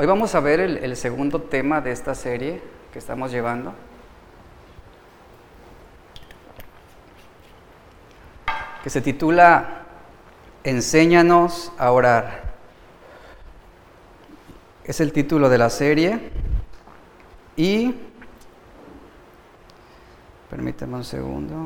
Hoy 0.00 0.06
vamos 0.06 0.34
a 0.34 0.40
ver 0.40 0.60
el, 0.60 0.96
segundo 0.96 1.42
tema 1.42 1.82
de 1.82 1.92
esta 1.92 2.14
serie 2.14 2.62
que 2.90 2.98
estamos 2.98 3.30
llevando. 3.30 3.74
que 8.82 8.88
se 8.88 9.02
titula 9.02 9.82
Enséñanos 10.64 11.70
a 11.76 11.92
orar. 11.92 12.54
Es 14.84 15.02
el 15.02 15.12
título 15.12 15.50
de 15.50 15.58
la 15.58 15.68
serie 15.68 16.30
y 17.54 17.94
permítame 20.48 20.96
un 20.96 21.04
segundo. 21.04 21.56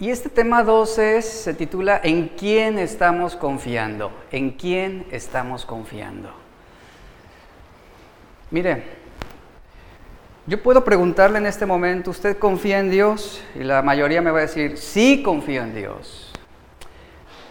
Y 0.00 0.10
este 0.10 0.28
tema 0.28 0.64
12 0.64 1.22
se 1.22 1.54
titula 1.54 2.00
¿En 2.02 2.28
quién 2.28 2.78
estamos 2.78 3.36
confiando? 3.36 4.10
¿En 4.32 4.50
quién 4.50 5.06
estamos 5.12 5.64
confiando? 5.64 6.30
Mire, 8.50 8.82
yo 10.46 10.60
puedo 10.62 10.84
preguntarle 10.84 11.38
en 11.38 11.46
este 11.46 11.64
momento, 11.64 12.10
¿usted 12.10 12.38
confía 12.38 12.80
en 12.80 12.90
Dios? 12.90 13.42
Y 13.54 13.60
la 13.60 13.82
mayoría 13.82 14.20
me 14.20 14.32
va 14.32 14.38
a 14.38 14.42
decir, 14.42 14.78
sí 14.78 15.22
confío 15.22 15.62
en 15.62 15.74
Dios. 15.74 16.32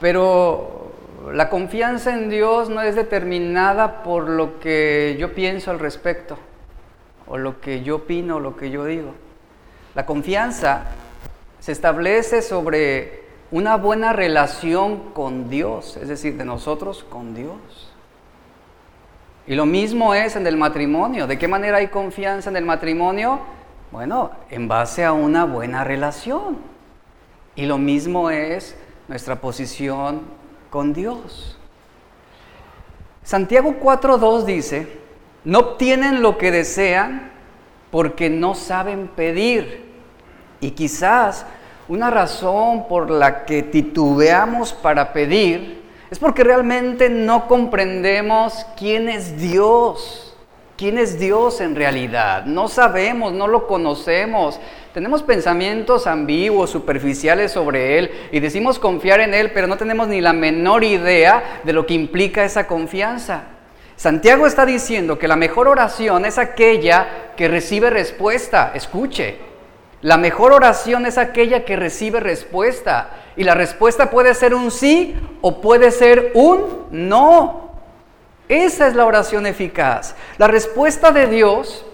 Pero 0.02 0.92
la 1.32 1.50
confianza 1.50 2.14
en 2.14 2.30
Dios 2.30 2.70
no 2.70 2.82
es 2.82 2.96
determinada 2.96 4.04
por 4.04 4.30
lo 4.30 4.60
que 4.60 5.16
yo 5.18 5.34
pienso 5.34 5.72
al 5.72 5.80
respecto, 5.80 6.38
o 7.26 7.38
lo 7.38 7.62
que 7.62 7.84
yo 7.84 7.96
opino, 7.96 8.36
o 8.36 8.40
lo 8.42 8.58
que 8.58 8.70
yo 8.70 8.84
digo. 8.84 9.14
La 9.96 10.06
confianza 10.06 10.88
se 11.64 11.72
establece 11.72 12.42
sobre 12.42 13.24
una 13.50 13.78
buena 13.78 14.12
relación 14.12 15.14
con 15.14 15.50
Dios, 15.50 15.96
es 15.96 16.10
decir, 16.10 16.36
de 16.36 16.44
nosotros 16.44 17.06
con 17.06 17.34
Dios. 17.34 17.56
Y 19.48 19.56
lo 19.56 19.66
mismo 19.66 20.14
es 20.14 20.36
en 20.36 20.46
el 20.46 20.58
matrimonio. 20.58 21.26
¿De 21.26 21.38
qué 21.38 21.48
manera 21.48 21.78
hay 21.78 21.88
confianza 21.88 22.50
en 22.50 22.58
el 22.58 22.66
matrimonio? 22.66 23.40
Bueno, 23.94 24.32
en 24.50 24.68
base 24.68 25.06
a 25.06 25.14
una 25.14 25.46
buena 25.46 25.86
relación. 25.86 26.58
Y 27.56 27.66
lo 27.66 27.78
mismo 27.78 28.30
es 28.30 28.76
nuestra 29.08 29.40
posición 29.40 30.24
con 30.70 30.92
Dios. 30.92 31.58
Santiago 33.24 33.78
4.2 33.82 34.44
dice, 34.44 35.00
no 35.46 35.60
obtienen 35.60 36.22
lo 36.22 36.38
que 36.38 36.52
desean 36.52 37.32
porque 37.90 38.30
no 38.30 38.54
saben 38.54 39.08
pedir. 39.08 39.93
Y 40.64 40.72
quizás 40.72 41.46
una 41.90 42.10
razón 42.10 42.88
por 42.88 43.12
la 43.12 43.44
que 43.44 43.64
titubeamos 43.64 44.72
para 44.72 45.12
pedir 45.12 45.84
es 46.10 46.20
porque 46.20 46.42
realmente 46.46 47.10
no 47.10 47.50
comprendemos 47.50 48.66
quién 48.78 49.10
es 49.10 49.38
Dios, 49.38 50.34
quién 50.78 50.98
es 50.98 51.20
Dios 51.20 51.60
en 51.60 51.76
realidad. 51.76 52.46
No 52.46 52.70
sabemos, 52.70 53.34
no 53.34 53.48
lo 53.48 53.68
conocemos. 53.68 54.58
Tenemos 54.94 55.22
pensamientos 55.22 56.08
ambiguos, 56.08 56.70
superficiales 56.70 57.52
sobre 57.52 57.98
Él 57.98 58.12
y 58.32 58.40
decimos 58.40 58.80
confiar 58.80 59.20
en 59.20 59.34
Él, 59.34 59.52
pero 59.52 59.68
no 59.68 59.76
tenemos 59.76 60.08
ni 60.08 60.22
la 60.22 60.32
menor 60.32 60.86
idea 60.86 61.60
de 61.66 61.74
lo 61.74 61.86
que 61.86 61.94
implica 61.94 62.46
esa 62.46 62.68
confianza. 62.68 63.48
Santiago 63.98 64.48
está 64.48 64.66
diciendo 64.66 65.20
que 65.20 65.28
la 65.28 65.36
mejor 65.36 65.68
oración 65.68 66.24
es 66.24 66.38
aquella 66.38 67.34
que 67.36 67.50
recibe 67.50 67.90
respuesta. 67.90 68.72
Escuche, 68.74 69.53
la 70.04 70.18
mejor 70.18 70.52
oración 70.52 71.06
es 71.06 71.18
aquella 71.18 71.64
que 71.64 71.78
recibe 71.78 72.20
respuesta. 72.20 73.10
Y 73.38 73.46
la 73.46 73.56
respuesta 73.56 74.10
puede 74.10 74.34
ser 74.36 74.54
un 74.54 74.70
sí 74.70 75.16
o 75.40 75.62
puede 75.62 75.92
ser 75.92 76.32
un 76.34 76.88
no. 76.92 77.72
Esa 78.50 78.88
es 78.88 78.96
la 78.96 79.06
oración 79.06 79.46
eficaz. 79.46 80.16
La 80.38 80.48
respuesta 80.48 81.12
de 81.12 81.28
Dios 81.28 81.86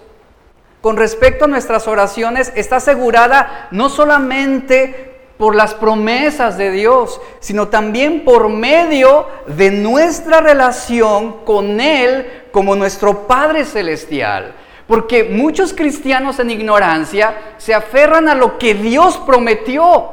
con 0.80 0.96
respecto 0.96 1.44
a 1.44 1.48
nuestras 1.48 1.86
oraciones 1.86 2.52
está 2.56 2.76
asegurada 2.76 3.68
no 3.70 3.88
solamente 3.88 5.20
por 5.38 5.54
las 5.54 5.74
promesas 5.74 6.58
de 6.58 6.72
Dios, 6.72 7.20
sino 7.38 7.68
también 7.68 8.24
por 8.24 8.48
medio 8.48 9.28
de 9.46 9.70
nuestra 9.70 10.40
relación 10.40 11.44
con 11.44 11.80
Él 11.80 12.48
como 12.50 12.74
nuestro 12.74 13.28
Padre 13.28 13.64
Celestial. 13.64 14.56
Porque 14.90 15.22
muchos 15.22 15.72
cristianos 15.72 16.40
en 16.40 16.50
ignorancia 16.50 17.54
se 17.58 17.72
aferran 17.72 18.28
a 18.28 18.34
lo 18.34 18.58
que 18.58 18.74
Dios 18.74 19.18
prometió, 19.18 20.10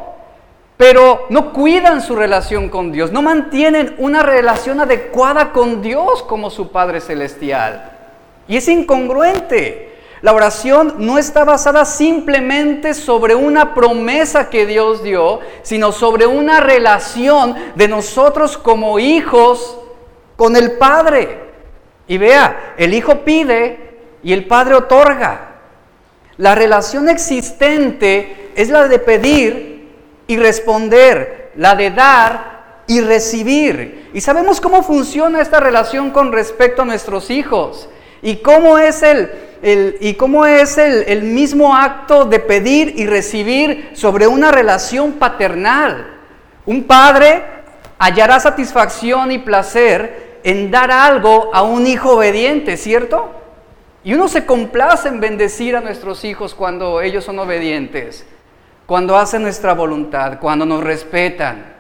pero 0.78 1.26
no 1.30 1.52
cuidan 1.52 2.00
su 2.00 2.16
relación 2.16 2.70
con 2.70 2.92
Dios, 2.92 3.12
no 3.12 3.24
mantienen 3.24 3.96
una 3.98 4.22
relación 4.22 4.80
adecuada 4.80 5.52
con 5.52 5.82
Dios 5.82 6.22
como 6.22 6.52
su 6.52 6.72
Padre 6.72 7.02
Celestial. 7.02 7.92
Y 8.48 8.56
es 8.58 8.68
incongruente. 8.68 9.96
La 10.22 10.34
oración 10.34 10.94
no 11.00 11.18
está 11.18 11.44
basada 11.44 11.84
simplemente 11.84 12.94
sobre 12.94 13.34
una 13.34 13.74
promesa 13.74 14.52
que 14.52 14.68
Dios 14.68 15.02
dio, 15.02 15.40
sino 15.64 15.92
sobre 15.92 16.28
una 16.28 16.60
relación 16.60 17.56
de 17.74 17.88
nosotros 17.88 18.60
como 18.60 19.00
hijos 19.00 19.76
con 20.36 20.56
el 20.56 20.74
Padre. 20.74 21.48
Y 22.08 22.20
vea, 22.20 22.76
el 22.78 22.94
Hijo 22.94 23.22
pide 23.26 23.87
y 24.28 24.34
el 24.34 24.44
Padre 24.44 24.76
otorga. 24.76 25.52
La 26.36 26.54
relación 26.54 27.08
existente 27.08 28.52
es 28.58 28.68
la 28.68 28.90
de 28.90 29.00
pedir 29.00 29.88
y 30.28 30.36
responder, 30.36 31.54
la 31.56 31.76
de 31.76 31.92
dar 31.92 32.82
y 32.88 33.00
recibir. 33.00 34.10
Y 34.14 34.20
sabemos 34.20 34.60
cómo 34.60 34.84
funciona 34.84 35.40
esta 35.40 35.62
relación 35.62 36.12
con 36.12 36.34
respecto 36.34 36.82
a 36.82 36.86
nuestros 36.86 37.30
hijos 37.30 37.88
y 38.22 38.36
cómo 38.36 38.78
es 38.78 39.02
el, 39.02 39.96
y 40.02 40.16
cómo 40.16 40.46
es 40.46 40.78
el, 40.78 41.24
mismo 41.24 41.74
acto 41.74 42.26
de 42.26 42.42
pedir 42.42 42.96
y 42.98 43.06
recibir 43.06 43.92
sobre 43.94 44.28
una 44.28 44.52
relación 44.52 45.14
paternal. 45.14 46.06
Un 46.66 46.84
padre 46.84 47.44
hallará 47.98 48.42
satisfacción 48.42 49.32
y 49.32 49.38
placer 49.38 50.42
en 50.44 50.70
dar 50.70 50.92
algo 50.92 51.50
a 51.54 51.62
un 51.62 51.88
hijo 51.88 52.18
obediente, 52.18 52.76
¿cierto? 52.76 53.47
Y 54.04 54.14
uno 54.14 54.28
se 54.28 54.46
complace 54.46 55.10
en 55.10 55.20
bendecir 55.20 55.76
a 55.76 55.82
nuestros 55.82 56.24
hijos 56.24 56.56
cuando 56.56 57.02
ellos 57.02 57.24
son 57.24 57.40
obedientes, 57.40 58.26
cuando 58.86 59.18
hacen 59.18 59.42
nuestra 59.42 59.74
voluntad, 59.74 60.40
cuando 60.40 60.66
nos 60.66 60.84
respetan. 60.84 61.76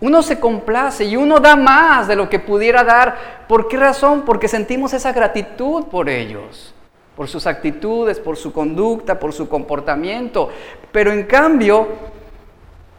Uno 0.00 0.22
se 0.22 0.38
complace 0.38 1.04
y 1.04 1.16
uno 1.16 1.40
da 1.40 1.56
más 1.56 2.06
de 2.06 2.14
lo 2.14 2.28
que 2.28 2.38
pudiera 2.38 2.84
dar. 2.84 3.46
¿Por 3.48 3.66
qué 3.66 3.76
razón? 3.76 4.22
Porque 4.24 4.46
sentimos 4.46 4.92
esa 4.92 5.12
gratitud 5.12 5.86
por 5.86 6.08
ellos, 6.08 6.72
por 7.16 7.26
sus 7.26 7.48
actitudes, 7.48 8.20
por 8.20 8.36
su 8.36 8.52
conducta, 8.52 9.18
por 9.18 9.32
su 9.32 9.48
comportamiento. 9.48 10.50
Pero 10.92 11.10
en 11.10 11.24
cambio, 11.24 11.88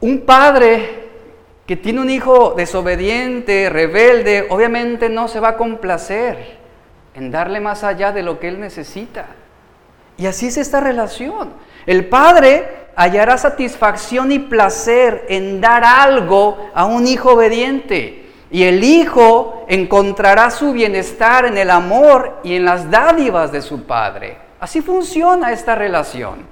un 0.01 0.21
padre 0.25 1.07
que 1.65 1.77
tiene 1.77 2.01
un 2.01 2.09
hijo 2.09 2.53
desobediente, 2.57 3.69
rebelde, 3.69 4.47
obviamente 4.49 5.07
no 5.07 5.29
se 5.29 5.39
va 5.39 5.49
a 5.49 5.57
complacer 5.57 6.58
en 7.19 7.31
darle 7.31 7.59
más 7.59 7.83
allá 7.83 8.11
de 8.11 8.23
lo 8.23 8.39
que 8.39 8.47
él 8.47 8.59
necesita. 8.59 9.27
Y 10.17 10.25
así 10.25 10.47
es 10.47 10.57
esta 10.57 10.79
relación. 10.79 11.53
El 11.85 12.07
padre 12.07 12.89
hallará 12.95 13.37
satisfacción 13.37 14.31
y 14.31 14.39
placer 14.39 15.25
en 15.29 15.61
dar 15.61 15.83
algo 15.83 16.69
a 16.73 16.85
un 16.85 17.07
hijo 17.07 17.33
obediente. 17.33 18.29
Y 18.51 18.63
el 18.63 18.83
hijo 18.83 19.65
encontrará 19.67 20.49
su 20.49 20.73
bienestar 20.73 21.45
en 21.45 21.57
el 21.57 21.69
amor 21.69 22.39
y 22.43 22.55
en 22.55 22.65
las 22.65 22.89
dádivas 22.89 23.51
de 23.51 23.61
su 23.61 23.83
padre. 23.83 24.37
Así 24.59 24.81
funciona 24.81 25.51
esta 25.51 25.75
relación. 25.75 26.45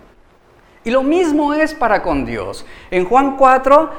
Y 0.83 0.91
lo 0.91 1.03
mismo 1.03 1.53
es 1.53 1.73
para 1.73 2.01
con 2.01 2.25
Dios. 2.25 2.65
En 2.91 3.03
Juan 3.03 3.35
4 3.35 3.89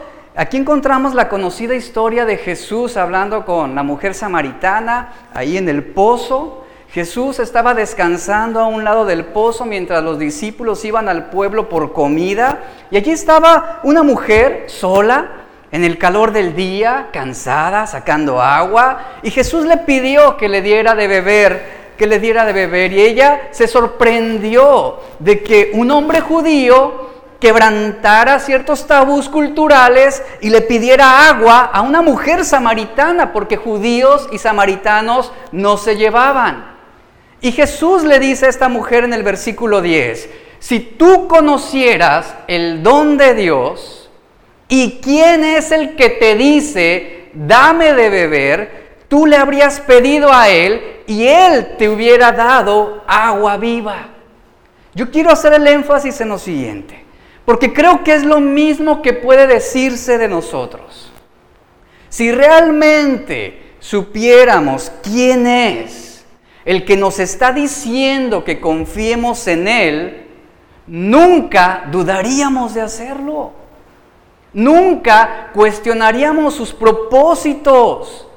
Aquí 0.41 0.57
encontramos 0.57 1.17
la 1.17 1.29
conocida 1.29 1.75
historia 1.75 2.25
de 2.25 2.37
Jesús 2.37 2.97
hablando 2.97 3.45
con 3.45 3.75
la 3.75 3.83
mujer 3.83 4.15
samaritana 4.15 5.13
ahí 5.35 5.57
en 5.57 5.69
el 5.69 5.83
pozo. 5.83 6.65
Jesús 6.93 7.41
estaba 7.41 7.75
descansando 7.75 8.61
a 8.61 8.69
un 8.69 8.85
lado 8.85 9.05
del 9.05 9.25
pozo 9.25 9.65
mientras 9.65 10.01
los 10.05 10.17
discípulos 10.17 10.85
iban 10.85 11.09
al 11.09 11.29
pueblo 11.31 11.69
por 11.69 11.93
comida. 11.93 12.61
Y 12.93 12.99
allí 12.99 13.11
estaba 13.11 13.81
una 13.83 14.05
mujer 14.05 14.67
sola, 14.69 15.29
en 15.73 15.83
el 15.83 15.99
calor 15.99 16.31
del 16.31 16.55
día, 16.55 17.09
cansada, 17.13 17.89
sacando 17.89 18.41
agua. 18.41 19.07
Y 19.25 19.33
Jesús 19.33 19.65
le 19.65 19.79
pidió 19.79 20.37
que 20.37 20.49
le 20.49 20.63
diera 20.63 20.95
de 20.95 21.09
beber, 21.09 21.95
que 21.99 22.07
le 22.07 22.21
diera 22.21 22.45
de 22.45 22.53
beber. 22.53 22.93
Y 22.93 23.01
ella 23.01 23.49
se 23.51 23.67
sorprendió 23.67 25.01
de 25.19 25.43
que 25.43 25.73
un 25.75 25.91
hombre 25.91 26.21
judío 26.21 27.09
quebrantara 27.41 28.39
ciertos 28.39 28.87
tabús 28.87 29.29
culturales 29.29 30.23
y 30.41 30.51
le 30.51 30.61
pidiera 30.63 31.29
agua 31.29 31.71
a 31.73 31.83
una 31.83 32.03
mujer 32.03 32.45
samaritana, 32.45 33.33
porque 33.33 33.57
judíos 33.57 34.29
y 34.33 34.39
samaritanos 34.39 35.33
no 35.53 35.77
se 35.77 35.97
llevaban. 35.97 36.77
Y 37.41 37.53
Jesús 37.53 38.03
le 38.03 38.19
dice 38.19 38.47
a 38.47 38.49
esta 38.51 38.69
mujer 38.69 39.05
en 39.05 39.13
el 39.13 39.23
versículo 39.23 39.81
10, 39.81 40.29
si 40.59 40.81
tú 40.81 41.29
conocieras 41.29 42.35
el 42.49 42.83
don 42.83 43.17
de 43.17 43.35
Dios 43.35 43.99
¿Y 44.69 45.01
quién 45.03 45.45
es 45.45 45.73
el 45.73 45.97
que 45.97 46.11
te 46.11 46.35
dice, 46.35 47.31
dame 47.33 47.95
de 47.95 48.11
beber? 48.11 48.89
Tú 49.09 49.25
le 49.25 49.37
habrías 49.37 49.81
pedido 49.81 50.31
a 50.31 50.51
él 50.51 51.03
y 51.07 51.27
él 51.27 51.77
te 51.79 51.89
hubiera 51.89 52.33
dado 52.33 53.03
agua 53.07 53.57
viva. 53.57 54.09
Yo 54.95 55.11
quiero 55.11 55.31
hacer 55.31 55.55
el 55.55 55.67
énfasis 55.67 56.21
en 56.21 56.29
lo 56.29 56.39
siguiente, 56.39 57.03
porque 57.49 57.73
creo 57.73 58.05
que 58.05 58.13
es 58.13 58.25
lo 58.25 58.41
mismo 58.41 59.01
que 59.01 59.15
puede 59.15 59.47
decirse 59.47 60.19
de 60.19 60.29
nosotros. 60.29 61.11
Si 62.11 62.31
realmente 62.31 63.73
supiéramos 63.79 64.93
quién 65.03 65.47
es 65.47 66.27
el 66.67 66.85
que 66.85 66.99
nos 66.99 67.19
está 67.19 67.51
diciendo 67.53 68.45
que 68.45 68.61
confiemos 68.61 69.47
en 69.49 69.67
Él, 69.67 70.27
nunca 70.87 71.85
dudaríamos 71.91 72.75
de 72.75 72.83
hacerlo. 72.83 73.53
Nunca 74.53 75.49
cuestionaríamos 75.55 76.53
sus 76.53 76.75
propósitos. 76.75 78.29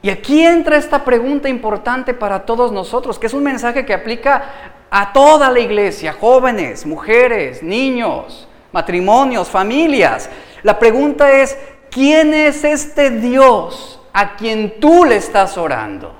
Y 0.00 0.08
aquí 0.08 0.42
entra 0.42 0.78
esta 0.78 1.04
pregunta 1.04 1.50
importante 1.50 2.14
para 2.14 2.46
todos 2.46 2.72
nosotros, 2.72 3.18
que 3.18 3.26
es 3.26 3.34
un 3.34 3.42
mensaje 3.42 3.84
que 3.84 3.92
aplica 3.92 4.72
a 4.94 5.10
toda 5.10 5.50
la 5.50 5.58
iglesia, 5.58 6.12
jóvenes, 6.12 6.84
mujeres, 6.84 7.62
niños, 7.62 8.46
matrimonios, 8.72 9.48
familias. 9.48 10.28
La 10.62 10.78
pregunta 10.78 11.32
es, 11.32 11.56
¿quién 11.90 12.34
es 12.34 12.62
este 12.62 13.08
Dios 13.08 13.98
a 14.12 14.36
quien 14.36 14.78
tú 14.80 15.06
le 15.06 15.16
estás 15.16 15.56
orando? 15.56 16.14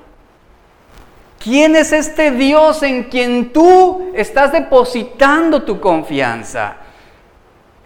¿Quién 1.37 1.75
es 1.75 1.93
este 1.93 2.31
Dios 2.31 2.81
en 2.81 3.03
quien 3.03 3.53
tú 3.53 4.09
estás 4.15 4.51
depositando 4.51 5.61
tu 5.61 5.79
confianza? 5.79 6.77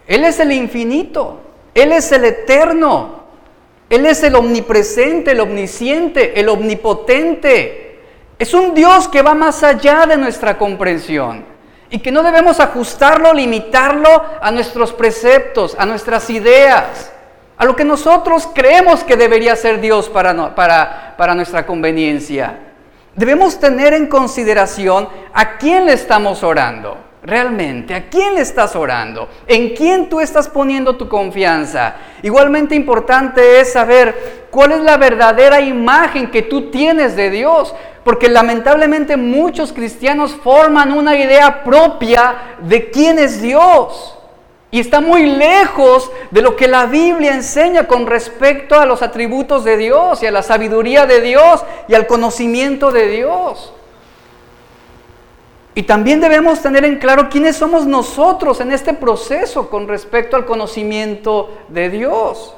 Él 0.06 0.24
es 0.24 0.40
el 0.40 0.52
infinito, 0.52 1.38
Él 1.74 1.92
es 1.92 2.10
el 2.12 2.24
eterno, 2.24 3.24
Él 3.90 4.06
es 4.06 4.22
el 4.22 4.36
omnipresente, 4.36 5.32
el 5.32 5.40
omnisciente, 5.40 6.40
el 6.40 6.48
omnipotente. 6.48 7.87
Es 8.38 8.54
un 8.54 8.72
Dios 8.72 9.08
que 9.08 9.22
va 9.22 9.34
más 9.34 9.64
allá 9.64 10.06
de 10.06 10.16
nuestra 10.16 10.56
comprensión 10.56 11.44
y 11.90 11.98
que 11.98 12.12
no 12.12 12.22
debemos 12.22 12.60
ajustarlo, 12.60 13.32
limitarlo 13.32 14.22
a 14.40 14.50
nuestros 14.52 14.92
preceptos, 14.92 15.74
a 15.76 15.84
nuestras 15.84 16.30
ideas, 16.30 17.12
a 17.56 17.64
lo 17.64 17.74
que 17.74 17.84
nosotros 17.84 18.48
creemos 18.54 19.02
que 19.02 19.16
debería 19.16 19.56
ser 19.56 19.80
Dios 19.80 20.08
para, 20.08 20.54
para, 20.54 21.14
para 21.16 21.34
nuestra 21.34 21.66
conveniencia. 21.66 22.58
Debemos 23.16 23.58
tener 23.58 23.92
en 23.92 24.06
consideración 24.06 25.08
a 25.34 25.56
quién 25.56 25.86
le 25.86 25.94
estamos 25.94 26.44
orando 26.44 27.08
realmente? 27.22 27.94
¿A 27.94 28.08
quién 28.08 28.34
le 28.34 28.40
estás 28.40 28.74
orando? 28.74 29.28
¿En 29.46 29.74
quién 29.74 30.08
tú 30.08 30.20
estás 30.20 30.48
poniendo 30.48 30.96
tu 30.96 31.08
confianza? 31.08 31.94
Igualmente 32.22 32.74
importante 32.74 33.60
es 33.60 33.72
saber 33.72 34.46
cuál 34.50 34.72
es 34.72 34.80
la 34.80 34.96
verdadera 34.96 35.60
imagen 35.60 36.30
que 36.30 36.42
tú 36.42 36.70
tienes 36.70 37.16
de 37.16 37.30
Dios, 37.30 37.74
porque 38.08 38.30
lamentablemente 38.30 39.18
muchos 39.18 39.70
cristianos 39.70 40.32
forman 40.42 40.92
una 40.92 41.14
idea 41.14 41.62
propia 41.62 42.56
de 42.62 42.88
quién 42.88 43.18
es 43.18 43.42
Dios. 43.42 44.16
Y 44.70 44.80
está 44.80 45.02
muy 45.02 45.26
lejos 45.26 46.10
de 46.30 46.40
lo 46.40 46.56
que 46.56 46.68
la 46.68 46.86
Biblia 46.86 47.34
enseña 47.34 47.86
con 47.86 48.06
respecto 48.06 48.80
a 48.80 48.86
los 48.86 49.02
atributos 49.02 49.62
de 49.62 49.76
Dios 49.76 50.22
y 50.22 50.26
a 50.26 50.30
la 50.30 50.42
sabiduría 50.42 51.04
de 51.04 51.20
Dios 51.20 51.62
y 51.86 51.92
al 51.92 52.06
conocimiento 52.06 52.90
de 52.92 53.08
Dios. 53.10 53.74
Y 55.74 55.82
también 55.82 56.22
debemos 56.22 56.62
tener 56.62 56.86
en 56.86 56.96
claro 56.96 57.28
quiénes 57.28 57.56
somos 57.56 57.84
nosotros 57.84 58.62
en 58.62 58.72
este 58.72 58.94
proceso 58.94 59.68
con 59.68 59.86
respecto 59.86 60.34
al 60.34 60.46
conocimiento 60.46 61.50
de 61.68 61.90
Dios. 61.90 62.54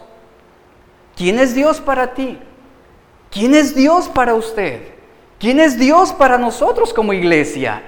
¿Quién 1.16 1.40
es 1.40 1.56
Dios 1.56 1.80
para 1.80 2.14
ti? 2.14 2.38
¿Quién 3.32 3.56
es 3.56 3.74
Dios 3.74 4.08
para 4.08 4.34
usted? 4.34 4.99
¿Quién 5.40 5.58
es 5.58 5.76
Dios 5.76 6.12
para 6.12 6.38
nosotros 6.38 6.94
como 6.94 7.12
iglesia? 7.12 7.82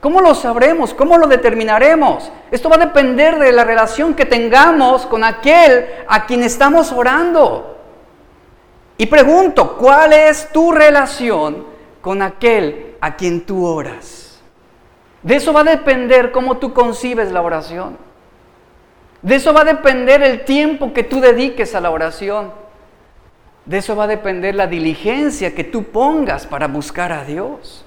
¿Cómo 0.00 0.20
lo 0.20 0.36
sabremos? 0.36 0.94
¿Cómo 0.94 1.18
lo 1.18 1.26
determinaremos? 1.26 2.30
Esto 2.52 2.68
va 2.68 2.76
a 2.76 2.86
depender 2.86 3.38
de 3.40 3.50
la 3.50 3.64
relación 3.64 4.14
que 4.14 4.26
tengamos 4.26 5.06
con 5.06 5.24
aquel 5.24 5.86
a 6.06 6.26
quien 6.26 6.44
estamos 6.44 6.92
orando. 6.92 7.78
Y 8.96 9.06
pregunto, 9.06 9.76
¿cuál 9.76 10.12
es 10.12 10.52
tu 10.52 10.70
relación 10.70 11.70
con 12.00 12.22
aquel 12.22 12.96
a 13.00 13.16
quien 13.16 13.44
tú 13.44 13.66
oras. 13.66 14.40
De 15.22 15.36
eso 15.36 15.52
va 15.52 15.60
a 15.60 15.64
depender 15.64 16.32
cómo 16.32 16.58
tú 16.58 16.72
concibes 16.72 17.30
la 17.30 17.42
oración. 17.42 17.98
De 19.22 19.34
eso 19.34 19.52
va 19.52 19.62
a 19.62 19.64
depender 19.64 20.22
el 20.22 20.44
tiempo 20.44 20.92
que 20.92 21.04
tú 21.04 21.20
dediques 21.20 21.74
a 21.74 21.80
la 21.80 21.90
oración. 21.90 22.52
De 23.64 23.78
eso 23.78 23.94
va 23.94 24.04
a 24.04 24.08
depender 24.08 24.54
la 24.54 24.66
diligencia 24.66 25.54
que 25.54 25.64
tú 25.64 25.84
pongas 25.84 26.46
para 26.46 26.66
buscar 26.66 27.12
a 27.12 27.24
Dios. 27.24 27.84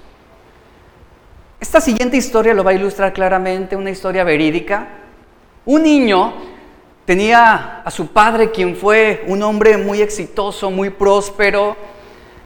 Esta 1.60 1.80
siguiente 1.80 2.16
historia 2.16 2.54
lo 2.54 2.64
va 2.64 2.72
a 2.72 2.74
ilustrar 2.74 3.12
claramente, 3.12 3.76
una 3.76 3.90
historia 3.90 4.24
verídica. 4.24 4.88
Un 5.64 5.82
niño 5.82 6.34
tenía 7.04 7.82
a 7.84 7.90
su 7.90 8.08
padre, 8.08 8.50
quien 8.50 8.76
fue 8.76 9.24
un 9.26 9.42
hombre 9.42 9.76
muy 9.76 10.00
exitoso, 10.00 10.70
muy 10.70 10.90
próspero, 10.90 11.76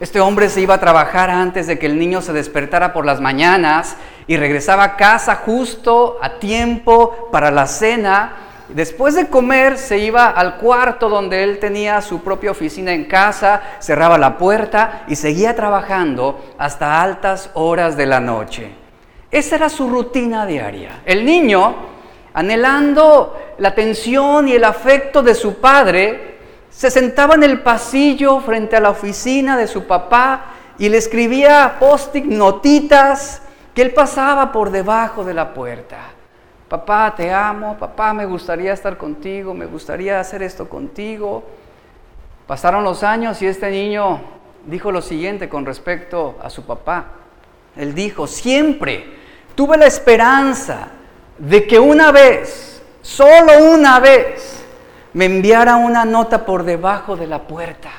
este 0.00 0.20
hombre 0.20 0.48
se 0.48 0.60
iba 0.60 0.74
a 0.74 0.80
trabajar 0.80 1.28
antes 1.28 1.66
de 1.66 1.76
que 1.76 1.86
el 1.86 1.98
niño 1.98 2.22
se 2.22 2.32
despertara 2.32 2.92
por 2.92 3.04
las 3.04 3.20
mañanas 3.20 3.96
y 4.28 4.36
regresaba 4.36 4.84
a 4.84 4.96
casa 4.96 5.42
justo 5.44 6.18
a 6.22 6.38
tiempo 6.38 7.28
para 7.32 7.50
la 7.50 7.66
cena. 7.66 8.32
Después 8.68 9.14
de 9.14 9.28
comer 9.28 9.78
se 9.78 9.98
iba 9.98 10.28
al 10.28 10.56
cuarto 10.56 11.08
donde 11.08 11.42
él 11.42 11.58
tenía 11.58 12.02
su 12.02 12.20
propia 12.20 12.50
oficina 12.50 12.92
en 12.92 13.06
casa, 13.06 13.62
cerraba 13.78 14.18
la 14.18 14.36
puerta 14.36 15.04
y 15.08 15.16
seguía 15.16 15.56
trabajando 15.56 16.52
hasta 16.58 17.02
altas 17.02 17.50
horas 17.54 17.96
de 17.96 18.04
la 18.04 18.20
noche. 18.20 18.70
Esa 19.30 19.56
era 19.56 19.68
su 19.70 19.88
rutina 19.88 20.44
diaria. 20.44 21.00
El 21.06 21.24
niño, 21.24 21.76
anhelando 22.34 23.38
la 23.56 23.70
atención 23.70 24.48
y 24.48 24.52
el 24.52 24.64
afecto 24.64 25.22
de 25.22 25.34
su 25.34 25.54
padre, 25.60 26.36
se 26.70 26.90
sentaba 26.90 27.34
en 27.36 27.44
el 27.44 27.62
pasillo 27.62 28.40
frente 28.40 28.76
a 28.76 28.80
la 28.80 28.90
oficina 28.90 29.56
de 29.56 29.66
su 29.66 29.86
papá 29.86 30.44
y 30.78 30.90
le 30.90 30.98
escribía 30.98 31.76
post-it 31.80 32.26
notitas 32.26 33.40
que 33.74 33.80
él 33.80 33.94
pasaba 33.94 34.52
por 34.52 34.70
debajo 34.70 35.24
de 35.24 35.34
la 35.34 35.54
puerta. 35.54 36.17
Papá, 36.68 37.14
te 37.16 37.32
amo, 37.32 37.78
papá, 37.78 38.12
me 38.12 38.26
gustaría 38.26 38.74
estar 38.74 38.98
contigo, 38.98 39.54
me 39.54 39.64
gustaría 39.64 40.20
hacer 40.20 40.42
esto 40.42 40.68
contigo. 40.68 41.42
Pasaron 42.46 42.84
los 42.84 43.02
años 43.02 43.40
y 43.40 43.46
este 43.46 43.70
niño 43.70 44.20
dijo 44.66 44.92
lo 44.92 45.00
siguiente 45.00 45.48
con 45.48 45.64
respecto 45.64 46.36
a 46.42 46.50
su 46.50 46.64
papá. 46.66 47.06
Él 47.74 47.94
dijo, 47.94 48.26
siempre 48.26 49.04
tuve 49.54 49.78
la 49.78 49.86
esperanza 49.86 50.88
de 51.38 51.66
que 51.66 51.78
una 51.78 52.12
vez, 52.12 52.82
solo 53.00 53.72
una 53.72 53.98
vez, 53.98 54.64
me 55.14 55.24
enviara 55.24 55.76
una 55.76 56.04
nota 56.04 56.44
por 56.44 56.64
debajo 56.64 57.16
de 57.16 57.26
la 57.26 57.42
puerta, 57.42 57.90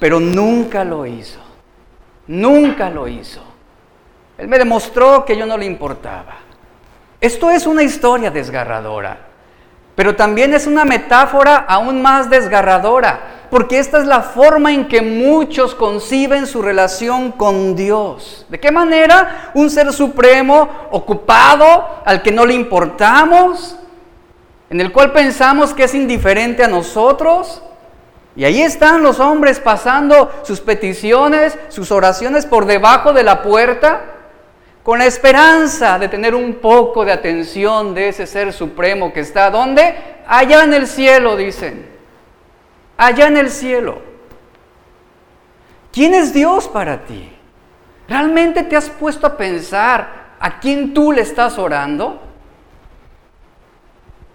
pero 0.00 0.18
nunca 0.18 0.84
lo 0.84 1.06
hizo, 1.06 1.40
nunca 2.26 2.90
lo 2.90 3.06
hizo. 3.06 3.42
Él 4.36 4.48
me 4.48 4.58
demostró 4.58 5.24
que 5.24 5.36
yo 5.36 5.46
no 5.46 5.56
le 5.56 5.66
importaba. 5.66 6.43
Esto 7.24 7.48
es 7.48 7.66
una 7.66 7.82
historia 7.82 8.30
desgarradora, 8.30 9.16
pero 9.94 10.14
también 10.14 10.52
es 10.52 10.66
una 10.66 10.84
metáfora 10.84 11.56
aún 11.56 12.02
más 12.02 12.28
desgarradora, 12.28 13.46
porque 13.48 13.78
esta 13.78 13.96
es 13.96 14.04
la 14.04 14.20
forma 14.20 14.74
en 14.74 14.88
que 14.88 15.00
muchos 15.00 15.74
conciben 15.74 16.46
su 16.46 16.60
relación 16.60 17.32
con 17.32 17.76
Dios. 17.76 18.44
¿De 18.50 18.60
qué 18.60 18.70
manera? 18.70 19.52
Un 19.54 19.70
ser 19.70 19.90
supremo, 19.94 20.68
ocupado, 20.90 22.02
al 22.04 22.20
que 22.20 22.30
no 22.30 22.44
le 22.44 22.52
importamos, 22.52 23.78
en 24.68 24.82
el 24.82 24.92
cual 24.92 25.12
pensamos 25.12 25.72
que 25.72 25.84
es 25.84 25.94
indiferente 25.94 26.62
a 26.62 26.68
nosotros. 26.68 27.62
Y 28.36 28.44
ahí 28.44 28.60
están 28.60 29.02
los 29.02 29.18
hombres 29.18 29.60
pasando 29.60 30.30
sus 30.42 30.60
peticiones, 30.60 31.56
sus 31.70 31.90
oraciones 31.90 32.44
por 32.44 32.66
debajo 32.66 33.14
de 33.14 33.22
la 33.22 33.40
puerta, 33.40 34.13
con 34.84 34.98
la 34.98 35.06
esperanza 35.06 35.98
de 35.98 36.08
tener 36.08 36.34
un 36.34 36.56
poco 36.56 37.04
de 37.04 37.12
atención 37.12 37.94
de 37.94 38.08
ese 38.08 38.26
ser 38.26 38.52
supremo 38.52 39.12
que 39.12 39.20
está, 39.20 39.50
¿dónde? 39.50 39.94
Allá 40.26 40.62
en 40.62 40.74
el 40.74 40.86
cielo, 40.86 41.36
dicen. 41.36 41.88
Allá 42.98 43.26
en 43.26 43.38
el 43.38 43.50
cielo. 43.50 43.98
¿Quién 45.90 46.12
es 46.12 46.34
Dios 46.34 46.68
para 46.68 47.04
ti? 47.04 47.30
¿Realmente 48.06 48.62
te 48.62 48.76
has 48.76 48.90
puesto 48.90 49.26
a 49.26 49.36
pensar 49.36 50.34
a 50.38 50.60
quién 50.60 50.92
tú 50.92 51.12
le 51.12 51.22
estás 51.22 51.58
orando? 51.58 52.20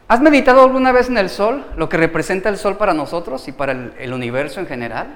¿Has 0.08 0.20
meditado 0.22 0.64
alguna 0.64 0.92
vez 0.92 1.10
en 1.10 1.20
el 1.20 1.30
sol, 1.30 1.64
lo 1.76 1.88
que 1.88 1.98
representa 1.98 2.50
el 2.50 2.58
sol 2.58 2.78
para 2.78 2.96
nosotros 2.96 3.48
y 3.48 3.52
para 3.52 3.74
el, 3.74 4.12
universo 4.12 4.60
en 4.60 4.66
general? 4.66 5.08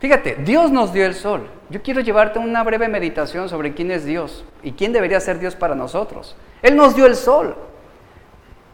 Fíjate, 0.00 0.36
Dios 0.36 0.70
nos 0.70 0.94
dio 0.94 1.04
el 1.04 1.14
sol. 1.14 1.48
Yo 1.68 1.82
quiero 1.82 2.00
llevarte 2.00 2.38
una 2.38 2.64
breve 2.64 2.88
meditación 2.88 3.50
sobre 3.50 3.74
quién 3.74 3.90
es 3.90 4.04
Dios 4.06 4.44
y 4.62 4.72
quién 4.72 4.94
debería 4.94 5.20
ser 5.20 5.38
Dios 5.38 5.54
para 5.54 5.74
nosotros. 5.74 6.36
Él 6.62 6.74
nos 6.74 6.96
dio 6.96 7.04
el 7.04 7.14
sol. 7.14 7.54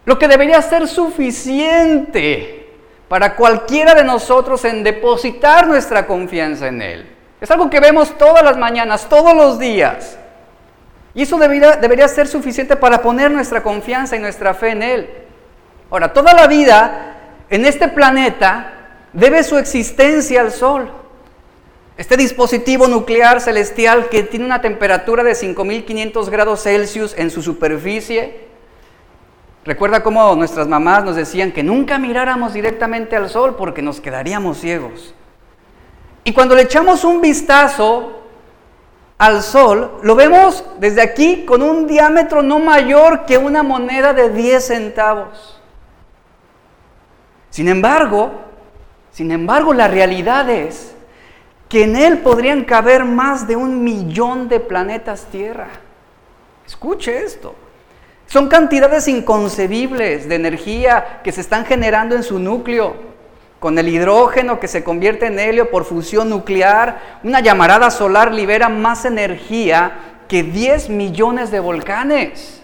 Lo 0.05 0.19
que 0.21 0.29
debería 0.29 0.63
ser 0.63 0.87
suficiente 0.87 2.73
para 3.09 3.35
cualquiera 3.35 3.95
de 3.95 4.05
nosotros 4.05 4.65
en 4.65 4.85
depositar 4.85 5.67
nuestra 5.67 6.07
confianza 6.07 6.69
en 6.69 6.81
Él. 6.81 7.13
Es 7.41 7.51
algo 7.51 7.69
que 7.69 7.81
vemos 7.81 8.17
todas 8.17 8.45
las 8.45 8.57
mañanas, 8.57 9.09
todos 9.09 9.35
los 9.35 9.59
días. 9.59 10.17
Y 11.13 11.23
eso 11.23 11.39
debería, 11.39 11.73
debería 11.73 12.07
ser 12.07 12.29
suficiente 12.29 12.77
para 12.77 13.03
poner 13.03 13.33
nuestra 13.33 13.65
confianza 13.65 14.15
y 14.15 14.21
nuestra 14.21 14.55
fe 14.55 14.71
en 14.71 14.83
Él. 14.83 15.11
Ahora, 15.91 16.13
toda 16.13 16.33
la 16.35 16.47
vida 16.47 17.17
en 17.51 17.65
este 17.65 17.89
planeta 17.89 18.73
debe 19.13 19.43
su 19.43 19.59
existencia 19.59 20.41
al 20.41 20.53
Sol. 20.53 21.06
Este 21.97 22.19
dispositivo 22.19 22.89
nuclear 22.89 23.41
celestial 23.41 24.11
que 24.11 24.23
tiene 24.23 24.45
una 24.45 24.61
temperatura 24.61 25.25
de 25.25 25.35
5500 25.35 26.29
grados 26.29 26.63
Celsius 26.63 27.15
en 27.17 27.31
su 27.31 27.41
superficie. 27.41 28.47
Recuerda 29.65 30.03
cómo 30.03 30.35
nuestras 30.37 30.69
mamás 30.69 31.05
nos 31.05 31.17
decían 31.17 31.53
que 31.53 31.63
nunca 31.63 31.99
miráramos 31.99 32.53
directamente 32.53 33.17
al 33.17 33.31
sol 33.31 33.57
porque 33.57 33.81
nos 33.81 34.01
quedaríamos 34.01 34.59
ciegos. 34.59 35.15
Y 36.23 36.33
cuando 36.33 36.55
le 36.55 36.63
echamos 36.63 37.03
un 37.03 37.23
vistazo 37.23 38.25
al 39.17 39.43
sol, 39.43 39.99
lo 40.03 40.15
vemos 40.15 40.65
desde 40.79 41.01
aquí 41.01 41.47
con 41.47 41.63
un 41.63 41.87
diámetro 41.87 42.43
no 42.43 42.59
mayor 42.59 43.25
que 43.25 43.39
una 43.39 43.63
moneda 43.63 44.13
de 44.13 44.29
10 44.29 44.67
centavos. 44.67 45.63
Sin 47.49 47.69
embargo, 47.69 48.33
sin 49.13 49.31
embargo, 49.31 49.73
la 49.73 49.89
realidad 49.89 50.51
es 50.51 50.96
que 51.69 51.85
en 51.85 51.97
él 51.97 52.19
podrían 52.19 52.65
caber 52.65 53.05
más 53.05 53.47
de 53.47 53.57
un 53.57 53.83
millón 53.83 54.49
de 54.49 54.61
planetas 54.61 55.25
Tierra. 55.27 55.69
Escuche 56.67 57.25
esto. 57.25 57.55
Son 58.27 58.49
cantidades 58.49 59.09
inconcebibles 59.09 60.29
de 60.29 60.35
energía 60.35 61.21
que 61.23 61.33
se 61.33 61.41
están 61.41 61.65
generando 61.65 62.17
en 62.17 62.23
su 62.23 62.39
núcleo. 62.39 62.95
Con 63.61 63.79
el 63.79 63.89
hidrógeno 63.89 64.61
que 64.61 64.69
se 64.69 64.85
convierte 64.85 65.27
en 65.27 65.39
helio 65.39 65.71
por 65.71 65.85
fusión 65.85 66.29
nuclear, 66.29 67.19
una 67.23 67.41
llamarada 67.41 67.91
solar 67.91 68.33
libera 68.33 68.69
más 68.69 69.05
energía 69.05 69.93
que 70.29 70.43
10 70.43 70.91
millones 70.91 71.51
de 71.51 71.61
volcanes. 71.61 72.63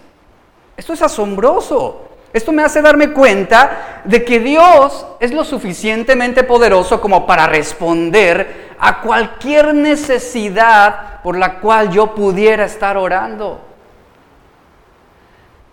Esto 0.77 0.93
es 0.93 1.03
asombroso. 1.03 2.09
Esto 2.33 2.51
me 2.51 2.63
hace 2.63 2.83
darme 2.83 3.13
cuenta 3.13 4.03
de 4.05 4.25
que 4.25 4.41
Dios 4.41 5.07
es 5.21 5.33
lo 5.33 5.45
suficientemente 5.45 6.45
poderoso 6.45 7.01
como 7.01 7.27
para 7.27 7.47
responder 7.47 8.62
a 8.85 9.01
cualquier 9.01 9.73
necesidad 9.75 11.23
por 11.23 11.39
la 11.39 11.61
cual 11.61 11.91
yo 11.91 12.17
pudiera 12.17 12.65
estar 12.65 12.97
orando. 12.97 13.61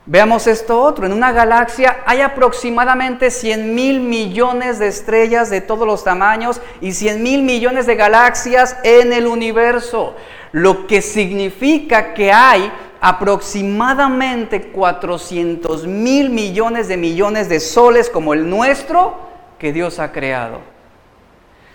Veamos 0.05 0.45
esto 0.45 0.79
otro. 0.79 1.07
En 1.07 1.13
una 1.13 1.31
galaxia 1.31 2.03
hay 2.05 2.21
aproximadamente 2.21 3.31
100 3.31 3.73
mil 3.73 3.99
millones 3.99 4.77
de 4.77 4.89
estrellas 4.89 5.49
de 5.49 5.59
todos 5.59 5.87
los 5.87 6.03
tamaños 6.03 6.61
y 6.81 6.91
100 6.91 7.23
mil 7.23 7.41
millones 7.41 7.87
de 7.87 7.95
galaxias 7.95 8.77
en 8.83 9.11
el 9.11 9.25
universo, 9.25 10.15
lo 10.51 10.85
que 10.85 11.01
significa 11.01 12.13
que 12.13 12.31
hay 12.31 12.71
aproximadamente 13.01 14.67
400 14.67 15.87
mil 15.87 16.29
millones 16.29 16.87
de 16.87 16.97
millones 16.97 17.49
de 17.49 17.59
soles 17.59 18.07
como 18.07 18.35
el 18.35 18.47
nuestro 18.47 19.17
que 19.57 19.73
Dios 19.73 19.97
ha 19.97 20.11
creado. 20.11 20.78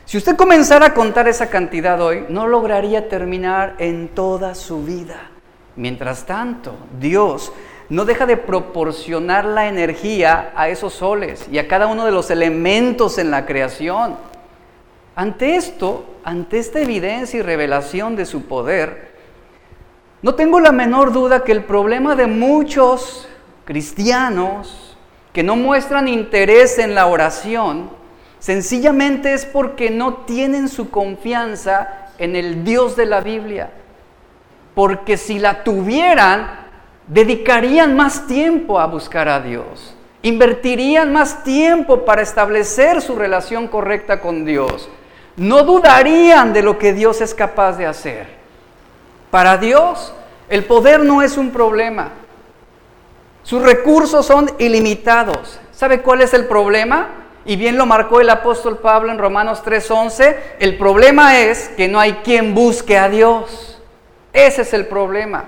Si 0.06 0.18
usted 0.18 0.36
comenzara 0.36 0.86
a 0.86 0.94
contar 0.94 1.28
esa 1.28 1.48
cantidad 1.48 2.00
hoy, 2.00 2.26
no 2.28 2.46
lograría 2.46 3.08
terminar 3.08 3.74
en 3.78 4.08
toda 4.08 4.54
su 4.54 4.84
vida. 4.84 5.30
Mientras 5.76 6.26
tanto, 6.26 6.74
Dios 7.00 7.52
no 7.88 8.04
deja 8.04 8.26
de 8.26 8.36
proporcionar 8.36 9.44
la 9.44 9.66
energía 9.66 10.52
a 10.54 10.68
esos 10.68 10.92
soles 10.94 11.46
y 11.50 11.58
a 11.58 11.68
cada 11.68 11.86
uno 11.86 12.04
de 12.04 12.12
los 12.12 12.30
elementos 12.30 13.18
en 13.18 13.30
la 13.30 13.46
creación. 13.46 14.16
Ante 15.16 15.56
esto, 15.56 16.04
ante 16.22 16.58
esta 16.58 16.80
evidencia 16.80 17.38
y 17.38 17.42
revelación 17.42 18.14
de 18.14 18.26
su 18.26 18.42
poder, 18.42 19.14
no 20.22 20.34
tengo 20.34 20.60
la 20.60 20.72
menor 20.72 21.12
duda 21.12 21.44
que 21.44 21.52
el 21.52 21.64
problema 21.64 22.14
de 22.14 22.26
muchos 22.26 23.28
cristianos 23.64 24.96
que 25.32 25.42
no 25.42 25.56
muestran 25.56 26.08
interés 26.08 26.78
en 26.78 26.94
la 26.94 27.06
oración, 27.06 27.90
sencillamente 28.44 29.32
es 29.32 29.46
porque 29.46 29.90
no 29.90 30.16
tienen 30.26 30.68
su 30.68 30.90
confianza 30.90 32.10
en 32.18 32.36
el 32.36 32.62
Dios 32.62 32.94
de 32.94 33.06
la 33.06 33.22
Biblia. 33.22 33.70
Porque 34.74 35.16
si 35.16 35.38
la 35.38 35.64
tuvieran, 35.64 36.50
dedicarían 37.06 37.96
más 37.96 38.26
tiempo 38.26 38.78
a 38.78 38.86
buscar 38.86 39.30
a 39.30 39.40
Dios. 39.40 39.94
Invertirían 40.20 41.10
más 41.10 41.42
tiempo 41.42 42.04
para 42.04 42.20
establecer 42.20 43.00
su 43.00 43.16
relación 43.16 43.66
correcta 43.66 44.20
con 44.20 44.44
Dios. 44.44 44.90
No 45.38 45.62
dudarían 45.62 46.52
de 46.52 46.62
lo 46.62 46.76
que 46.76 46.92
Dios 46.92 47.22
es 47.22 47.32
capaz 47.32 47.78
de 47.78 47.86
hacer. 47.86 48.26
Para 49.30 49.56
Dios, 49.56 50.12
el 50.50 50.66
poder 50.66 51.02
no 51.02 51.22
es 51.22 51.38
un 51.38 51.50
problema. 51.50 52.10
Sus 53.42 53.62
recursos 53.62 54.26
son 54.26 54.50
ilimitados. 54.58 55.58
¿Sabe 55.72 56.02
cuál 56.02 56.20
es 56.20 56.34
el 56.34 56.44
problema? 56.44 57.23
Y 57.44 57.56
bien 57.56 57.76
lo 57.76 57.86
marcó 57.86 58.20
el 58.20 58.30
apóstol 58.30 58.78
Pablo 58.78 59.12
en 59.12 59.18
Romanos 59.18 59.62
3:11. 59.62 60.36
El 60.58 60.78
problema 60.78 61.40
es 61.40 61.68
que 61.76 61.88
no 61.88 62.00
hay 62.00 62.14
quien 62.24 62.54
busque 62.54 62.96
a 62.96 63.08
Dios. 63.08 63.80
Ese 64.32 64.62
es 64.62 64.72
el 64.72 64.86
problema. 64.86 65.44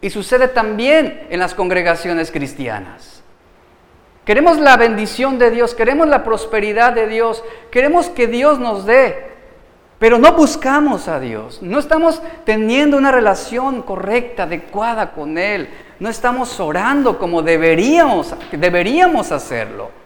Y 0.00 0.10
sucede 0.10 0.48
también 0.48 1.26
en 1.30 1.40
las 1.40 1.54
congregaciones 1.54 2.30
cristianas. 2.30 3.22
Queremos 4.24 4.58
la 4.58 4.76
bendición 4.76 5.38
de 5.38 5.50
Dios, 5.50 5.74
queremos 5.74 6.06
la 6.06 6.22
prosperidad 6.22 6.92
de 6.92 7.08
Dios, 7.08 7.42
queremos 7.70 8.08
que 8.10 8.26
Dios 8.26 8.60
nos 8.60 8.84
dé, 8.86 9.30
pero 9.98 10.18
no 10.18 10.32
buscamos 10.34 11.08
a 11.08 11.18
Dios, 11.18 11.60
no 11.62 11.78
estamos 11.78 12.22
teniendo 12.44 12.96
una 12.96 13.10
relación 13.10 13.82
correcta, 13.82 14.44
adecuada 14.44 15.12
con 15.12 15.36
Él, 15.36 15.70
no 15.98 16.08
estamos 16.08 16.60
orando 16.60 17.18
como 17.18 17.42
deberíamos, 17.42 18.34
deberíamos 18.52 19.32
hacerlo. 19.32 19.99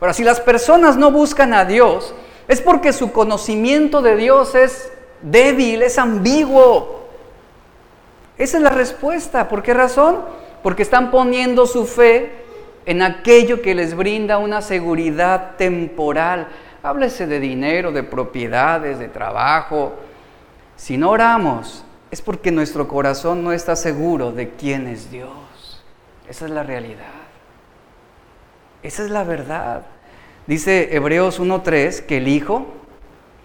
Ahora, 0.00 0.12
si 0.12 0.24
las 0.24 0.40
personas 0.40 0.96
no 0.96 1.10
buscan 1.10 1.54
a 1.54 1.64
Dios, 1.64 2.14
es 2.46 2.60
porque 2.60 2.92
su 2.92 3.12
conocimiento 3.12 4.00
de 4.02 4.16
Dios 4.16 4.54
es 4.54 4.92
débil, 5.22 5.82
es 5.82 5.98
ambiguo. 5.98 7.08
Esa 8.36 8.56
es 8.58 8.62
la 8.62 8.70
respuesta. 8.70 9.48
¿Por 9.48 9.62
qué 9.62 9.74
razón? 9.74 10.20
Porque 10.62 10.82
están 10.82 11.10
poniendo 11.10 11.66
su 11.66 11.86
fe 11.86 12.30
en 12.86 13.02
aquello 13.02 13.60
que 13.60 13.74
les 13.74 13.94
brinda 13.94 14.38
una 14.38 14.62
seguridad 14.62 15.56
temporal 15.56 16.48
Háblese 16.82 17.26
de 17.26 17.40
dinero, 17.40 17.90
de 17.92 18.04
propiedades, 18.04 18.98
de 18.98 19.08
trabajo. 19.08 19.94
Si 20.76 20.96
no 20.96 21.10
oramos, 21.10 21.84
es 22.10 22.22
porque 22.22 22.52
nuestro 22.52 22.86
corazón 22.86 23.42
no 23.42 23.52
está 23.52 23.74
seguro 23.74 24.30
de 24.30 24.50
quién 24.50 24.86
es 24.86 25.10
Dios. 25.10 25.82
Esa 26.28 26.44
es 26.44 26.50
la 26.52 26.62
realidad. 26.62 27.04
Esa 28.82 29.04
es 29.04 29.10
la 29.10 29.24
verdad. 29.24 29.82
Dice 30.46 30.94
Hebreos 30.94 31.40
1.3 31.40 32.06
que 32.06 32.18
el 32.18 32.28
Hijo, 32.28 32.66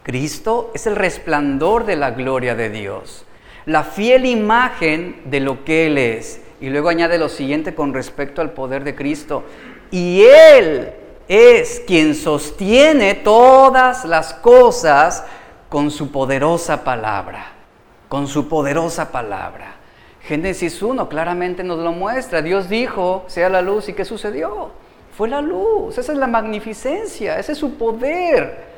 Cristo, 0.04 0.72
es 0.76 0.86
el 0.86 0.96
resplandor 0.96 1.86
de 1.86 1.96
la 1.96 2.12
gloria 2.12 2.56
de 2.56 2.70
Dios, 2.70 3.26
la 3.66 3.84
fiel 3.84 4.26
imagen 4.26 5.22
de 5.26 5.40
lo 5.40 5.66
que 5.66 5.88
Él 5.88 5.98
es. 5.98 6.40
Y 6.62 6.70
luego 6.70 6.90
añade 6.90 7.18
lo 7.18 7.30
siguiente 7.30 7.74
con 7.74 7.94
respecto 7.94 8.42
al 8.42 8.52
poder 8.52 8.84
de 8.84 8.96
Cristo. 8.96 9.44
Y 9.92 10.24
Él 10.24 10.94
es 11.28 11.82
quien 11.88 12.14
sostiene 12.14 13.16
todas 13.16 14.06
las 14.06 14.36
cosas 14.36 15.26
con 15.68 15.90
su 15.90 16.12
poderosa 16.12 16.84
palabra, 16.84 17.48
con 18.08 18.28
su 18.28 18.48
poderosa 18.48 19.12
palabra. 19.12 19.76
Génesis 20.22 20.82
1 20.82 21.10
claramente 21.10 21.64
nos 21.64 21.80
lo 21.80 21.92
muestra. 21.92 22.42
Dios 22.42 22.70
dijo, 22.70 23.26
sea 23.28 23.50
la 23.50 23.62
luz, 23.62 23.90
¿y 23.90 23.94
qué 23.94 24.06
sucedió? 24.06 24.83
Fue 25.18 25.30
la 25.30 25.42
luz, 25.42 25.98
esa 25.98 26.12
es 26.12 26.18
la 26.18 26.28
magnificencia, 26.28 27.38
ese 27.38 27.52
es 27.52 27.58
su 27.58 27.76
poder. 27.76 28.74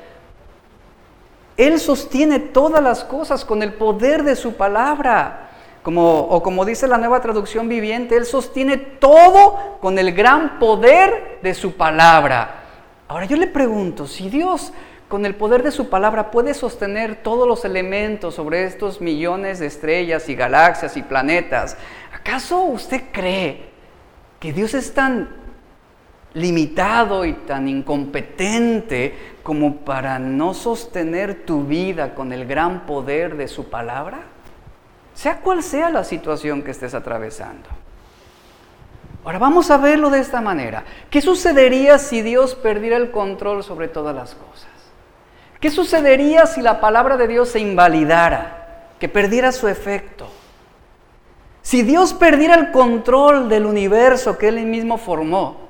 Él 1.58 1.80
sostiene 1.80 2.40
todas 2.40 2.84
las 2.84 3.04
cosas 3.04 3.46
con 3.46 3.64
el 3.64 3.74
poder 3.74 4.24
de 4.24 4.36
su 4.36 4.54
palabra 4.54 5.46
o 5.94 6.42
como 6.42 6.66
dice 6.66 6.88
la 6.88 6.98
nueva 6.98 7.22
traducción 7.22 7.70
viviente, 7.70 8.16
Él 8.16 8.26
sostiene 8.26 8.78
todo 8.78 9.78
con 9.82 10.00
el 10.00 10.14
gran 10.14 10.58
poder 10.58 11.40
de 11.44 11.54
su 11.54 11.74
palabra. 11.74 12.64
Ahora 13.08 13.26
yo 13.26 13.38
le 13.38 13.48
pregunto, 13.48 14.08
si 14.08 14.30
Dios 14.30 14.74
con 15.08 15.28
el 15.28 15.36
poder 15.36 15.62
de 15.62 15.70
su 15.70 15.90
palabra 15.90 16.32
puede 16.32 16.56
sostener 16.56 17.18
todos 17.22 17.48
los 17.48 17.64
elementos 17.66 18.34
sobre 18.34 18.64
estos 18.64 19.00
millones 19.00 19.60
de 19.60 19.68
estrellas 19.68 20.28
y 20.28 20.36
galaxias 20.36 20.98
y 20.98 21.04
planetas, 21.04 21.78
¿acaso 22.12 22.64
usted 22.64 23.04
cree 23.12 23.70
que 24.40 24.54
Dios 24.54 24.74
es 24.74 24.92
tan 24.92 25.45
limitado 26.36 27.26
y 27.26 27.34
tan 27.34 27.68
incompetente 27.68 29.36
como 29.44 29.78
para 29.78 30.20
no 30.20 30.54
sostener 30.54 31.46
tu 31.46 31.64
vida 31.64 32.14
con 32.14 32.32
el 32.32 32.46
gran 32.46 32.86
poder 32.86 33.36
de 33.36 33.48
su 33.48 33.70
palabra? 33.70 34.36
sea 35.16 35.40
cual 35.40 35.64
sea 35.64 35.90
la 35.90 36.04
situación 36.04 36.62
que 36.62 36.72
estés 36.72 36.94
atravesando. 36.94 37.68
Ahora 39.24 39.40
vamos 39.40 39.72
a 39.72 39.78
verlo 39.78 40.12
de 40.12 40.20
esta 40.20 40.42
manera. 40.42 40.84
¿Qué 41.10 41.22
sucedería 41.22 41.98
si 41.98 42.22
Dios 42.22 42.54
perdiera 42.54 42.98
el 42.98 43.10
control 43.10 43.64
sobre 43.64 43.88
todas 43.88 44.14
las 44.14 44.36
cosas? 44.36 44.70
¿Qué 45.60 45.72
sucedería 45.72 46.46
si 46.46 46.62
la 46.62 46.80
palabra 46.80 47.18
de 47.18 47.28
Dios 47.28 47.50
se 47.50 47.60
invalidara, 47.60 48.92
que 49.00 49.10
perdiera 49.10 49.52
su 49.52 49.68
efecto? 49.68 50.28
Si 51.64 51.82
Dios 51.82 52.14
perdiera 52.14 52.54
el 52.54 52.72
control 52.72 53.50
del 53.50 53.66
universo 53.66 54.38
que 54.38 54.50
Él 54.50 54.64
mismo 54.68 54.98
formó, 54.98 55.65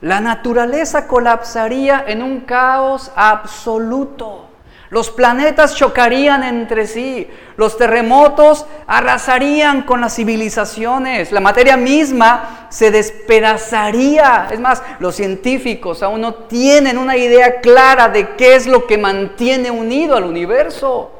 la 0.00 0.20
naturaleza 0.20 1.06
colapsaría 1.06 2.04
en 2.06 2.22
un 2.22 2.40
caos 2.40 3.10
absoluto. 3.16 4.44
Los 4.90 5.10
planetas 5.10 5.74
chocarían 5.74 6.42
entre 6.42 6.86
sí, 6.86 7.28
los 7.58 7.76
terremotos 7.76 8.64
arrasarían 8.86 9.82
con 9.82 10.00
las 10.00 10.14
civilizaciones, 10.14 11.30
la 11.30 11.40
materia 11.40 11.76
misma 11.76 12.68
se 12.70 12.90
despedazaría. 12.90 14.48
Es 14.50 14.60
más, 14.60 14.82
los 14.98 15.14
científicos 15.14 16.02
aún 16.02 16.22
no 16.22 16.34
tienen 16.34 16.96
una 16.96 17.18
idea 17.18 17.60
clara 17.60 18.08
de 18.08 18.30
qué 18.30 18.54
es 18.54 18.66
lo 18.66 18.86
que 18.86 18.96
mantiene 18.96 19.70
unido 19.70 20.16
al 20.16 20.24
universo, 20.24 21.10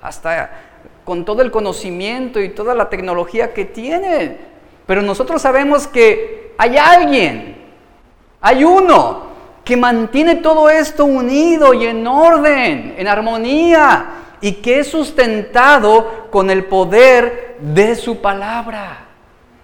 hasta 0.00 0.50
con 1.04 1.26
todo 1.26 1.42
el 1.42 1.50
conocimiento 1.50 2.40
y 2.40 2.48
toda 2.48 2.74
la 2.74 2.88
tecnología 2.88 3.52
que 3.52 3.66
tienen. 3.66 4.38
Pero 4.86 5.02
nosotros 5.02 5.42
sabemos 5.42 5.86
que 5.86 6.54
hay 6.56 6.78
alguien, 6.78 7.57
hay 8.40 8.64
uno 8.64 9.28
que 9.64 9.76
mantiene 9.76 10.36
todo 10.36 10.70
esto 10.70 11.04
unido 11.04 11.74
y 11.74 11.86
en 11.86 12.06
orden, 12.06 12.94
en 12.96 13.06
armonía, 13.08 14.06
y 14.40 14.52
que 14.54 14.80
es 14.80 14.90
sustentado 14.90 16.28
con 16.30 16.50
el 16.50 16.64
poder 16.64 17.56
de 17.60 17.94
su 17.96 18.20
palabra. 18.20 19.06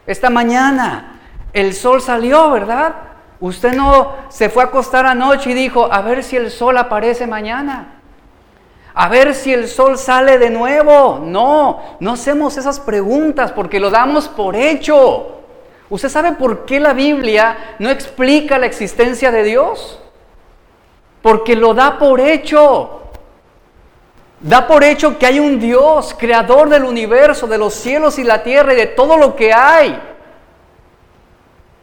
Esta 0.06 0.28
mañana 0.30 1.20
el 1.52 1.72
sol 1.72 2.02
salió, 2.02 2.50
¿verdad? 2.50 2.94
Usted 3.40 3.74
no 3.74 4.14
se 4.28 4.48
fue 4.48 4.62
a 4.62 4.66
acostar 4.66 5.06
anoche 5.06 5.50
y 5.50 5.54
dijo, 5.54 5.88
a 5.90 6.02
ver 6.02 6.22
si 6.22 6.36
el 6.36 6.50
sol 6.50 6.76
aparece 6.76 7.26
mañana. 7.26 8.00
A 8.94 9.08
ver 9.08 9.34
si 9.34 9.52
el 9.52 9.68
sol 9.68 9.98
sale 9.98 10.38
de 10.38 10.50
nuevo. 10.50 11.20
No, 11.22 11.80
no 12.00 12.12
hacemos 12.12 12.56
esas 12.56 12.78
preguntas 12.78 13.52
porque 13.52 13.80
lo 13.80 13.90
damos 13.90 14.28
por 14.28 14.54
hecho. 14.54 15.33
¿Usted 15.94 16.08
sabe 16.08 16.32
por 16.32 16.64
qué 16.64 16.80
la 16.80 16.92
Biblia 16.92 17.76
no 17.78 17.88
explica 17.88 18.58
la 18.58 18.66
existencia 18.66 19.30
de 19.30 19.44
Dios? 19.44 20.00
Porque 21.22 21.54
lo 21.54 21.72
da 21.72 22.00
por 22.00 22.18
hecho. 22.18 23.02
Da 24.40 24.66
por 24.66 24.82
hecho 24.82 25.16
que 25.20 25.26
hay 25.26 25.38
un 25.38 25.60
Dios, 25.60 26.16
creador 26.18 26.68
del 26.68 26.82
universo, 26.82 27.46
de 27.46 27.58
los 27.58 27.74
cielos 27.74 28.18
y 28.18 28.24
la 28.24 28.42
tierra 28.42 28.72
y 28.72 28.76
de 28.76 28.86
todo 28.86 29.16
lo 29.16 29.36
que 29.36 29.52
hay. 29.52 29.96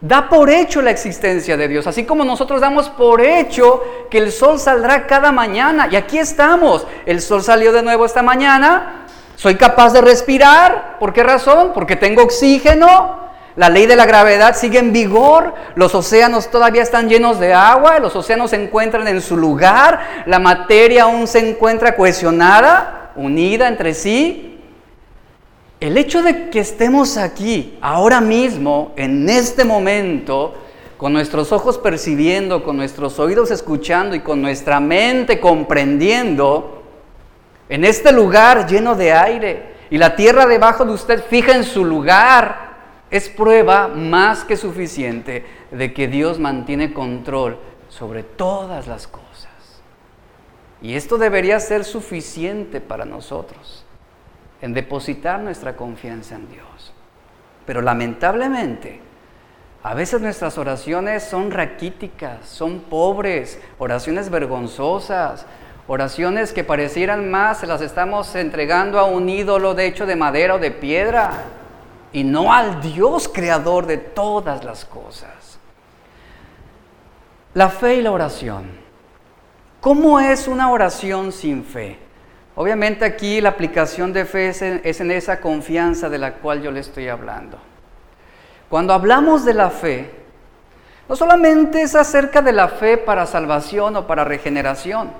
Da 0.01 0.27
por 0.27 0.49
hecho 0.49 0.81
la 0.81 0.91
existencia 0.91 1.55
de 1.55 1.69
Dios, 1.69 1.87
así 1.87 2.03
como 2.03 2.25
nosotros 2.25 2.59
damos 2.59 2.89
por 2.89 3.21
hecho 3.21 3.81
que 4.09 4.17
el 4.17 4.33
sol 4.33 4.59
saldrá 4.59 5.07
cada 5.07 5.31
mañana. 5.31 5.87
Y 5.89 5.95
aquí 5.95 6.17
estamos. 6.17 6.85
El 7.05 7.21
sol 7.21 7.41
salió 7.43 7.71
de 7.71 7.81
nuevo 7.81 8.05
esta 8.05 8.23
mañana. 8.23 9.05
Soy 9.37 9.55
capaz 9.55 9.93
de 9.93 10.01
respirar. 10.01 10.97
¿Por 10.99 11.13
qué 11.13 11.23
razón? 11.23 11.71
Porque 11.73 11.95
tengo 11.95 12.23
oxígeno. 12.23 13.30
La 13.55 13.69
ley 13.69 13.85
de 13.85 13.97
la 13.97 14.05
gravedad 14.05 14.55
sigue 14.55 14.79
en 14.79 14.93
vigor, 14.93 15.53
los 15.75 15.93
océanos 15.93 16.49
todavía 16.49 16.81
están 16.81 17.09
llenos 17.09 17.39
de 17.39 17.53
agua, 17.53 17.99
los 17.99 18.15
océanos 18.15 18.51
se 18.51 18.63
encuentran 18.63 19.07
en 19.07 19.21
su 19.21 19.35
lugar, 19.35 20.23
la 20.25 20.39
materia 20.39 21.03
aún 21.03 21.27
se 21.27 21.49
encuentra 21.49 21.95
cohesionada, 21.95 23.11
unida 23.15 23.67
entre 23.67 23.93
sí. 23.93 24.59
El 25.81 25.97
hecho 25.97 26.23
de 26.23 26.49
que 26.49 26.59
estemos 26.59 27.17
aquí, 27.17 27.77
ahora 27.81 28.21
mismo, 28.21 28.93
en 28.95 29.27
este 29.27 29.65
momento, 29.65 30.53
con 30.95 31.11
nuestros 31.11 31.51
ojos 31.51 31.77
percibiendo, 31.77 32.63
con 32.63 32.77
nuestros 32.77 33.19
oídos 33.19 33.51
escuchando 33.51 34.15
y 34.15 34.21
con 34.21 34.41
nuestra 34.41 34.79
mente 34.79 35.39
comprendiendo, 35.39 36.83
en 37.67 37.83
este 37.83 38.11
lugar 38.11 38.67
lleno 38.67 38.95
de 38.95 39.11
aire 39.11 39.71
y 39.89 39.97
la 39.97 40.15
tierra 40.15 40.45
debajo 40.45 40.85
de 40.85 40.91
usted 40.91 41.23
fija 41.23 41.55
en 41.55 41.63
su 41.63 41.83
lugar, 41.83 42.70
es 43.11 43.27
prueba 43.27 43.89
más 43.89 44.45
que 44.45 44.55
suficiente 44.55 45.45
de 45.69 45.93
que 45.93 46.07
Dios 46.07 46.39
mantiene 46.39 46.93
control 46.93 47.59
sobre 47.89 48.23
todas 48.23 48.87
las 48.87 49.05
cosas. 49.05 49.51
Y 50.81 50.95
esto 50.95 51.17
debería 51.17 51.59
ser 51.59 51.83
suficiente 51.83 52.79
para 52.79 53.03
nosotros 53.03 53.85
en 54.61 54.73
depositar 54.73 55.41
nuestra 55.41 55.75
confianza 55.75 56.35
en 56.35 56.49
Dios. 56.49 56.93
Pero 57.65 57.81
lamentablemente, 57.81 59.01
a 59.83 59.93
veces 59.93 60.21
nuestras 60.21 60.57
oraciones 60.57 61.23
son 61.23 61.51
raquíticas, 61.51 62.47
son 62.47 62.79
pobres, 62.79 63.59
oraciones 63.77 64.29
vergonzosas, 64.29 65.45
oraciones 65.87 66.53
que 66.53 66.63
parecieran 66.63 67.29
más 67.29 67.59
se 67.59 67.67
las 67.67 67.81
estamos 67.81 68.33
entregando 68.35 68.99
a 68.99 69.05
un 69.05 69.27
ídolo 69.27 69.73
de 69.73 69.87
hecho 69.87 70.05
de 70.05 70.15
madera 70.15 70.55
o 70.55 70.59
de 70.59 70.71
piedra 70.71 71.31
y 72.13 72.23
no 72.23 72.53
al 72.53 72.81
Dios 72.81 73.29
creador 73.29 73.85
de 73.85 73.97
todas 73.97 74.63
las 74.63 74.85
cosas. 74.85 75.59
La 77.53 77.69
fe 77.69 77.95
y 77.95 78.01
la 78.01 78.11
oración. 78.11 78.69
¿Cómo 79.79 80.19
es 80.19 80.47
una 80.47 80.71
oración 80.71 81.31
sin 81.31 81.63
fe? 81.63 81.97
Obviamente 82.55 83.05
aquí 83.05 83.41
la 83.41 83.49
aplicación 83.49 84.13
de 84.13 84.25
fe 84.25 84.49
es 84.49 84.61
en, 84.61 85.11
esa 85.11 85.39
confianza 85.39 86.09
de 86.09 86.17
la 86.17 86.35
cual 86.35 86.61
yo 86.61 86.71
le 86.71 86.81
estoy 86.81 87.07
hablando. 87.07 87.57
Cuando 88.69 88.93
hablamos 88.93 89.43
de 89.43 89.53
la 89.53 89.69
fe, 89.69 90.11
no 91.09 91.15
solamente 91.15 91.81
es 91.81 91.95
acerca 91.95 92.41
de 92.41 92.51
la 92.51 92.67
fe 92.67 92.97
para 92.97 93.25
salvación 93.25 93.95
o 93.95 94.07
para 94.07 94.23
regeneración. 94.23 95.11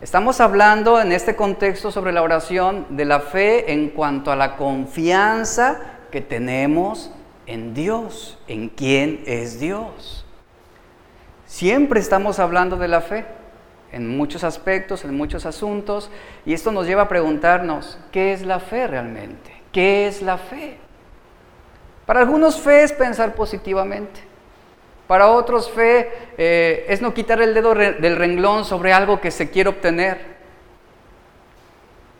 Estamos 0.00 0.40
hablando 0.40 1.00
en 1.00 1.12
este 1.12 1.36
contexto 1.36 1.90
sobre 1.90 2.12
la 2.12 2.22
oración 2.22 2.86
de 2.90 3.04
la 3.04 3.20
fe 3.20 3.72
en 3.72 3.90
cuanto 3.90 4.30
a 4.32 4.36
la 4.36 4.56
confianza 4.56 5.80
que 6.12 6.20
tenemos 6.20 7.10
en 7.46 7.74
Dios, 7.74 8.38
en 8.46 8.68
quién 8.68 9.24
es 9.26 9.58
Dios. 9.58 10.24
Siempre 11.46 11.98
estamos 11.98 12.38
hablando 12.38 12.76
de 12.76 12.86
la 12.86 13.00
fe, 13.00 13.24
en 13.90 14.16
muchos 14.16 14.44
aspectos, 14.44 15.04
en 15.04 15.16
muchos 15.16 15.44
asuntos, 15.44 16.08
y 16.46 16.54
esto 16.54 16.70
nos 16.70 16.86
lleva 16.86 17.02
a 17.02 17.08
preguntarnos, 17.08 17.98
¿qué 18.12 18.32
es 18.32 18.46
la 18.46 18.60
fe 18.60 18.86
realmente? 18.86 19.50
¿Qué 19.72 20.06
es 20.06 20.22
la 20.22 20.38
fe? 20.38 20.78
Para 22.06 22.20
algunos 22.20 22.60
fe 22.60 22.84
es 22.84 22.92
pensar 22.92 23.34
positivamente. 23.34 24.20
Para 25.06 25.28
otros 25.28 25.70
fe 25.70 26.10
eh, 26.38 26.86
es 26.88 27.02
no 27.02 27.12
quitar 27.12 27.42
el 27.42 27.52
dedo 27.52 27.74
del 27.74 28.16
renglón 28.16 28.64
sobre 28.64 28.92
algo 28.92 29.20
que 29.20 29.30
se 29.30 29.50
quiere 29.50 29.68
obtener. 29.68 30.31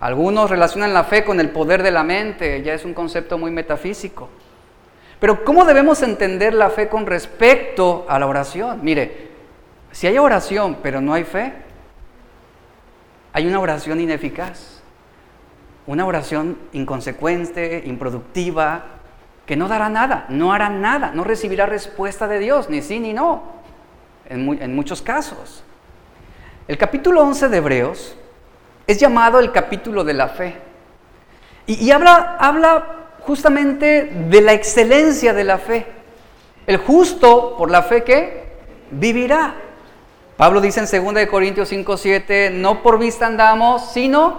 Algunos 0.02 0.50
relacionan 0.50 0.92
la 0.92 1.04
fe 1.04 1.22
con 1.22 1.38
el 1.38 1.50
poder 1.50 1.80
de 1.84 1.92
la 1.92 2.02
mente, 2.02 2.60
ya 2.62 2.74
es 2.74 2.84
un 2.84 2.92
concepto 2.92 3.38
muy 3.38 3.52
metafísico. 3.52 4.28
Pero 5.20 5.44
¿cómo 5.44 5.64
debemos 5.64 6.02
entender 6.02 6.54
la 6.54 6.70
fe 6.70 6.88
con 6.88 7.06
respecto 7.06 8.04
a 8.08 8.18
la 8.18 8.26
oración? 8.26 8.80
Mire, 8.82 9.28
si 9.92 10.08
hay 10.08 10.18
oración 10.18 10.78
pero 10.82 11.00
no 11.00 11.14
hay 11.14 11.22
fe, 11.22 11.52
hay 13.32 13.46
una 13.46 13.60
oración 13.60 14.00
ineficaz, 14.00 14.82
una 15.86 16.04
oración 16.04 16.58
inconsecuente, 16.72 17.84
improductiva, 17.86 18.84
que 19.46 19.54
no 19.54 19.68
dará 19.68 19.88
nada, 19.88 20.26
no 20.28 20.52
hará 20.52 20.68
nada, 20.68 21.12
no 21.14 21.22
recibirá 21.22 21.66
respuesta 21.66 22.26
de 22.26 22.40
Dios, 22.40 22.68
ni 22.68 22.82
sí 22.82 22.98
ni 22.98 23.12
no, 23.12 23.44
en, 24.28 24.74
muchos 24.74 25.00
casos. 25.00 25.62
El 26.66 26.76
capítulo 26.76 27.22
11 27.22 27.48
de 27.48 27.56
Hebreos 27.56 28.16
es 28.86 28.98
llamado 28.98 29.38
el 29.38 29.52
capítulo 29.52 30.04
de 30.04 30.14
la 30.14 30.28
fe. 30.28 30.56
Y, 31.66 31.90
habla, 31.90 32.36
habla 32.38 32.86
justamente 33.20 34.12
de 34.28 34.40
la 34.40 34.52
excelencia 34.52 35.32
de 35.32 35.44
la 35.44 35.58
fe. 35.58 35.86
El 36.66 36.76
justo 36.76 37.56
por 37.56 37.70
la 37.70 37.82
fe 37.82 38.02
que 38.02 38.52
vivirá. 38.90 39.54
Pablo 40.36 40.60
dice 40.60 40.80
en 40.80 41.14
2 41.14 41.26
Corintios 41.26 41.68
5, 41.68 41.96
7, 41.96 42.50
no 42.50 42.82
por 42.82 42.98
vista 42.98 43.26
andamos, 43.26 43.92
sino 43.92 44.38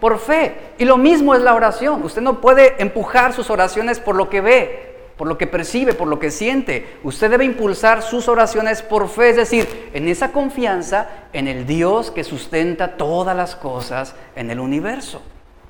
por 0.00 0.18
fe. 0.18 0.72
Y 0.78 0.84
lo 0.84 0.96
mismo 0.96 1.34
es 1.34 1.42
la 1.42 1.54
oración. 1.54 2.02
Usted 2.02 2.22
no 2.22 2.40
puede 2.40 2.80
empujar 2.82 3.32
sus 3.32 3.50
oraciones 3.50 4.00
por 4.00 4.16
lo 4.16 4.30
que 4.30 4.40
ve, 4.40 4.91
por 5.16 5.26
lo 5.26 5.38
que 5.38 5.46
percibe, 5.46 5.94
por 5.94 6.08
lo 6.08 6.18
que 6.18 6.30
siente. 6.30 6.98
Usted 7.02 7.30
debe 7.30 7.44
impulsar 7.44 8.02
sus 8.02 8.28
oraciones 8.28 8.82
por 8.82 9.08
fe, 9.08 9.30
es 9.30 9.36
decir, 9.36 9.90
en 9.92 10.08
esa 10.08 10.32
confianza 10.32 11.08
en 11.32 11.48
el 11.48 11.66
Dios 11.66 12.10
que 12.10 12.24
sustenta 12.24 12.96
todas 12.96 13.36
las 13.36 13.56
cosas 13.56 14.14
en 14.36 14.50
el 14.50 14.60
universo. 14.60 15.22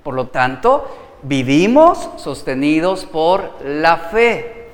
Por 0.02 0.14
lo 0.14 0.28
tanto, 0.28 1.18
vivimos 1.22 2.11
sostenidos 2.16 3.05
por 3.05 3.59
la 3.64 3.96
fe. 3.96 4.68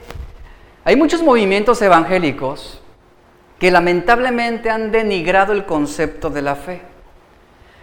Hay 0.84 0.96
muchos 0.96 1.22
movimientos 1.22 1.82
evangélicos 1.82 2.80
que 3.58 3.70
lamentablemente 3.70 4.70
han 4.70 4.92
denigrado 4.92 5.52
el 5.52 5.66
concepto 5.66 6.30
de 6.30 6.42
la 6.42 6.54
fe. 6.54 6.80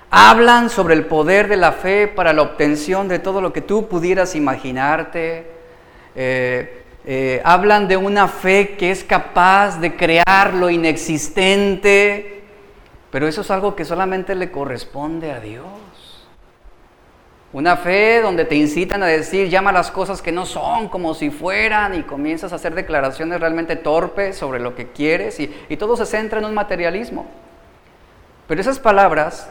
Hablan 0.10 0.70
sobre 0.70 0.94
el 0.94 1.06
poder 1.06 1.48
de 1.48 1.58
la 1.58 1.74
fe 1.74 2.08
para 2.08 2.32
la 2.32 2.42
obtención 2.42 3.08
de 3.08 3.20
todo 3.20 3.42
lo 3.42 3.52
que 3.52 3.62
tú 3.62 3.88
pudieras 3.88 4.36
imaginarte, 4.36 5.55
eh, 6.16 6.84
eh, 7.06 7.42
hablan 7.44 7.88
de 7.88 7.98
una 7.98 8.28
fe 8.28 8.76
que 8.78 8.90
es 8.90 9.04
capaz 9.04 9.80
de 9.80 9.96
crear 9.96 10.56
lo 10.56 10.72
inexistente, 10.72 12.42
pero 13.12 13.28
eso 13.28 13.42
es 13.42 13.52
algo 13.52 13.76
que 13.76 13.86
solamente 13.86 14.34
le 14.34 14.50
corresponde 14.50 15.32
a 15.32 15.40
Dios. 15.40 15.66
Una 17.54 17.78
fe 17.78 18.22
donde 18.22 18.44
te 18.44 18.56
incitan 18.56 19.04
a 19.04 19.06
decir, 19.06 19.50
llama 19.50 19.72
las 19.72 19.92
cosas 19.92 20.22
que 20.22 20.32
no 20.32 20.46
son 20.46 20.90
como 20.90 21.14
si 21.14 21.30
fueran 21.30 21.94
y 21.94 22.02
comienzas 22.02 22.52
a 22.52 22.56
hacer 22.56 22.74
declaraciones 22.74 23.40
realmente 23.40 23.76
torpes 23.76 24.36
sobre 24.36 24.60
lo 24.60 24.76
que 24.76 24.88
quieres 24.88 25.40
y, 25.40 25.56
y 25.70 25.78
todo 25.78 25.96
se 25.96 26.08
centra 26.08 26.40
en 26.40 26.46
un 26.46 26.56
materialismo. 26.56 27.28
Pero 28.48 28.60
esas 28.60 28.80
palabras 28.80 29.50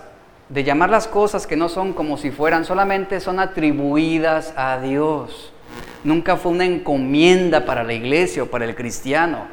de 0.48 0.64
llamar 0.64 0.90
las 0.90 1.07
cosas 1.07 1.46
que 1.46 1.57
no 1.57 1.68
son 1.68 1.92
como 1.92 2.18
si 2.18 2.31
fueran 2.31 2.64
solamente 2.64 3.20
son 3.20 3.38
atribuidas 3.38 4.53
a 4.57 4.79
Dios. 4.81 5.54
Nunca 6.03 6.37
fue 6.37 6.53
una 6.53 6.65
encomienda 6.65 7.65
para 7.65 7.83
la 7.83 7.93
iglesia 7.93 8.43
o 8.43 8.47
para 8.47 8.65
el 8.65 8.75
cristiano. 8.75 9.47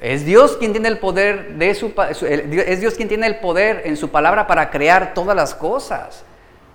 Es 0.00 0.24
Dios 0.24 0.56
quien 0.58 0.72
tiene 0.72 0.88
el 0.88 0.98
poder 0.98 1.54
de 1.54 1.74
su 1.74 1.92
es 2.20 2.80
Dios 2.80 2.94
quien 2.94 3.08
tiene 3.08 3.26
el 3.26 3.36
poder 3.36 3.82
en 3.84 3.96
su 3.96 4.10
palabra 4.10 4.46
para 4.46 4.70
crear 4.70 5.14
todas 5.14 5.34
las 5.34 5.54
cosas. 5.54 6.22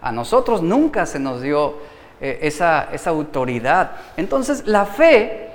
A 0.02 0.12
nosotros 0.12 0.62
nunca 0.62 1.06
se 1.06 1.19
nos 1.19 1.41
dio 1.41 1.78
eh, 2.19 2.39
esa, 2.41 2.89
esa, 2.91 3.12
autoridad. 3.12 3.91
Entonces, 4.17 4.65
la 4.65 4.86
fe 4.86 5.52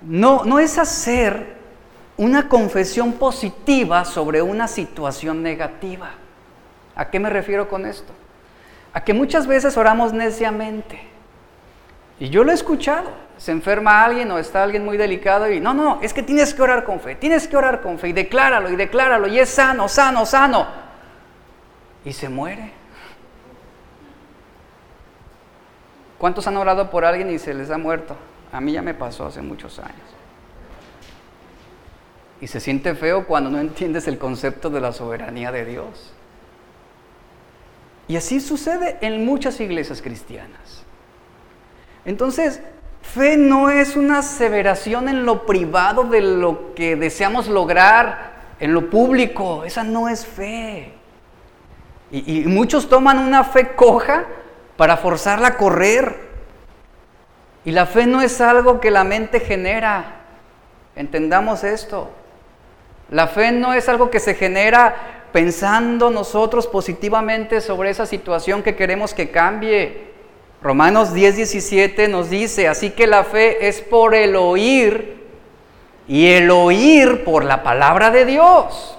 no, 0.00 0.44
no 0.44 0.58
es 0.58 0.78
hacer 0.78 1.60
una 2.16 2.48
confesión 2.48 3.12
positiva 3.12 4.06
sobre 4.06 4.40
una 4.40 4.66
situación 4.68 5.42
negativa. 5.42 6.10
¿A 6.96 7.10
qué 7.10 7.20
me 7.20 7.30
refiero 7.30 7.68
con 7.68 7.84
esto? 7.84 8.12
A 8.92 9.04
que 9.04 9.14
muchas 9.14 9.46
veces 9.46 9.76
oramos 9.76 10.12
neciamente. 10.14 11.09
Y 12.20 12.28
yo 12.28 12.44
lo 12.44 12.52
he 12.52 12.54
escuchado. 12.54 13.10
Se 13.38 13.50
enferma 13.50 14.04
alguien 14.04 14.30
o 14.30 14.38
está 14.38 14.62
alguien 14.62 14.84
muy 14.84 14.98
delicado 14.98 15.50
y 15.50 15.58
no, 15.58 15.72
no, 15.72 15.98
es 16.02 16.12
que 16.12 16.22
tienes 16.22 16.52
que 16.52 16.60
orar 16.60 16.84
con 16.84 17.00
fe, 17.00 17.14
tienes 17.14 17.48
que 17.48 17.56
orar 17.56 17.80
con 17.80 17.98
fe 17.98 18.08
y 18.08 18.12
decláralo 18.12 18.68
y 18.68 18.76
decláralo 18.76 19.26
y 19.26 19.38
es 19.38 19.48
sano, 19.48 19.88
sano, 19.88 20.26
sano. 20.26 20.66
Y 22.04 22.12
se 22.12 22.28
muere. 22.28 22.72
¿Cuántos 26.18 26.46
han 26.46 26.58
orado 26.58 26.90
por 26.90 27.06
alguien 27.06 27.30
y 27.30 27.38
se 27.38 27.54
les 27.54 27.70
ha 27.70 27.78
muerto? 27.78 28.14
A 28.52 28.60
mí 28.60 28.72
ya 28.72 28.82
me 28.82 28.92
pasó 28.92 29.24
hace 29.24 29.40
muchos 29.40 29.78
años. 29.78 29.94
Y 32.42 32.46
se 32.46 32.60
siente 32.60 32.94
feo 32.94 33.26
cuando 33.26 33.48
no 33.48 33.58
entiendes 33.58 34.06
el 34.06 34.18
concepto 34.18 34.68
de 34.68 34.82
la 34.82 34.92
soberanía 34.92 35.50
de 35.50 35.64
Dios. 35.64 36.12
Y 38.06 38.16
así 38.16 38.40
sucede 38.40 38.98
en 39.00 39.24
muchas 39.24 39.60
iglesias 39.60 40.02
cristianas. 40.02 40.79
Entonces, 42.04 42.60
fe 43.02 43.36
no 43.36 43.70
es 43.70 43.96
una 43.96 44.18
aseveración 44.18 45.08
en 45.08 45.24
lo 45.24 45.46
privado 45.46 46.04
de 46.04 46.20
lo 46.20 46.74
que 46.74 46.96
deseamos 46.96 47.48
lograr 47.48 48.30
en 48.60 48.74
lo 48.74 48.90
público. 48.90 49.64
Esa 49.64 49.82
no 49.82 50.08
es 50.08 50.26
fe. 50.26 50.92
Y, 52.12 52.44
muchos 52.46 52.88
toman 52.88 53.18
una 53.18 53.44
fe 53.44 53.74
coja 53.74 54.26
para 54.76 54.96
forzarla 54.96 55.48
a 55.48 55.56
correr. 55.56 56.30
Y 57.64 57.72
la 57.72 57.86
fe 57.86 58.06
no 58.06 58.20
es 58.20 58.40
algo 58.40 58.80
que 58.80 58.90
la 58.90 59.04
mente 59.04 59.40
genera. 59.40 60.22
Entendamos 60.96 61.64
esto. 61.64 62.10
La 63.10 63.26
fe 63.26 63.52
no 63.52 63.74
es 63.74 63.88
algo 63.88 64.10
que 64.10 64.20
se 64.20 64.34
genera 64.34 64.94
pensando 65.32 66.10
nosotros 66.10 66.66
positivamente 66.66 67.60
sobre 67.60 67.90
esa 67.90 68.06
situación 68.06 68.62
que 68.62 68.76
queremos 68.76 69.14
que 69.14 69.30
cambie. 69.30 70.09
Romanos 70.62 71.14
10, 71.14 71.36
17 71.36 72.08
nos 72.08 72.28
dice, 72.28 72.68
así 72.68 72.90
que 72.90 73.06
la 73.06 73.24
fe 73.24 73.68
es 73.68 73.80
por 73.80 74.14
el 74.14 74.36
oír 74.36 75.26
y 76.06 76.26
el 76.26 76.50
oír 76.50 77.24
por 77.24 77.44
la 77.44 77.62
palabra 77.62 78.10
de 78.10 78.26
Dios. 78.26 78.98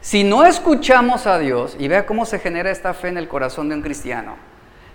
Si 0.00 0.24
no 0.24 0.44
escuchamos 0.44 1.26
a 1.26 1.38
Dios, 1.38 1.76
y 1.78 1.86
vea 1.86 2.06
cómo 2.06 2.24
se 2.24 2.38
genera 2.38 2.70
esta 2.70 2.94
fe 2.94 3.08
en 3.08 3.18
el 3.18 3.28
corazón 3.28 3.68
de 3.68 3.76
un 3.76 3.82
cristiano, 3.82 4.36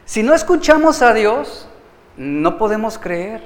si 0.04 0.24
no 0.24 0.34
escuchamos 0.34 1.02
a 1.02 1.14
Dios, 1.14 1.68
no 2.18 2.58
podemos 2.58 2.98
creer. 2.98 3.42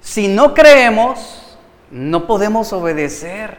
Si 0.00 0.28
no 0.28 0.54
creemos, 0.54 1.56
no 1.90 2.26
podemos 2.26 2.72
obedecer. 2.72 3.58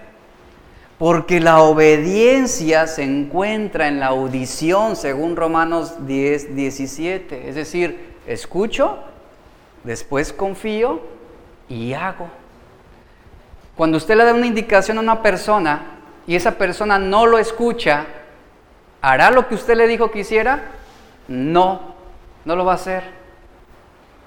Porque 0.97 1.41
la 1.41 1.59
obediencia 1.59 2.87
se 2.87 3.03
encuentra 3.03 3.87
en 3.87 3.99
la 3.99 4.07
audición, 4.07 4.95
según 4.95 5.35
Romanos 5.35 6.07
10, 6.07 6.55
17. 6.55 7.49
Es 7.49 7.55
decir, 7.55 8.15
escucho, 8.25 8.99
después 9.83 10.31
confío 10.31 11.01
y 11.67 11.93
hago. 11.93 12.29
Cuando 13.75 13.97
usted 13.97 14.15
le 14.15 14.23
da 14.23 14.33
una 14.33 14.47
indicación 14.47 14.97
a 14.97 15.01
una 15.01 15.21
persona 15.21 15.81
y 16.25 16.35
esa 16.35 16.51
persona 16.57 16.97
no 16.97 17.25
lo 17.25 17.39
escucha, 17.39 18.05
¿hará 19.01 19.31
lo 19.31 19.49
que 19.49 19.55
usted 19.55 19.75
le 19.75 19.87
dijo 19.87 20.11
que 20.11 20.19
hiciera? 20.19 20.63
No, 21.27 21.95
no 22.45 22.55
lo 22.55 22.63
va 22.63 22.73
a 22.73 22.75
hacer. 22.75 23.03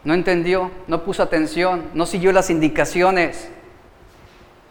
No 0.04 0.12
entendió, 0.12 0.70
no 0.86 1.02
puso 1.02 1.22
atención, 1.22 1.84
no 1.94 2.04
siguió 2.04 2.32
las 2.32 2.50
indicaciones. 2.50 3.48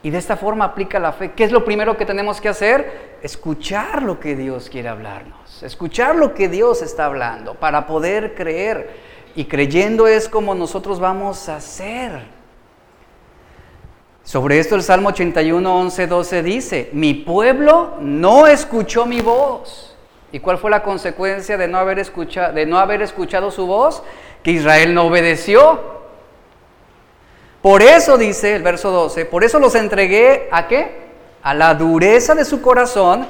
Y 0.08 0.10
de 0.10 0.20
esta 0.20 0.38
forma 0.38 0.64
aplica 0.64 1.00
la 1.00 1.12
fe. 1.12 1.34
¿Qué 1.34 1.44
es 1.44 1.52
lo 1.52 1.66
primero 1.66 1.98
que 1.98 2.06
tenemos 2.06 2.40
que 2.40 2.48
hacer? 2.48 3.18
Escuchar 3.22 4.04
lo 4.04 4.22
que 4.22 4.38
Dios 4.38 4.70
quiere 4.70 4.88
hablarnos. 4.88 5.62
Escuchar 5.64 6.16
lo 6.16 6.34
que 6.34 6.48
Dios 6.48 6.82
está 6.82 7.08
hablando 7.08 7.56
para 7.56 7.86
poder 7.86 8.34
creer. 8.34 8.90
Y 9.36 9.44
creyendo 9.44 10.08
es 10.08 10.30
como 10.30 10.56
nosotros 10.56 11.02
vamos 11.02 11.50
a 11.50 11.58
hacer. 11.58 12.22
Sobre 14.24 14.60
esto 14.60 14.76
el 14.76 14.84
Salmo 14.84 15.10
81, 15.10 15.78
11, 15.78 16.08
12 16.08 16.42
dice, 16.42 16.90
mi 16.94 17.14
pueblo 17.14 17.96
no 18.00 18.48
escuchó 18.48 19.06
mi 19.06 19.20
voz. 19.20 19.94
¿Y 20.32 20.40
cuál 20.40 20.58
fue 20.58 20.72
la 20.72 20.84
consecuencia 20.84 21.58
de 21.58 21.68
no 21.68 21.80
haber, 21.80 22.06
de 22.06 22.66
no 22.66 22.80
haber 22.80 23.02
escuchado 23.02 23.52
su 23.52 23.68
voz? 23.68 24.02
Que 24.42 24.52
Israel 24.52 24.94
no 24.94 25.08
obedeció. 25.08 25.97
Por 27.68 27.82
eso 27.82 28.18
dice 28.18 28.56
el 28.56 28.64
verso 28.64 28.92
12, 28.92 29.26
por 29.26 29.44
eso 29.44 29.60
los 29.60 29.76
entregué 29.76 30.48
a 30.54 30.70
qué? 30.70 30.90
A 31.44 31.54
la 31.54 31.74
dureza 31.74 32.34
de 32.34 32.46
su 32.46 32.62
corazón 32.62 33.28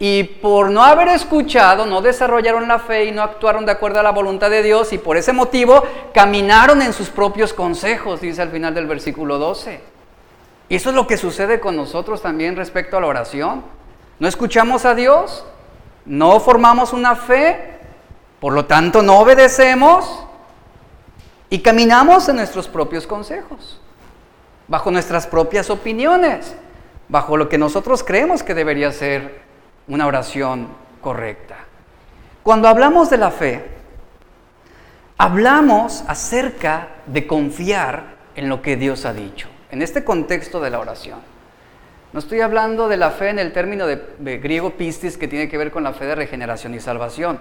y 0.00 0.24
por 0.24 0.68
no 0.68 0.82
haber 0.82 1.06
escuchado, 1.06 1.86
no 1.86 2.02
desarrollaron 2.02 2.66
la 2.66 2.80
fe 2.80 3.04
y 3.04 3.12
no 3.12 3.22
actuaron 3.22 3.64
de 3.64 3.70
acuerdo 3.70 4.00
a 4.00 4.02
la 4.02 4.10
voluntad 4.10 4.50
de 4.50 4.64
Dios 4.64 4.92
y 4.92 4.98
por 4.98 5.16
ese 5.16 5.32
motivo 5.32 5.84
caminaron 6.12 6.82
en 6.82 6.92
sus 6.92 7.08
propios 7.08 7.52
consejos, 7.52 8.20
dice 8.20 8.42
al 8.42 8.50
final 8.50 8.74
del 8.74 8.88
versículo 8.88 9.38
12. 9.38 9.80
Y 10.68 10.74
eso 10.74 10.88
es 10.88 10.96
lo 10.96 11.06
que 11.06 11.16
sucede 11.16 11.60
con 11.60 11.76
nosotros 11.76 12.22
también 12.22 12.56
respecto 12.56 12.96
a 12.96 13.00
la 13.00 13.06
oración. 13.06 13.62
No 14.18 14.26
escuchamos 14.26 14.84
a 14.84 14.96
Dios, 14.96 15.44
no 16.04 16.40
formamos 16.40 16.92
una 16.92 17.14
fe, 17.14 17.78
por 18.40 18.52
lo 18.52 18.64
tanto 18.64 19.02
no 19.02 19.20
obedecemos 19.20 20.25
y 21.50 21.60
caminamos 21.60 22.28
en 22.28 22.36
nuestros 22.36 22.68
propios 22.68 23.06
consejos, 23.06 23.80
bajo 24.68 24.90
nuestras 24.90 25.26
propias 25.26 25.70
opiniones, 25.70 26.54
bajo 27.08 27.36
lo 27.36 27.48
que 27.48 27.58
nosotros 27.58 28.02
creemos 28.02 28.42
que 28.42 28.54
debería 28.54 28.90
ser 28.92 29.40
una 29.88 30.06
oración 30.06 30.68
correcta. 31.00 31.56
Cuando 32.42 32.68
hablamos 32.68 33.10
de 33.10 33.18
la 33.18 33.30
fe, 33.30 33.64
hablamos 35.18 36.04
acerca 36.08 36.88
de 37.06 37.26
confiar 37.26 38.16
en 38.34 38.48
lo 38.48 38.62
que 38.62 38.76
Dios 38.76 39.04
ha 39.04 39.12
dicho, 39.12 39.48
en 39.70 39.82
este 39.82 40.04
contexto 40.04 40.60
de 40.60 40.70
la 40.70 40.80
oración. 40.80 41.20
No 42.12 42.20
estoy 42.20 42.40
hablando 42.40 42.88
de 42.88 42.96
la 42.96 43.10
fe 43.10 43.30
en 43.30 43.38
el 43.38 43.52
término 43.52 43.86
de, 43.86 44.38
griego 44.38 44.70
pistis 44.70 45.18
que 45.18 45.28
tiene 45.28 45.48
que 45.48 45.58
ver 45.58 45.70
con 45.70 45.84
la 45.84 45.92
fe 45.92 46.06
de 46.06 46.14
regeneración 46.14 46.74
y 46.74 46.80
salvación. 46.80 47.38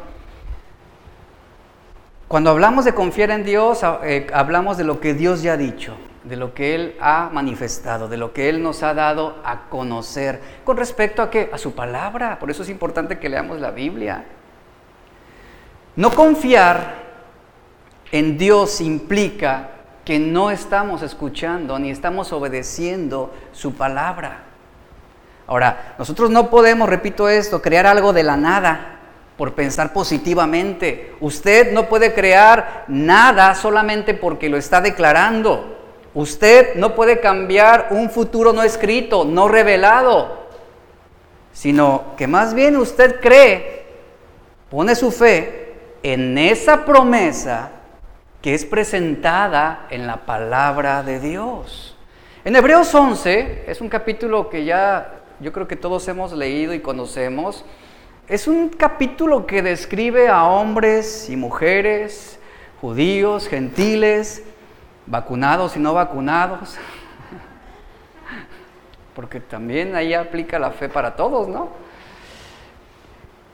Cuando 2.27 2.49
hablamos 2.49 2.85
de 2.85 2.95
confiar 2.95 3.29
en 3.29 3.43
Dios, 3.43 3.81
eh, 4.03 4.27
hablamos 4.33 4.77
de 4.77 4.83
lo 4.83 4.99
que 4.99 5.13
Dios 5.13 5.43
ya 5.43 5.53
ha 5.53 5.57
dicho, 5.57 5.95
de 6.23 6.35
lo 6.35 6.55
que 6.55 6.73
Él 6.73 6.95
ha 6.99 7.29
manifestado, 7.31 8.07
de 8.07 8.17
lo 8.17 8.33
que 8.33 8.49
Él 8.49 8.63
nos 8.63 8.81
ha 8.81 8.95
dado 8.95 9.37
a 9.43 9.69
conocer. 9.69 10.41
¿Con 10.63 10.75
respecto 10.75 11.21
a 11.21 11.29
qué? 11.29 11.51
A 11.53 11.59
su 11.59 11.75
palabra. 11.75 12.39
Por 12.39 12.49
eso 12.49 12.63
es 12.63 12.69
importante 12.69 13.19
que 13.19 13.29
leamos 13.29 13.59
la 13.59 13.69
Biblia. 13.69 14.25
No 15.95 16.09
confiar 16.09 16.95
en 18.11 18.39
Dios 18.39 18.81
implica 18.81 19.69
que 20.03 20.17
no 20.17 20.49
estamos 20.49 21.03
escuchando 21.03 21.77
ni 21.77 21.91
estamos 21.91 22.33
obedeciendo 22.33 23.31
su 23.51 23.75
palabra. 23.75 24.45
Ahora, 25.45 25.95
nosotros 25.99 26.31
no 26.31 26.49
podemos, 26.49 26.89
repito 26.89 27.29
esto, 27.29 27.61
crear 27.61 27.85
algo 27.85 28.13
de 28.13 28.23
la 28.23 28.35
nada 28.35 28.94
por 29.37 29.53
pensar 29.53 29.93
positivamente. 29.93 31.15
Usted 31.19 31.71
no 31.73 31.87
puede 31.87 32.13
crear 32.13 32.85
nada 32.87 33.55
solamente 33.55 34.13
porque 34.13 34.49
lo 34.49 34.57
está 34.57 34.81
declarando. 34.81 35.75
Usted 36.13 36.75
no 36.75 36.95
puede 36.95 37.19
cambiar 37.19 37.87
un 37.91 38.09
futuro 38.09 38.53
no 38.53 38.63
escrito, 38.63 39.25
no 39.25 39.49
revelado, 39.49 40.47
sino 41.51 42.15
que 42.15 42.27
más 42.27 42.53
bien 42.53 42.77
usted 42.77 43.19
cree, 43.19 43.85
pone 44.69 44.95
su 44.95 45.11
fe 45.11 45.73
en 46.03 46.37
esa 46.37 46.85
promesa 46.85 47.71
que 48.41 48.53
es 48.53 48.63
presentada 48.63 49.87
en 49.89 50.07
la 50.07 50.25
palabra 50.25 51.03
de 51.03 51.19
Dios. 51.19 51.97
En 52.45 52.55
Hebreos 52.55 52.93
11, 52.93 53.63
es 53.67 53.81
un 53.81 53.89
capítulo 53.89 54.49
que 54.49 54.63
ya 54.63 55.23
yo 55.39 55.51
creo 55.51 55.67
que 55.67 55.75
todos 55.75 56.07
hemos 56.07 56.31
leído 56.31 56.73
y 56.73 56.79
conocemos, 56.79 57.65
es 58.27 58.47
un 58.47 58.69
capítulo 58.69 59.45
que 59.45 59.61
describe 59.61 60.29
a 60.29 60.45
hombres 60.45 61.29
y 61.29 61.35
mujeres, 61.35 62.39
judíos, 62.81 63.47
gentiles, 63.47 64.41
vacunados 65.05 65.75
y 65.75 65.79
no 65.79 65.93
vacunados, 65.93 66.75
porque 69.15 69.39
también 69.39 69.95
ahí 69.95 70.15
aplica 70.15 70.57
la 70.57 70.71
fe 70.71 70.89
para 70.89 71.15
todos, 71.15 71.47
¿no? 71.47 71.69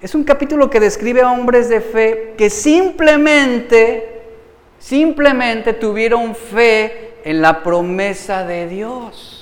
Es 0.01 0.15
un 0.15 0.23
capítulo 0.23 0.69
que 0.69 0.79
describe 0.79 1.21
a 1.21 1.31
hombres 1.31 1.67
de 1.67 1.81
fe 1.81 2.33
que 2.37 2.49
simplemente, 2.49 4.21
simplemente 4.79 5.73
tuvieron 5.73 6.33
fe 6.33 7.15
en 7.23 7.41
la 7.41 7.61
promesa 7.61 8.45
de 8.45 8.67
Dios. 8.67 9.40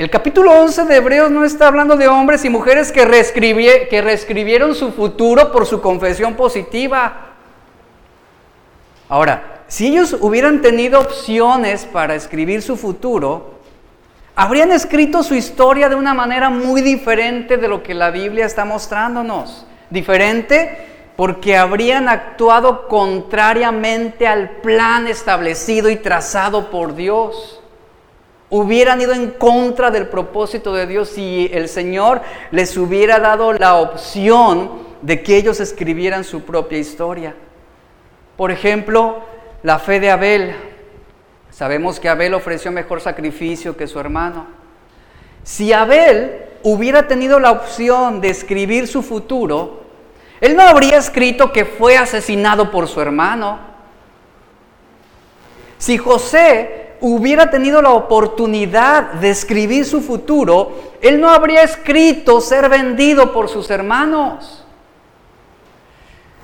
El 0.00 0.08
capítulo 0.08 0.58
11 0.62 0.86
de 0.86 0.96
Hebreos 0.96 1.30
no 1.30 1.44
está 1.44 1.66
hablando 1.66 1.94
de 1.94 2.08
hombres 2.08 2.42
y 2.46 2.48
mujeres 2.48 2.90
que, 2.90 3.06
que 3.90 4.00
reescribieron 4.00 4.74
su 4.74 4.92
futuro 4.92 5.52
por 5.52 5.66
su 5.66 5.82
confesión 5.82 6.36
positiva. 6.36 7.34
Ahora, 9.10 9.60
si 9.68 9.88
ellos 9.88 10.16
hubieran 10.18 10.62
tenido 10.62 11.00
opciones 11.00 11.84
para 11.84 12.14
escribir 12.14 12.62
su 12.62 12.78
futuro, 12.78 13.56
habrían 14.34 14.72
escrito 14.72 15.22
su 15.22 15.34
historia 15.34 15.90
de 15.90 15.96
una 15.96 16.14
manera 16.14 16.48
muy 16.48 16.80
diferente 16.80 17.58
de 17.58 17.68
lo 17.68 17.82
que 17.82 17.92
la 17.92 18.10
Biblia 18.10 18.46
está 18.46 18.64
mostrándonos. 18.64 19.66
Diferente 19.90 21.12
porque 21.14 21.58
habrían 21.58 22.08
actuado 22.08 22.88
contrariamente 22.88 24.26
al 24.26 24.48
plan 24.62 25.06
establecido 25.08 25.90
y 25.90 25.96
trazado 25.96 26.70
por 26.70 26.94
Dios 26.94 27.59
hubieran 28.50 29.00
ido 29.00 29.12
en 29.12 29.30
contra 29.30 29.90
del 29.90 30.08
propósito 30.08 30.74
de 30.74 30.86
Dios 30.86 31.08
si 31.08 31.48
el 31.52 31.68
Señor 31.68 32.20
les 32.50 32.76
hubiera 32.76 33.20
dado 33.20 33.52
la 33.52 33.76
opción 33.76 34.90
de 35.02 35.22
que 35.22 35.36
ellos 35.36 35.60
escribieran 35.60 36.24
su 36.24 36.42
propia 36.42 36.78
historia. 36.78 37.34
Por 38.36 38.50
ejemplo, 38.50 39.20
la 39.62 39.78
fe 39.78 40.00
de 40.00 40.10
Abel. 40.10 40.54
Sabemos 41.50 42.00
que 42.00 42.08
Abel 42.08 42.34
ofreció 42.34 42.72
mejor 42.72 43.00
sacrificio 43.00 43.76
que 43.76 43.86
su 43.86 43.98
hermano. 44.00 44.46
Si 45.44 45.72
Abel 45.72 46.44
hubiera 46.62 47.06
tenido 47.06 47.40
la 47.40 47.52
opción 47.52 48.20
de 48.20 48.30
escribir 48.30 48.88
su 48.88 49.02
futuro, 49.02 49.80
él 50.40 50.56
no 50.56 50.62
habría 50.62 50.96
escrito 50.98 51.52
que 51.52 51.64
fue 51.64 51.96
asesinado 51.96 52.70
por 52.70 52.88
su 52.88 53.00
hermano. 53.00 53.58
Si 55.78 55.98
José 55.98 56.89
hubiera 57.00 57.50
tenido 57.50 57.80
la 57.82 57.90
oportunidad 57.90 59.12
de 59.14 59.30
escribir 59.30 59.84
su 59.84 60.00
futuro, 60.00 60.72
él 61.00 61.20
no 61.20 61.30
habría 61.30 61.62
escrito 61.62 62.40
ser 62.40 62.68
vendido 62.68 63.32
por 63.32 63.48
sus 63.48 63.70
hermanos. 63.70 64.64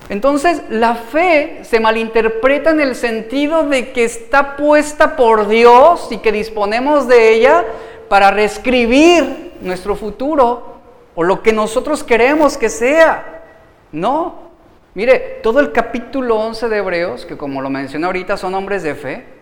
Entonces 0.09 0.63
la 0.71 0.95
fe 0.95 1.61
se 1.63 1.81
malinterpreta 1.81 2.71
en 2.71 2.81
el 2.81 2.95
sentido 2.95 3.65
de 3.65 3.93
que 3.93 4.05
está 4.05 4.57
puesta 4.57 5.17
por 5.17 5.49
Dios 5.49 6.09
y 6.11 6.19
que 6.19 6.31
disponemos 6.31 7.09
de 7.09 7.35
ella 7.35 7.65
para 8.09 8.31
reescribir 8.31 9.55
nuestro 9.61 9.97
futuro 9.97 10.77
o 11.15 11.25
lo 11.25 11.43
que 11.43 11.53
nosotros 11.53 12.05
queremos 12.05 12.57
que 12.57 12.69
sea. 12.69 13.43
No. 13.91 14.47
Mire, 14.95 15.41
todo 15.43 15.61
el 15.61 15.73
capítulo 15.73 16.37
11 16.37 16.69
de 16.69 16.77
Hebreos, 16.77 17.27
que 17.27 17.37
como 17.37 17.61
lo 17.61 17.69
mencioné 17.69 18.07
ahorita 18.07 18.37
son 18.37 18.55
hombres 18.55 18.83
de 18.83 18.95
fe, 18.95 19.36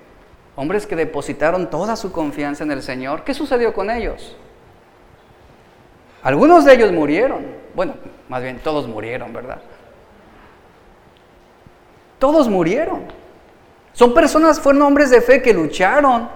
hombres 0.56 0.86
que 0.86 0.96
depositaron 0.96 1.70
toda 1.70 1.96
su 1.96 2.12
confianza 2.12 2.64
en 2.64 2.70
el 2.70 2.82
Señor, 2.82 3.24
¿qué 3.24 3.34
sucedió 3.34 3.72
con 3.72 3.90
ellos? 3.90 4.36
Algunos 6.22 6.64
de 6.64 6.74
ellos 6.74 6.92
murieron, 6.92 7.44
bueno, 7.74 7.94
más 8.28 8.42
bien 8.42 8.58
todos 8.58 8.88
murieron, 8.88 9.32
¿verdad? 9.32 9.60
Todos 12.18 12.48
murieron. 12.48 13.02
Son 13.92 14.14
personas, 14.14 14.58
fueron 14.58 14.82
hombres 14.82 15.10
de 15.10 15.20
fe 15.20 15.42
que 15.42 15.52
lucharon, 15.52 16.28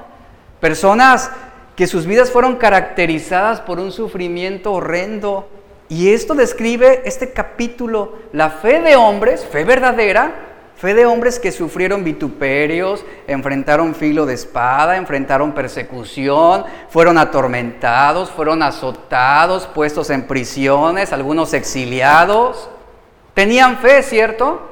personas 0.60 1.30
que 1.74 1.86
sus 1.86 2.06
vidas 2.06 2.30
fueron 2.30 2.56
caracterizadas 2.56 3.60
por 3.60 3.78
un 3.78 3.92
sufrimiento 3.92 4.72
horrendo. 4.72 5.48
Y 5.88 6.12
esto 6.12 6.34
describe 6.34 7.02
este 7.04 7.32
capítulo, 7.32 8.18
la 8.32 8.50
fe 8.50 8.80
de 8.80 8.96
hombres, 8.96 9.46
fe 9.46 9.64
verdadera, 9.64 10.47
Fe 10.78 10.94
de 10.94 11.06
hombres 11.06 11.40
que 11.40 11.50
sufrieron 11.50 12.04
vituperios, 12.04 13.04
enfrentaron 13.26 13.96
filo 13.96 14.26
de 14.26 14.34
espada, 14.34 14.96
enfrentaron 14.96 15.50
persecución, 15.50 16.64
fueron 16.88 17.18
atormentados, 17.18 18.30
fueron 18.30 18.62
azotados, 18.62 19.66
puestos 19.66 20.08
en 20.10 20.28
prisiones, 20.28 21.12
algunos 21.12 21.52
exiliados. 21.52 22.70
Tenían 23.34 23.78
fe, 23.78 24.04
¿cierto? 24.04 24.62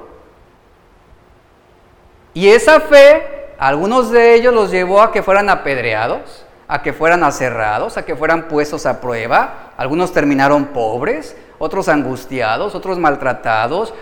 Y 2.35 2.51
esa 2.51 2.79
fe, 2.79 3.55
algunos 3.59 4.13
de 4.13 4.35
ellos 4.35 4.55
los 4.55 4.71
llevó 4.71 5.03
a 5.03 5.11
que 5.11 5.25
fueran 5.25 5.51
apedreados, 5.51 6.47
a 6.69 6.83
que 6.83 6.93
fueran 6.93 7.25
aserrados, 7.25 7.97
a 7.97 8.05
que 8.05 8.15
fueran 8.15 8.47
puestos 8.47 8.87
a 8.87 9.01
prueba. 9.01 9.73
Algunos 9.77 10.13
terminaron 10.13 10.67
pobres, 10.67 11.37
otros 11.59 11.89
angustiados, 11.89 12.77
otros 12.77 12.97
maltratados, 12.97 13.93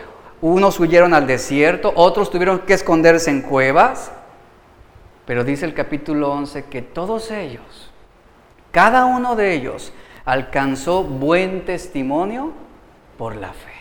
unos 0.40 0.78
huyeron 0.80 1.14
al 1.14 1.26
desierto, 1.26 1.92
otros 1.96 2.30
tuvieron 2.30 2.60
que 2.60 2.74
esconderse 2.74 3.30
en 3.30 3.42
cuevas. 3.42 4.12
Pero 5.26 5.44
dice 5.44 5.64
el 5.64 5.74
capítulo 5.74 6.30
11 6.32 6.64
que 6.64 6.82
todos 6.82 7.30
ellos, 7.30 7.90
cada 8.70 9.06
uno 9.06 9.36
de 9.36 9.54
ellos, 9.54 9.92
alcanzó 10.24 11.02
buen 11.02 11.64
testimonio 11.64 12.52
por 13.16 13.36
la 13.36 13.52
fe. 13.52 13.72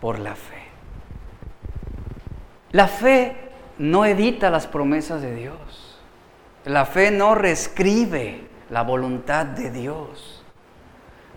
Por 0.00 0.18
la 0.18 0.34
fe. 0.34 0.62
La 2.72 2.88
fe 2.88 3.36
no 3.78 4.06
edita 4.06 4.48
las 4.50 4.66
promesas 4.66 5.20
de 5.20 5.34
Dios. 5.34 5.98
La 6.64 6.86
fe 6.86 7.10
no 7.10 7.34
reescribe 7.34 8.46
la 8.70 8.82
voluntad 8.82 9.44
de 9.44 9.70
Dios. 9.70 10.42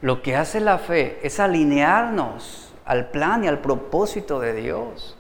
Lo 0.02 0.22
que 0.22 0.36
hace 0.36 0.62
la 0.62 0.78
fe 0.78 1.20
es 1.24 1.40
alinearnos 1.40 2.65
al 2.86 3.08
plan 3.08 3.44
y 3.44 3.48
al 3.48 3.60
propósito 3.60 4.40
de 4.40 4.54
Dios. 4.54 5.18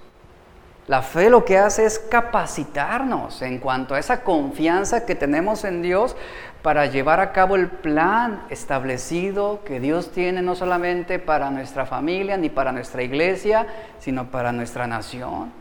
La 0.87 1.01
fe 1.01 1.31
lo 1.31 1.45
que 1.45 1.57
hace 1.57 1.85
es 1.85 1.97
capacitarnos 1.97 3.41
en 3.41 3.57
cuanto 3.57 3.95
a 3.95 3.99
esa 3.99 4.21
confianza 4.21 5.05
que 5.05 5.15
tenemos 5.15 5.63
en 5.63 5.81
Dios 5.81 6.15
para 6.61 6.85
llevar 6.85 7.19
a 7.19 7.31
cabo 7.31 7.55
el 7.55 7.69
plan 7.69 8.43
establecido 8.51 9.61
que 9.65 9.79
Dios 9.79 10.11
tiene 10.11 10.43
no 10.43 10.55
solamente 10.55 11.17
para 11.17 11.49
nuestra 11.49 11.87
familia 11.87 12.37
ni 12.37 12.49
para 12.49 12.71
nuestra 12.71 13.01
iglesia, 13.01 13.65
sino 13.99 14.29
para 14.29 14.51
nuestra 14.51 14.85
nación. 14.85 15.51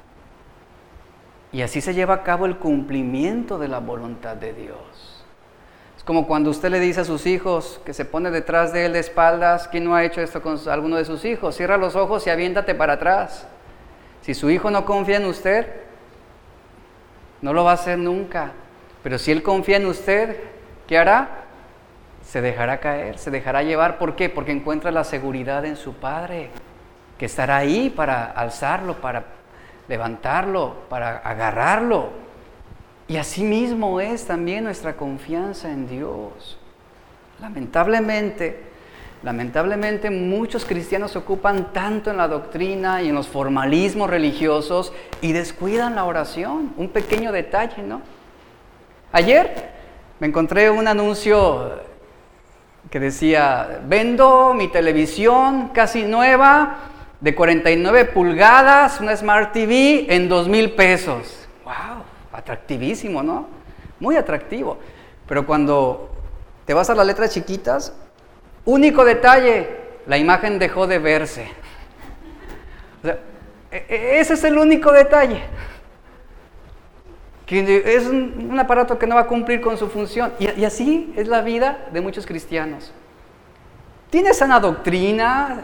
Y 1.52 1.62
así 1.62 1.80
se 1.80 1.94
lleva 1.94 2.14
a 2.14 2.22
cabo 2.22 2.44
el 2.44 2.58
cumplimiento 2.58 3.58
de 3.58 3.68
la 3.68 3.78
voluntad 3.78 4.36
de 4.36 4.52
Dios 4.52 5.13
como 6.04 6.26
cuando 6.26 6.50
usted 6.50 6.70
le 6.70 6.80
dice 6.80 7.00
a 7.00 7.04
sus 7.04 7.26
hijos 7.26 7.80
que 7.84 7.94
se 7.94 8.04
pone 8.04 8.30
detrás 8.30 8.72
de 8.72 8.84
él 8.84 8.92
de 8.92 8.98
espaldas, 8.98 9.68
¿quién 9.68 9.84
no 9.84 9.94
ha 9.94 10.04
hecho 10.04 10.20
esto 10.20 10.42
con 10.42 10.58
alguno 10.68 10.96
de 10.96 11.04
sus 11.06 11.24
hijos? 11.24 11.56
Cierra 11.56 11.78
los 11.78 11.96
ojos 11.96 12.26
y 12.26 12.30
aviéntate 12.30 12.74
para 12.74 12.94
atrás. 12.94 13.46
Si 14.20 14.34
su 14.34 14.50
hijo 14.50 14.70
no 14.70 14.84
confía 14.84 15.16
en 15.16 15.24
usted, 15.24 15.66
no 17.40 17.54
lo 17.54 17.64
va 17.64 17.72
a 17.72 17.74
hacer 17.74 17.98
nunca. 17.98 18.52
Pero 19.02 19.18
si 19.18 19.32
él 19.32 19.42
confía 19.42 19.78
en 19.78 19.86
usted, 19.86 20.38
¿qué 20.86 20.98
hará? 20.98 21.44
Se 22.22 22.42
dejará 22.42 22.80
caer, 22.80 23.18
se 23.18 23.30
dejará 23.30 23.62
llevar. 23.62 23.96
¿Por 23.98 24.14
qué? 24.14 24.28
Porque 24.28 24.52
encuentra 24.52 24.90
la 24.90 25.04
seguridad 25.04 25.64
en 25.64 25.76
su 25.76 25.94
Padre, 25.94 26.50
que 27.18 27.26
estará 27.26 27.58
ahí 27.58 27.88
para 27.88 28.24
alzarlo, 28.24 29.00
para 29.00 29.24
levantarlo, 29.88 30.84
para 30.90 31.18
agarrarlo. 31.18 32.23
Y 33.06 33.18
así 33.18 33.42
mismo 33.42 34.00
es 34.00 34.26
también 34.26 34.64
nuestra 34.64 34.96
confianza 34.96 35.70
en 35.70 35.86
Dios. 35.88 36.58
Lamentablemente, 37.40 38.62
lamentablemente 39.22 40.10
muchos 40.10 40.64
cristianos 40.64 41.10
se 41.10 41.18
ocupan 41.18 41.72
tanto 41.72 42.10
en 42.10 42.16
la 42.16 42.28
doctrina 42.28 43.02
y 43.02 43.10
en 43.10 43.14
los 43.14 43.28
formalismos 43.28 44.08
religiosos 44.08 44.92
y 45.20 45.32
descuidan 45.32 45.96
la 45.96 46.04
oración. 46.04 46.72
Un 46.76 46.88
pequeño 46.88 47.30
detalle, 47.30 47.82
¿no? 47.82 48.00
Ayer 49.12 49.70
me 50.18 50.26
encontré 50.26 50.70
un 50.70 50.88
anuncio 50.88 51.82
que 52.90 53.00
decía, 53.00 53.80
vendo 53.86 54.54
mi 54.54 54.68
televisión 54.68 55.70
casi 55.74 56.04
nueva 56.04 56.78
de 57.20 57.34
49 57.34 58.06
pulgadas, 58.06 59.00
una 59.00 59.16
Smart 59.16 59.52
TV 59.52 60.06
en 60.08 60.28
2 60.28 60.48
mil 60.48 60.72
pesos. 60.72 61.46
¡Wow! 61.64 62.13
Atractivísimo, 62.34 63.22
¿no? 63.22 63.46
Muy 64.00 64.16
atractivo. 64.16 64.78
Pero 65.26 65.46
cuando 65.46 66.10
te 66.66 66.74
vas 66.74 66.90
a 66.90 66.94
las 66.94 67.06
letras 67.06 67.32
chiquitas, 67.32 67.94
único 68.64 69.04
detalle, 69.04 69.68
la 70.06 70.18
imagen 70.18 70.58
dejó 70.58 70.86
de 70.86 70.98
verse. 70.98 71.48
E, 73.70 73.86
e, 73.88 74.20
ese 74.20 74.34
es 74.34 74.44
el 74.44 74.58
único 74.58 74.92
detalle. 74.92 75.42
que 77.46 77.82
es 77.96 78.06
un, 78.06 78.58
aparato 78.58 78.98
que 78.98 79.06
no 79.06 79.16
va 79.16 79.22
a 79.22 79.26
cumplir 79.26 79.60
con 79.60 79.76
su 79.76 79.88
función. 79.88 80.32
Y, 80.38 80.64
así 80.64 81.12
es 81.16 81.28
la 81.28 81.42
vida 81.42 81.86
de 81.92 82.00
muchos 82.00 82.26
cristianos. 82.26 82.92
Tiene 84.10 84.32
sana 84.32 84.60
doctrina, 84.60 85.62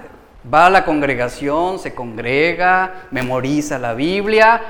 va 0.52 0.66
a 0.66 0.70
la 0.70 0.84
congregación, 0.84 1.78
se 1.78 1.94
congrega, 1.94 3.06
memoriza 3.10 3.78
la 3.78 3.94
Biblia, 3.94 4.60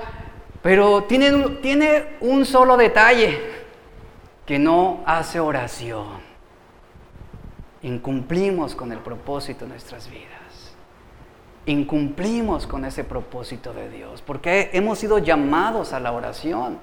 pero 0.62 1.04
tiene, 1.04 1.30
tiene 1.62 2.16
un 2.20 2.44
solo 2.44 2.76
detalle, 2.76 3.60
que 4.46 4.58
no 4.58 5.00
hace 5.06 5.38
oración. 5.38 6.08
Incumplimos 7.82 8.74
con 8.74 8.90
el 8.90 8.98
propósito 8.98 9.64
de 9.64 9.70
nuestras 9.70 10.10
vidas. 10.10 10.74
Incumplimos 11.66 12.66
con 12.66 12.84
ese 12.84 13.04
propósito 13.04 13.72
de 13.72 13.88
Dios, 13.88 14.22
porque 14.22 14.70
hemos 14.72 14.98
sido 14.98 15.18
llamados 15.18 15.92
a 15.92 16.00
la 16.00 16.10
oración. 16.10 16.78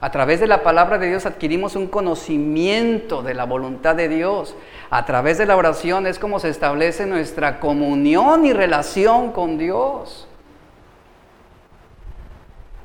A 0.00 0.10
través 0.10 0.38
de 0.38 0.46
la 0.46 0.62
palabra 0.62 0.96
de 0.98 1.08
Dios 1.08 1.26
adquirimos 1.26 1.74
un 1.74 1.88
conocimiento 1.88 3.22
de 3.22 3.34
la 3.34 3.44
voluntad 3.44 3.96
de 3.96 4.08
Dios. 4.08 4.54
A 4.90 5.04
través 5.04 5.38
de 5.38 5.46
la 5.46 5.56
oración 5.56 6.06
es 6.06 6.18
como 6.18 6.38
se 6.38 6.48
establece 6.48 7.04
nuestra 7.04 7.58
comunión 7.58 8.46
y 8.46 8.52
relación 8.52 9.32
con 9.32 9.58
Dios. 9.58 10.27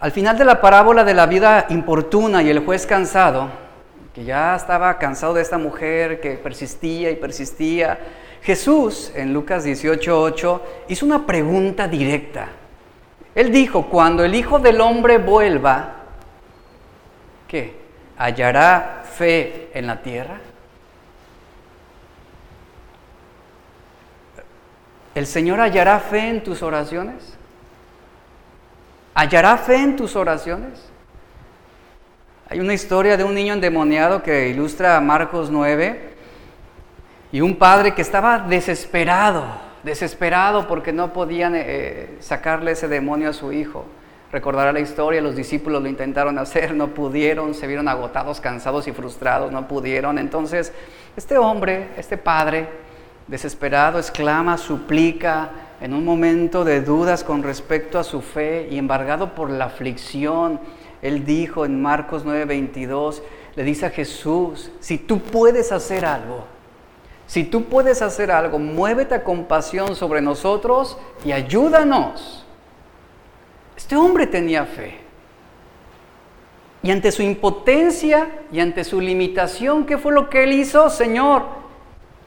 Al 0.04 0.12
final 0.12 0.38
de 0.38 0.44
la 0.44 0.60
parábola 0.60 1.06
de 1.06 1.14
la 1.14 1.28
vida 1.28 1.66
importuna 1.70 2.44
y 2.44 2.50
el 2.50 2.60
juez 2.66 2.86
cansado, 2.86 3.48
que 4.14 4.26
ya 4.26 4.54
estaba 4.54 4.98
cansado 4.98 5.34
de 5.34 5.42
esta 5.42 5.58
mujer 5.58 6.20
que 6.20 6.32
persistía 6.32 7.10
y 7.10 7.16
persistía, 7.16 7.98
Jesús 8.42 9.14
en 9.16 9.32
Lucas 9.32 9.64
18:8 9.64 10.62
hizo 10.90 11.06
una 11.06 11.26
pregunta 11.26 11.88
directa. 11.88 12.50
Él 13.34 13.54
dijo, 13.54 13.88
cuando 13.88 14.26
el 14.26 14.36
Hijo 14.36 14.60
del 14.60 14.82
Hombre 14.82 15.20
vuelva, 15.20 15.94
¿qué? 17.48 17.74
¿Hallará 18.18 19.04
fe 19.10 19.70
en 19.74 19.88
la 19.88 20.02
tierra? 20.02 20.36
¿El 25.16 25.26
Señor 25.28 25.62
hallará 25.62 25.98
fe 26.00 26.28
en 26.28 26.44
tus 26.44 26.62
oraciones? 26.62 27.38
¿Hallará 29.16 29.58
fe 29.58 29.76
en 29.76 29.96
tus 29.96 30.16
oraciones? 30.16 30.90
Hay 32.50 32.60
una 32.60 32.74
historia 32.74 33.16
de 33.16 33.24
un 33.24 33.36
niño 33.36 33.54
endemoniado 33.54 34.24
que 34.24 34.50
ilustra 34.50 34.98
a 34.98 35.02
Marcos 35.02 35.52
9 35.52 36.14
y 37.32 37.42
un 37.42 37.56
padre 37.56 37.94
que 37.94 38.02
estaba 38.02 38.40
desesperado, 38.40 39.46
desesperado 39.84 40.68
porque 40.68 40.92
no 40.92 41.14
podían 41.14 41.54
eh, 41.56 42.18
sacarle 42.20 42.72
ese 42.72 42.88
demonio 42.88 43.30
a 43.30 43.34
su 43.34 43.52
hijo. 43.52 43.86
Recordará 44.32 44.74
la 44.74 44.80
historia, 44.80 45.22
los 45.22 45.36
discípulos 45.36 45.84
lo 45.84 45.90
intentaron 45.90 46.40
hacer, 46.40 46.74
no 46.74 46.88
pudieron, 46.88 47.54
se 47.54 47.68
vieron 47.68 47.88
agotados, 47.88 48.42
cansados 48.42 48.88
y 48.88 48.94
frustrados, 48.94 49.52
no 49.52 49.68
pudieron. 49.68 50.18
Entonces, 50.18 50.74
este 51.16 51.38
hombre, 51.38 51.90
este 51.98 52.18
padre, 52.18 52.68
desesperado, 53.28 54.00
exclama, 54.00 54.58
suplica 54.58 55.52
en 55.84 55.94
un 55.94 56.06
momento 56.06 56.64
de 56.64 56.80
dudas 56.80 57.26
con 57.26 57.44
respecto 57.44 58.00
a 58.00 58.06
su 58.06 58.22
fe 58.22 58.70
y 58.72 58.78
embargado 58.78 59.36
por 59.36 59.50
la 59.50 59.66
aflicción. 59.66 60.62
Él 61.02 61.26
dijo 61.26 61.66
en 61.66 61.82
Marcos 61.82 62.24
9:22, 62.24 63.22
le 63.54 63.64
dice 63.66 63.88
a 63.88 63.90
Jesús, 63.90 64.72
si 64.80 64.98
tú 64.98 65.20
puedes 65.20 65.74
hacer 65.74 66.06
algo, 66.06 66.46
si 67.28 67.44
tú 67.44 67.66
puedes 67.66 68.02
hacer 68.02 68.32
algo, 68.32 68.60
muévete 68.60 69.14
a 69.14 69.24
compasión 69.26 69.98
sobre 69.98 70.22
nosotros 70.22 70.98
y 71.26 71.34
ayúdanos. 71.34 72.46
Este 73.76 73.98
hombre 73.98 74.26
tenía 74.26 74.66
fe. 74.66 75.00
Y 76.82 76.92
ante 76.92 77.12
su 77.12 77.24
impotencia 77.24 78.30
y 78.54 78.62
ante 78.62 78.86
su 78.86 79.02
limitación, 79.02 79.86
¿qué 79.86 79.98
fue 79.98 80.14
lo 80.14 80.30
que 80.30 80.44
él 80.44 80.54
hizo? 80.54 80.90
Señor, 80.90 81.44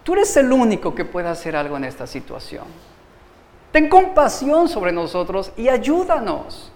tú 0.03 0.13
eres 0.13 0.37
el 0.37 0.53
único 0.53 0.95
que 0.95 1.07
puede 1.07 1.29
hacer 1.29 1.57
algo 1.57 1.79
en 1.79 1.85
esta 1.85 2.07
situación. 2.07 2.96
Ten 3.77 3.91
compasión 3.91 4.71
sobre 4.71 4.91
nosotros 4.91 5.53
y 5.55 5.69
ayúdanos. 5.69 6.73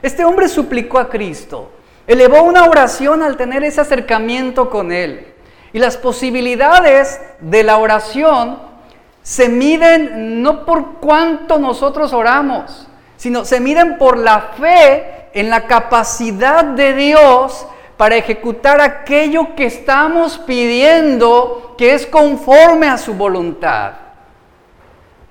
Este 0.00 0.24
hombre 0.24 0.48
suplicó 0.48 0.98
a 0.98 1.10
Cristo, 1.10 1.70
elevó 2.06 2.44
una 2.44 2.64
oración 2.64 3.22
al 3.22 3.36
tener 3.36 3.62
ese 3.62 3.82
acercamiento 3.82 4.70
con 4.70 4.90
Él. 4.90 5.34
Y 5.74 5.78
las 5.78 5.98
posibilidades 5.98 7.20
de 7.40 7.62
la 7.62 7.76
oración 7.76 8.58
se 9.22 9.50
miden 9.50 10.42
no 10.42 10.64
por 10.64 10.94
cuánto 10.94 11.58
nosotros 11.58 12.14
oramos, 12.14 12.88
sino 13.18 13.44
se 13.44 13.60
miden 13.60 13.98
por 13.98 14.16
la 14.16 14.52
fe 14.58 15.28
en 15.34 15.50
la 15.50 15.66
capacidad 15.66 16.64
de 16.64 16.94
Dios 16.94 17.66
para 17.98 18.16
ejecutar 18.16 18.80
aquello 18.80 19.54
que 19.54 19.66
estamos 19.66 20.38
pidiendo 20.38 21.74
que 21.76 21.92
es 21.92 22.06
conforme 22.06 22.86
a 22.86 22.96
su 22.96 23.12
voluntad. 23.12 23.99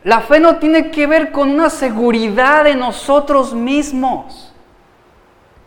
La 0.03 0.21
fe 0.21 0.39
no 0.39 0.57
tiene 0.57 0.91
que 0.91 1.07
ver 1.07 1.31
con 1.31 1.49
una 1.49 1.69
seguridad 1.69 2.65
en 2.67 2.79
nosotros 2.79 3.53
mismos, 3.53 4.53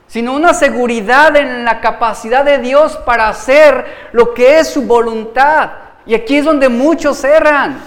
sino 0.06 0.34
una 0.34 0.54
seguridad 0.54 1.36
en 1.36 1.64
la 1.64 1.80
capacidad 1.80 2.44
de 2.44 2.58
Dios 2.58 2.96
para 2.98 3.28
hacer 3.28 4.08
lo 4.12 4.32
que 4.32 4.58
es 4.58 4.70
su 4.70 4.82
voluntad. 4.82 5.70
Y 6.06 6.14
aquí 6.14 6.38
es 6.38 6.44
donde 6.44 6.68
muchos 6.68 7.22
erran. 7.24 7.78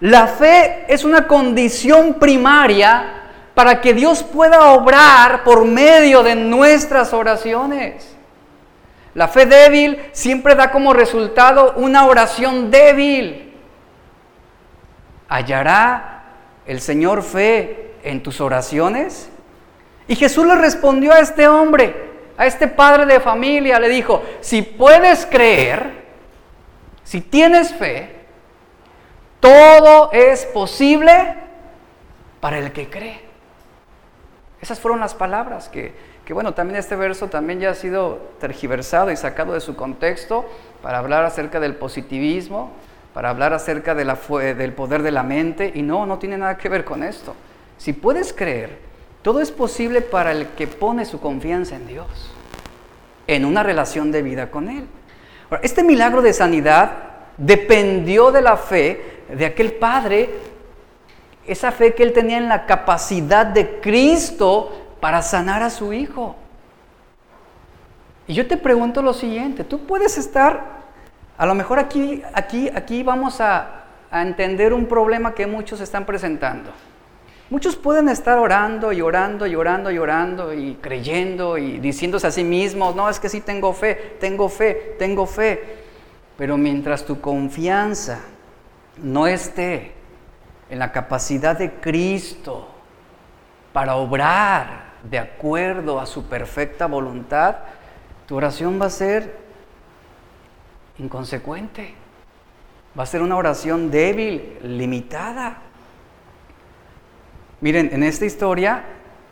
La 0.00 0.26
fe 0.26 0.84
es 0.88 1.04
una 1.04 1.26
condición 1.26 2.14
primaria 2.14 3.22
para 3.54 3.80
que 3.80 3.94
Dios 3.94 4.22
pueda 4.22 4.70
obrar 4.72 5.44
por 5.44 5.64
medio 5.64 6.22
de 6.22 6.34
nuestras 6.34 7.12
oraciones. 7.12 8.16
La 9.14 9.28
fe 9.28 9.46
débil 9.46 10.00
siempre 10.12 10.54
da 10.54 10.70
como 10.70 10.92
resultado 10.92 11.74
una 11.76 12.06
oración 12.06 12.70
débil. 12.70 13.51
¿Hallará 15.32 16.24
el 16.66 16.82
Señor 16.82 17.22
fe 17.22 17.94
en 18.02 18.22
tus 18.22 18.42
oraciones? 18.42 19.30
Y 20.06 20.14
Jesús 20.14 20.46
le 20.46 20.56
respondió 20.56 21.14
a 21.14 21.20
este 21.20 21.48
hombre, 21.48 22.10
a 22.36 22.44
este 22.44 22.68
padre 22.68 23.06
de 23.06 23.18
familia, 23.18 23.80
le 23.80 23.88
dijo, 23.88 24.22
si 24.42 24.60
puedes 24.60 25.24
creer, 25.24 26.02
si 27.02 27.22
tienes 27.22 27.72
fe, 27.72 28.14
todo 29.40 30.12
es 30.12 30.44
posible 30.44 31.34
para 32.40 32.58
el 32.58 32.70
que 32.72 32.90
cree. 32.90 33.22
Esas 34.60 34.80
fueron 34.80 35.00
las 35.00 35.14
palabras 35.14 35.70
que, 35.70 35.94
bueno, 36.28 36.52
también 36.52 36.78
este 36.78 36.94
verso 36.94 37.28
también 37.28 37.58
ya 37.58 37.70
ha 37.70 37.74
sido 37.74 38.34
tergiversado 38.38 39.10
y 39.10 39.16
sacado 39.16 39.54
de 39.54 39.60
su 39.60 39.76
contexto 39.76 40.44
para 40.82 40.98
hablar 40.98 41.24
acerca 41.24 41.58
del 41.58 41.74
positivismo, 41.74 42.72
para 43.14 43.30
hablar 43.30 43.52
acerca 43.52 43.94
de 43.94 44.04
la, 44.04 44.18
del 44.38 44.72
poder 44.72 45.02
de 45.02 45.10
la 45.10 45.22
mente, 45.22 45.70
y 45.74 45.82
no, 45.82 46.06
no 46.06 46.18
tiene 46.18 46.38
nada 46.38 46.56
que 46.56 46.68
ver 46.68 46.84
con 46.84 47.02
esto. 47.02 47.34
Si 47.78 47.92
puedes 47.92 48.32
creer, 48.32 48.78
todo 49.22 49.40
es 49.40 49.50
posible 49.50 50.00
para 50.00 50.32
el 50.32 50.48
que 50.48 50.66
pone 50.66 51.04
su 51.04 51.20
confianza 51.20 51.76
en 51.76 51.86
Dios, 51.86 52.06
en 53.26 53.44
una 53.44 53.62
relación 53.62 54.10
de 54.10 54.22
vida 54.22 54.50
con 54.50 54.68
Él. 54.68 54.86
este 55.62 55.82
milagro 55.82 56.22
de 56.22 56.32
sanidad 56.32 56.90
dependió 57.36 58.32
de 58.32 58.42
la 58.42 58.56
fe 58.56 59.22
de 59.32 59.46
aquel 59.46 59.72
padre, 59.72 60.30
esa 61.46 61.72
fe 61.72 61.94
que 61.94 62.02
él 62.02 62.12
tenía 62.12 62.38
en 62.38 62.48
la 62.48 62.66
capacidad 62.66 63.46
de 63.46 63.80
Cristo 63.80 64.96
para 65.00 65.22
sanar 65.22 65.62
a 65.62 65.70
su 65.70 65.92
hijo. 65.92 66.36
Y 68.26 68.34
yo 68.34 68.46
te 68.46 68.56
pregunto 68.56 69.02
lo 69.02 69.12
siguiente, 69.12 69.64
tú 69.64 69.80
puedes 69.80 70.16
estar, 70.18 70.81
a 71.42 71.46
lo 71.46 71.56
mejor 71.56 71.80
aquí, 71.80 72.22
aquí, 72.34 72.70
aquí 72.72 73.02
vamos 73.02 73.40
a, 73.40 73.82
a 74.12 74.22
entender 74.22 74.72
un 74.72 74.86
problema 74.86 75.34
que 75.34 75.44
muchos 75.44 75.80
están 75.80 76.06
presentando. 76.06 76.70
Muchos 77.50 77.74
pueden 77.74 78.08
estar 78.08 78.38
orando 78.38 78.92
y 78.92 79.00
orando 79.00 79.48
y 79.48 79.56
orando 79.56 79.90
y 79.90 79.98
orando 79.98 80.54
y 80.54 80.76
creyendo 80.76 81.58
y 81.58 81.80
diciéndose 81.80 82.28
a 82.28 82.30
sí 82.30 82.44
mismos, 82.44 82.94
no, 82.94 83.08
es 83.08 83.18
que 83.18 83.28
sí 83.28 83.40
tengo 83.40 83.72
fe, 83.72 84.18
tengo 84.20 84.48
fe, 84.48 84.94
tengo 85.00 85.26
fe. 85.26 85.78
Pero 86.38 86.56
mientras 86.56 87.04
tu 87.04 87.20
confianza 87.20 88.20
no 88.98 89.26
esté 89.26 89.94
en 90.70 90.78
la 90.78 90.92
capacidad 90.92 91.58
de 91.58 91.72
Cristo 91.72 92.68
para 93.72 93.96
obrar 93.96 94.92
de 95.02 95.18
acuerdo 95.18 95.98
a 95.98 96.06
su 96.06 96.26
perfecta 96.26 96.86
voluntad, 96.86 97.56
tu 98.28 98.36
oración 98.36 98.80
va 98.80 98.86
a 98.86 98.90
ser 98.90 99.41
inconsecuente. 100.98 101.94
Va 102.98 103.04
a 103.04 103.06
ser 103.06 103.22
una 103.22 103.36
oración 103.36 103.90
débil, 103.90 104.58
limitada. 104.62 105.58
Miren, 107.60 107.90
en 107.92 108.02
esta 108.02 108.26
historia 108.26 108.84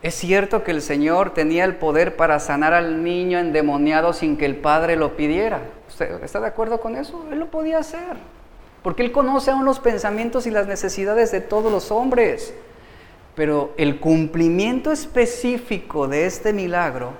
es 0.02 0.14
cierto 0.14 0.64
que 0.64 0.70
el 0.70 0.80
Señor 0.80 1.34
tenía 1.34 1.64
el 1.64 1.76
poder 1.76 2.16
para 2.16 2.38
sanar 2.38 2.72
al 2.72 3.04
niño 3.04 3.38
endemoniado 3.38 4.12
sin 4.12 4.36
que 4.36 4.46
el 4.46 4.56
Padre 4.56 4.96
lo 4.96 5.16
pidiera. 5.16 5.60
¿Usted 5.88 6.22
está 6.24 6.40
de 6.40 6.46
acuerdo 6.46 6.80
con 6.80 6.96
eso? 6.96 7.26
Él 7.30 7.38
lo 7.38 7.50
podía 7.50 7.78
hacer 7.78 8.16
porque 8.82 9.02
Él 9.02 9.12
conoce 9.12 9.50
aún 9.50 9.64
los 9.64 9.80
pensamientos 9.80 10.46
y 10.46 10.50
las 10.50 10.66
necesidades 10.66 11.30
de 11.30 11.40
todos 11.40 11.70
los 11.70 11.90
hombres. 11.90 12.54
Pero 13.34 13.72
el 13.76 14.00
cumplimiento 14.00 14.90
específico 14.90 16.08
de 16.08 16.26
este 16.26 16.52
milagro 16.52 17.12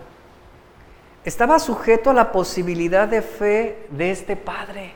estaba 1.31 1.61
sujeto 1.61 2.11
a 2.11 2.13
la 2.13 2.33
posibilidad 2.33 3.07
de 3.07 3.23
fe 3.23 3.87
de 3.91 4.11
este 4.11 4.35
Padre, 4.35 4.95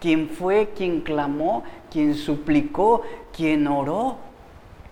quien 0.00 0.28
fue, 0.28 0.70
quien 0.76 1.00
clamó, 1.00 1.62
quien 1.92 2.16
suplicó, 2.16 3.02
quien 3.32 3.68
oró. 3.68 4.16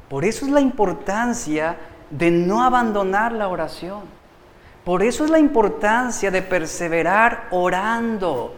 Por 0.09 0.25
eso 0.25 0.47
es 0.47 0.53
la 0.53 0.61
importancia 0.61 1.77
de 2.11 2.31
no 2.31 2.63
abandonar 2.63 3.33
la 3.33 3.49
oración. 3.49 4.03
Por 4.85 5.03
eso 5.03 5.25
es 5.25 5.33
la 5.33 5.41
importancia 5.41 6.31
de 6.31 6.43
perseverar 6.43 7.49
orando. 7.51 8.55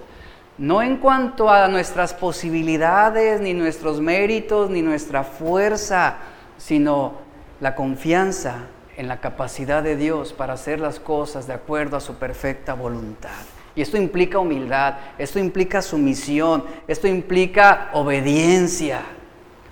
No 0.59 0.83
en 0.83 0.99
cuanto 0.99 1.49
a 1.49 1.69
nuestras 1.69 2.13
posibilidades, 2.13 3.41
ni 3.41 3.55
nuestros 3.55 4.03
méritos, 4.03 4.69
ni 4.69 4.83
nuestra 4.83 5.25
fuerza, 5.25 6.17
sino 6.59 7.15
la 7.61 7.75
confianza 7.75 8.67
en 8.97 9.09
la 9.09 9.21
capacidad 9.21 9.83
de 9.83 9.97
Dios 9.97 10.33
para 10.33 10.55
hacer 10.55 10.81
las 10.81 11.01
cosas 11.01 11.47
de 11.47 11.55
acuerdo 11.55 11.97
a 11.97 12.01
su 12.01 12.15
perfecta 12.15 12.75
voluntad. 12.75 13.31
Y 13.77 13.83
esto 13.83 13.97
implica 13.97 14.39
humildad, 14.39 14.95
esto 15.19 15.39
implica 15.39 15.83
sumisión, 15.83 16.65
esto 16.87 17.09
implica 17.09 17.91
obediencia. 17.93 19.03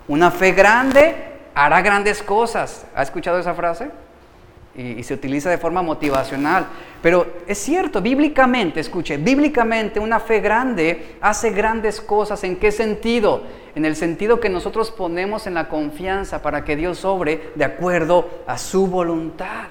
Una 0.07 0.29
fe 0.29 0.51
grande 0.51 1.15
hará 1.55 1.81
grandes 1.81 2.21
cosas. 2.21 2.85
¿Ha 2.95 3.03
escuchado 3.03 3.39
esa 3.39 3.53
frase? 3.53 3.89
Y, 4.75 5.03
se 5.03 5.13
utiliza 5.13 5.49
de 5.49 5.57
forma 5.57 5.81
motivacional. 5.81 6.67
Pero 7.01 7.27
es 7.47 7.57
cierto, 7.57 8.01
bíblicamente, 8.01 8.79
escuche, 8.79 9.17
bíblicamente 9.17 9.99
una 9.99 10.19
fe 10.19 10.39
grande 10.39 11.17
hace 11.21 11.51
grandes 11.51 12.01
cosas. 12.01 12.43
¿En 12.43 12.55
qué 12.55 12.71
sentido? 12.71 13.43
En 13.75 13.85
el 13.85 13.95
sentido 13.95 14.39
que 14.39 14.49
nosotros 14.49 14.91
ponemos 14.91 15.47
en 15.47 15.53
la 15.53 15.69
confianza 15.69 16.41
para 16.41 16.63
que 16.63 16.75
Dios 16.75 17.05
obre 17.05 17.51
de 17.55 17.65
acuerdo 17.65 18.29
a 18.47 18.57
su 18.57 18.87
voluntad. 18.87 19.67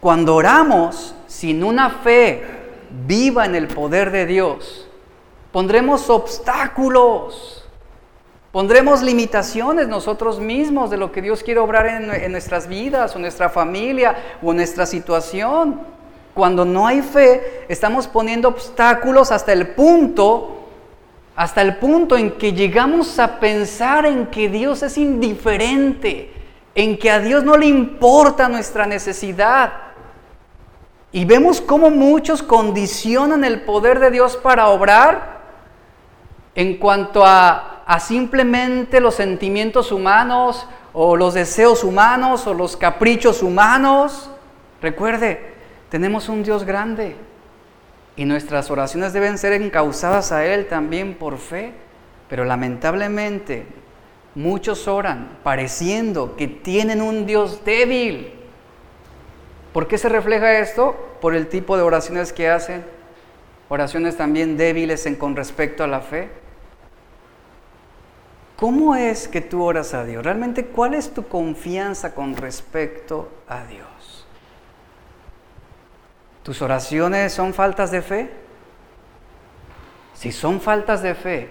Cuando 0.00 0.34
oramos 0.34 1.14
sin 1.26 1.62
una 1.62 1.90
fe 1.90 2.42
viva 3.06 3.44
en 3.44 3.54
el 3.54 3.68
poder 3.68 4.10
de 4.10 4.26
Dios, 4.26 4.88
pondremos 5.52 6.08
obstáculos 6.08 7.59
Pondremos 8.52 9.00
limitaciones 9.02 9.86
nosotros 9.86 10.40
mismos 10.40 10.90
de 10.90 10.96
lo 10.96 11.12
que 11.12 11.22
Dios 11.22 11.44
quiere 11.44 11.60
obrar 11.60 11.86
en, 11.86 12.32
nuestras 12.32 12.66
vidas, 12.66 13.14
o 13.14 13.20
nuestra 13.20 13.48
familia, 13.48 14.16
o 14.42 14.52
nuestra 14.52 14.86
situación. 14.86 15.80
Cuando 16.34 16.64
no 16.64 16.86
hay 16.86 17.00
fe, 17.00 17.64
estamos 17.68 18.08
poniendo 18.08 18.48
obstáculos 18.48 19.30
hasta 19.30 19.52
el 19.52 19.68
punto, 19.68 20.66
hasta 21.36 21.62
el 21.62 21.76
punto 21.76 22.16
en 22.16 22.32
que 22.32 22.52
llegamos 22.52 23.20
a 23.20 23.38
pensar 23.38 24.04
en 24.04 24.26
que 24.26 24.48
Dios 24.48 24.82
es 24.82 24.98
indiferente, 24.98 26.32
en 26.74 26.98
que 26.98 27.08
a 27.08 27.20
Dios 27.20 27.44
no 27.44 27.56
le 27.56 27.66
importa 27.66 28.48
nuestra 28.48 28.84
necesidad. 28.84 29.72
Y 31.12 31.24
vemos 31.24 31.60
cómo 31.60 31.88
muchos 31.88 32.42
condicionan 32.42 33.44
el 33.44 33.60
poder 33.60 34.00
de 34.00 34.10
Dios 34.10 34.36
para 34.36 34.68
obrar 34.68 35.38
en 36.56 36.78
cuanto 36.78 37.24
a 37.24 37.69
a 37.90 37.98
simplemente 37.98 39.00
los 39.00 39.16
sentimientos 39.16 39.90
humanos 39.90 40.64
o 40.92 41.16
los 41.16 41.34
deseos 41.34 41.82
humanos 41.82 42.46
o 42.46 42.54
los 42.54 42.76
caprichos 42.76 43.42
humanos. 43.42 44.30
Recuerde, 44.80 45.54
tenemos 45.88 46.28
un 46.28 46.44
Dios 46.44 46.62
grande 46.62 47.16
y 48.14 48.26
nuestras 48.26 48.70
oraciones 48.70 49.12
deben 49.12 49.38
ser 49.38 49.54
encausadas 49.54 50.30
a 50.30 50.46
Él 50.46 50.68
también 50.68 51.14
por 51.14 51.38
fe, 51.38 51.72
pero 52.28 52.44
lamentablemente 52.44 53.66
muchos 54.36 54.86
oran 54.86 55.38
pareciendo 55.42 56.36
que 56.36 56.46
tienen 56.46 57.02
un 57.02 57.26
Dios 57.26 57.64
débil. 57.64 58.32
¿Por 59.72 59.88
qué 59.88 59.98
se 59.98 60.08
refleja 60.08 60.60
esto? 60.60 60.94
Por 61.20 61.34
el 61.34 61.48
tipo 61.48 61.76
de 61.76 61.82
oraciones 61.82 62.32
que 62.32 62.48
hacen. 62.48 62.84
Oraciones 63.68 64.16
también 64.16 64.56
débiles 64.56 65.06
en, 65.06 65.16
con 65.16 65.34
respecto 65.34 65.82
a 65.82 65.88
la 65.88 66.02
fe. 66.02 66.28
¿Cómo 68.60 68.94
es 68.94 69.26
que 69.26 69.40
tú 69.40 69.62
oras 69.62 69.94
a 69.94 70.04
Dios? 70.04 70.22
Realmente, 70.22 70.66
¿cuál 70.66 70.92
es 70.92 71.14
tu 71.14 71.26
confianza 71.26 72.14
con 72.14 72.36
respecto 72.36 73.30
a 73.48 73.64
Dios? 73.64 74.26
¿Tus 76.42 76.60
oraciones 76.60 77.32
son 77.32 77.54
faltas 77.54 77.90
de 77.90 78.02
fe? 78.02 78.30
Si 80.12 80.30
son 80.30 80.60
faltas 80.60 81.02
de 81.02 81.14
fe, 81.14 81.48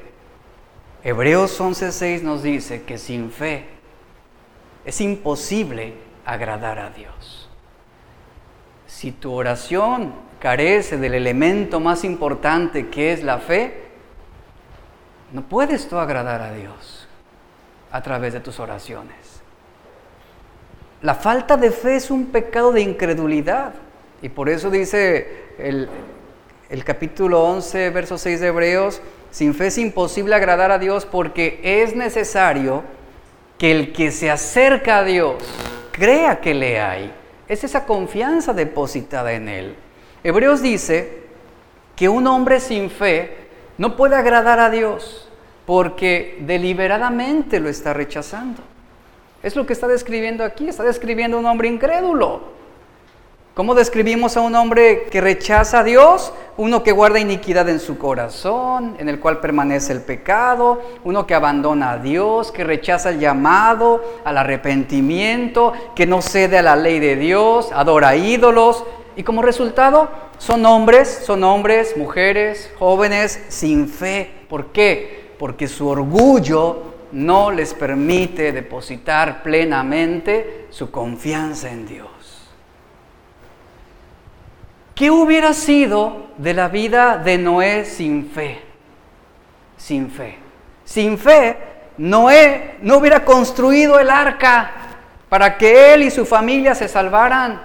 Hebreos 1.03 1.59
11:6 1.59 2.21
nos 2.21 2.43
dice 2.43 2.83
que 2.83 2.99
sin 2.99 3.31
fe 3.31 3.65
es 4.85 5.01
imposible 5.01 5.95
agradar 6.25 6.77
a 6.77 6.91
Dios. 6.91 7.49
Si 8.85 9.11
tu 9.11 9.33
oración 9.33 10.13
carece 10.39 10.97
del 10.97 11.15
elemento 11.15 11.79
más 11.79 12.03
importante 12.03 12.89
que 12.89 13.13
es 13.13 13.23
la 13.23 13.39
fe, 13.39 13.89
no 15.31 15.43
puedes 15.43 15.87
tú 15.87 15.97
agradar 15.97 16.41
a 16.41 16.53
Dios 16.53 16.98
a 17.91 18.01
través 18.01 18.33
de 18.33 18.39
tus 18.39 18.59
oraciones. 18.59 19.39
La 21.01 21.15
falta 21.15 21.55
de 21.55 21.71
fe 21.71 21.95
es 21.95 22.11
un 22.11 22.27
pecado 22.27 22.71
de 22.71 22.81
incredulidad. 22.81 23.73
Y 24.21 24.29
por 24.29 24.49
eso 24.49 24.69
dice 24.69 25.53
el, 25.57 25.87
capítulo 26.83 27.43
11, 27.43 27.89
verso 27.91 28.17
6 28.17 28.41
de 28.41 28.47
Hebreos, 28.47 29.01
sin 29.31 29.53
fe 29.53 29.67
es 29.67 29.77
imposible 29.77 30.35
agradar 30.35 30.71
a 30.71 30.79
Dios 30.79 31.05
porque 31.05 31.61
es 31.63 31.95
necesario 31.95 32.83
que 33.57 33.71
el 33.71 33.93
que 33.93 34.11
se 34.11 34.29
acerca 34.29 34.99
a 34.99 35.03
Dios 35.03 35.35
crea 35.91 36.41
que 36.41 36.53
le 36.53 36.79
hay. 36.81 37.13
Es 37.47 37.63
esa 37.63 37.85
confianza 37.85 38.53
depositada 38.53 39.31
en 39.31 39.47
Él. 39.47 39.75
Hebreos 40.23 40.61
dice 40.61 41.23
que 41.95 42.09
un 42.09 42.27
hombre 42.27 42.59
sin 42.59 42.89
fe 42.89 43.37
no 43.77 43.95
puede 43.95 44.15
agradar 44.15 44.59
a 44.59 44.69
Dios 44.69 45.28
porque 45.69 46.39
deliberadamente 46.47 47.59
lo 47.59 47.69
está 47.69 47.93
rechazando. 47.93 48.59
Es 49.43 49.55
lo 49.55 49.67
que 49.67 49.73
está 49.73 49.87
describiendo 49.87 50.43
aquí, 50.43 50.67
está 50.67 50.81
describiendo 50.81 51.37
un 51.37 51.45
hombre 51.45 51.67
incrédulo. 51.67 52.41
¿Cómo 53.53 53.75
describimos 53.75 54.35
a 54.35 54.41
un 54.41 54.55
hombre 54.55 55.03
que 55.11 55.21
rechaza 55.21 55.81
a 55.81 55.83
Dios? 55.83 56.33
Uno 56.57 56.81
que 56.81 56.91
guarda 56.91 57.19
iniquidad 57.19 57.69
en 57.69 57.79
su 57.79 57.99
corazón, 57.99 58.95
en 58.97 59.09
el 59.09 59.19
cual 59.19 59.41
permanece 59.41 59.93
el 59.93 60.01
pecado, 60.01 60.81
uno 61.03 61.27
que 61.27 61.35
abandona 61.35 61.91
a 61.91 61.97
Dios, 61.99 62.51
que 62.51 62.63
rechaza 62.63 63.11
el 63.11 63.19
llamado 63.19 64.03
al 64.25 64.39
arrepentimiento, 64.39 65.73
que 65.95 66.07
no 66.07 66.23
cede 66.23 66.57
a 66.57 66.63
la 66.63 66.75
ley 66.75 66.97
de 66.97 67.15
Dios, 67.15 67.69
adora 67.73 68.15
ídolos, 68.15 68.85
y 69.15 69.21
como 69.21 69.43
resultado 69.43 70.09
son 70.39 70.65
hombres, 70.65 71.21
son 71.27 71.43
hombres, 71.43 71.95
mujeres, 71.95 72.71
jóvenes 72.79 73.39
sin 73.49 73.87
fe. 73.87 74.31
¿Por 74.49 74.71
qué? 74.71 75.18
Porque 75.39 75.67
su 75.69 75.87
orgullo 75.87 76.83
no 77.13 77.49
les 77.49 77.73
permite 77.73 78.51
depositar 78.51 79.41
plenamente 79.41 80.67
su 80.69 80.91
confianza 80.91 81.71
en 81.71 81.87
Dios. 81.87 82.09
¿Qué 84.93 85.09
hubiera 85.09 85.53
sido 85.53 86.27
de 86.37 86.53
la 86.53 86.67
vida 86.67 87.17
de 87.17 87.37
Noé 87.37 87.85
sin 87.85 88.29
fe? 88.29 88.61
Sin 89.77 90.11
fe. 90.11 90.37
Sin 90.83 91.17
fe, 91.17 91.57
Noé 91.97 92.75
no 92.81 92.97
hubiera 92.97 93.23
construido 93.23 93.97
el 93.97 94.09
arca 94.09 94.71
para 95.29 95.57
que 95.57 95.93
él 95.93 96.03
y 96.03 96.11
su 96.11 96.25
familia 96.25 96.75
se 96.75 96.89
salvaran. 96.89 97.61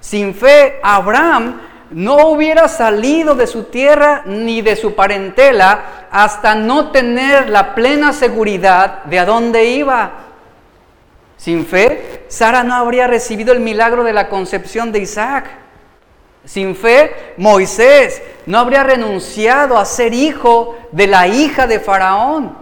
Sin 0.00 0.34
fe, 0.34 0.80
Abraham 0.82 1.60
no 1.90 2.28
hubiera 2.28 2.68
salido 2.68 3.34
de 3.34 3.46
su 3.46 3.64
tierra 3.64 4.22
ni 4.26 4.62
de 4.62 4.76
su 4.76 4.94
parentela 4.94 6.06
hasta 6.10 6.54
no 6.54 6.90
tener 6.90 7.48
la 7.48 7.74
plena 7.74 8.12
seguridad 8.12 9.04
de 9.04 9.18
a 9.18 9.24
dónde 9.24 9.64
iba. 9.64 10.10
Sin 11.36 11.66
fe, 11.66 12.24
Sara 12.28 12.62
no 12.62 12.74
habría 12.74 13.06
recibido 13.06 13.52
el 13.52 13.60
milagro 13.60 14.04
de 14.04 14.12
la 14.12 14.28
concepción 14.28 14.92
de 14.92 15.00
Isaac. 15.00 15.46
Sin 16.44 16.76
fe, 16.76 17.34
Moisés 17.36 18.22
no 18.46 18.58
habría 18.58 18.82
renunciado 18.82 19.78
a 19.78 19.84
ser 19.84 20.14
hijo 20.14 20.76
de 20.92 21.06
la 21.06 21.26
hija 21.26 21.66
de 21.66 21.80
Faraón. 21.80 22.56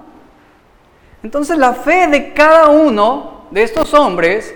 Entonces 1.22 1.58
la 1.58 1.74
fe 1.74 2.06
de 2.06 2.32
cada 2.32 2.68
uno 2.68 3.46
de 3.50 3.62
estos 3.62 3.92
hombres 3.94 4.54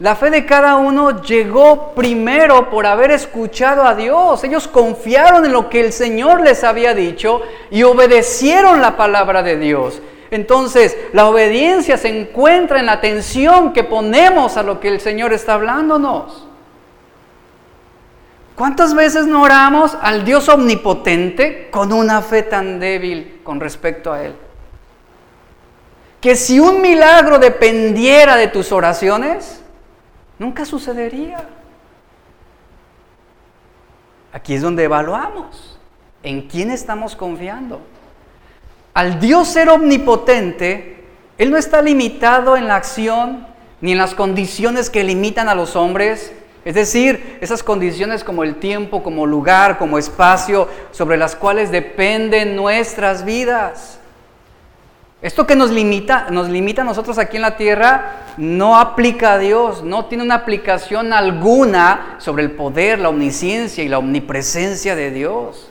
la 0.00 0.16
fe 0.16 0.30
de 0.30 0.46
cada 0.46 0.76
uno 0.76 1.20
llegó 1.20 1.92
primero 1.94 2.70
por 2.70 2.86
haber 2.86 3.10
escuchado 3.10 3.84
a 3.84 3.94
Dios. 3.94 4.42
Ellos 4.44 4.66
confiaron 4.66 5.44
en 5.44 5.52
lo 5.52 5.68
que 5.68 5.80
el 5.80 5.92
Señor 5.92 6.40
les 6.40 6.64
había 6.64 6.94
dicho 6.94 7.42
y 7.70 7.82
obedecieron 7.82 8.80
la 8.80 8.96
palabra 8.96 9.42
de 9.42 9.58
Dios. 9.58 10.00
Entonces, 10.30 10.96
la 11.12 11.26
obediencia 11.26 11.98
se 11.98 12.08
encuentra 12.08 12.80
en 12.80 12.86
la 12.86 12.92
atención 12.92 13.74
que 13.74 13.84
ponemos 13.84 14.56
a 14.56 14.62
lo 14.62 14.80
que 14.80 14.88
el 14.88 15.00
Señor 15.00 15.34
está 15.34 15.54
hablándonos. 15.54 16.46
¿Cuántas 18.56 18.94
veces 18.94 19.26
no 19.26 19.42
oramos 19.42 19.98
al 20.00 20.24
Dios 20.24 20.48
omnipotente 20.48 21.68
con 21.70 21.92
una 21.92 22.22
fe 22.22 22.42
tan 22.42 22.80
débil 22.80 23.40
con 23.44 23.60
respecto 23.60 24.14
a 24.14 24.22
Él? 24.22 24.34
Que 26.22 26.36
si 26.36 26.58
un 26.58 26.80
milagro 26.80 27.38
dependiera 27.38 28.36
de 28.36 28.48
tus 28.48 28.72
oraciones, 28.72 29.59
nunca 30.40 30.64
sucedería. 30.64 31.44
Aquí 34.32 34.54
es 34.54 34.62
donde 34.62 34.84
evaluamos 34.84 35.78
en 36.22 36.48
quién 36.48 36.70
estamos 36.70 37.14
confiando. 37.14 37.80
Al 38.94 39.20
Dios 39.20 39.48
ser 39.48 39.68
omnipotente, 39.68 41.04
Él 41.36 41.50
no 41.50 41.58
está 41.58 41.82
limitado 41.82 42.56
en 42.56 42.66
la 42.66 42.76
acción 42.76 43.46
ni 43.82 43.92
en 43.92 43.98
las 43.98 44.14
condiciones 44.14 44.88
que 44.88 45.04
limitan 45.04 45.48
a 45.48 45.54
los 45.54 45.76
hombres, 45.76 46.32
es 46.64 46.74
decir, 46.74 47.38
esas 47.42 47.62
condiciones 47.62 48.24
como 48.24 48.42
el 48.42 48.56
tiempo, 48.56 49.02
como 49.02 49.26
lugar, 49.26 49.76
como 49.78 49.98
espacio, 49.98 50.68
sobre 50.90 51.18
las 51.18 51.36
cuales 51.36 51.70
dependen 51.70 52.56
nuestras 52.56 53.24
vidas. 53.26 53.99
Esto 55.22 55.46
que 55.46 55.54
nos 55.54 55.70
limita, 55.70 56.28
nos 56.30 56.48
limita 56.48 56.80
a 56.80 56.84
nosotros 56.84 57.18
aquí 57.18 57.36
en 57.36 57.42
la 57.42 57.56
tierra, 57.58 58.22
no 58.38 58.78
aplica 58.78 59.34
a 59.34 59.38
Dios, 59.38 59.82
no 59.84 60.06
tiene 60.06 60.24
una 60.24 60.36
aplicación 60.36 61.12
alguna 61.12 62.16
sobre 62.18 62.42
el 62.42 62.52
poder, 62.52 62.98
la 62.98 63.10
omnisciencia 63.10 63.84
y 63.84 63.88
la 63.88 63.98
omnipresencia 63.98 64.96
de 64.96 65.10
Dios. 65.10 65.68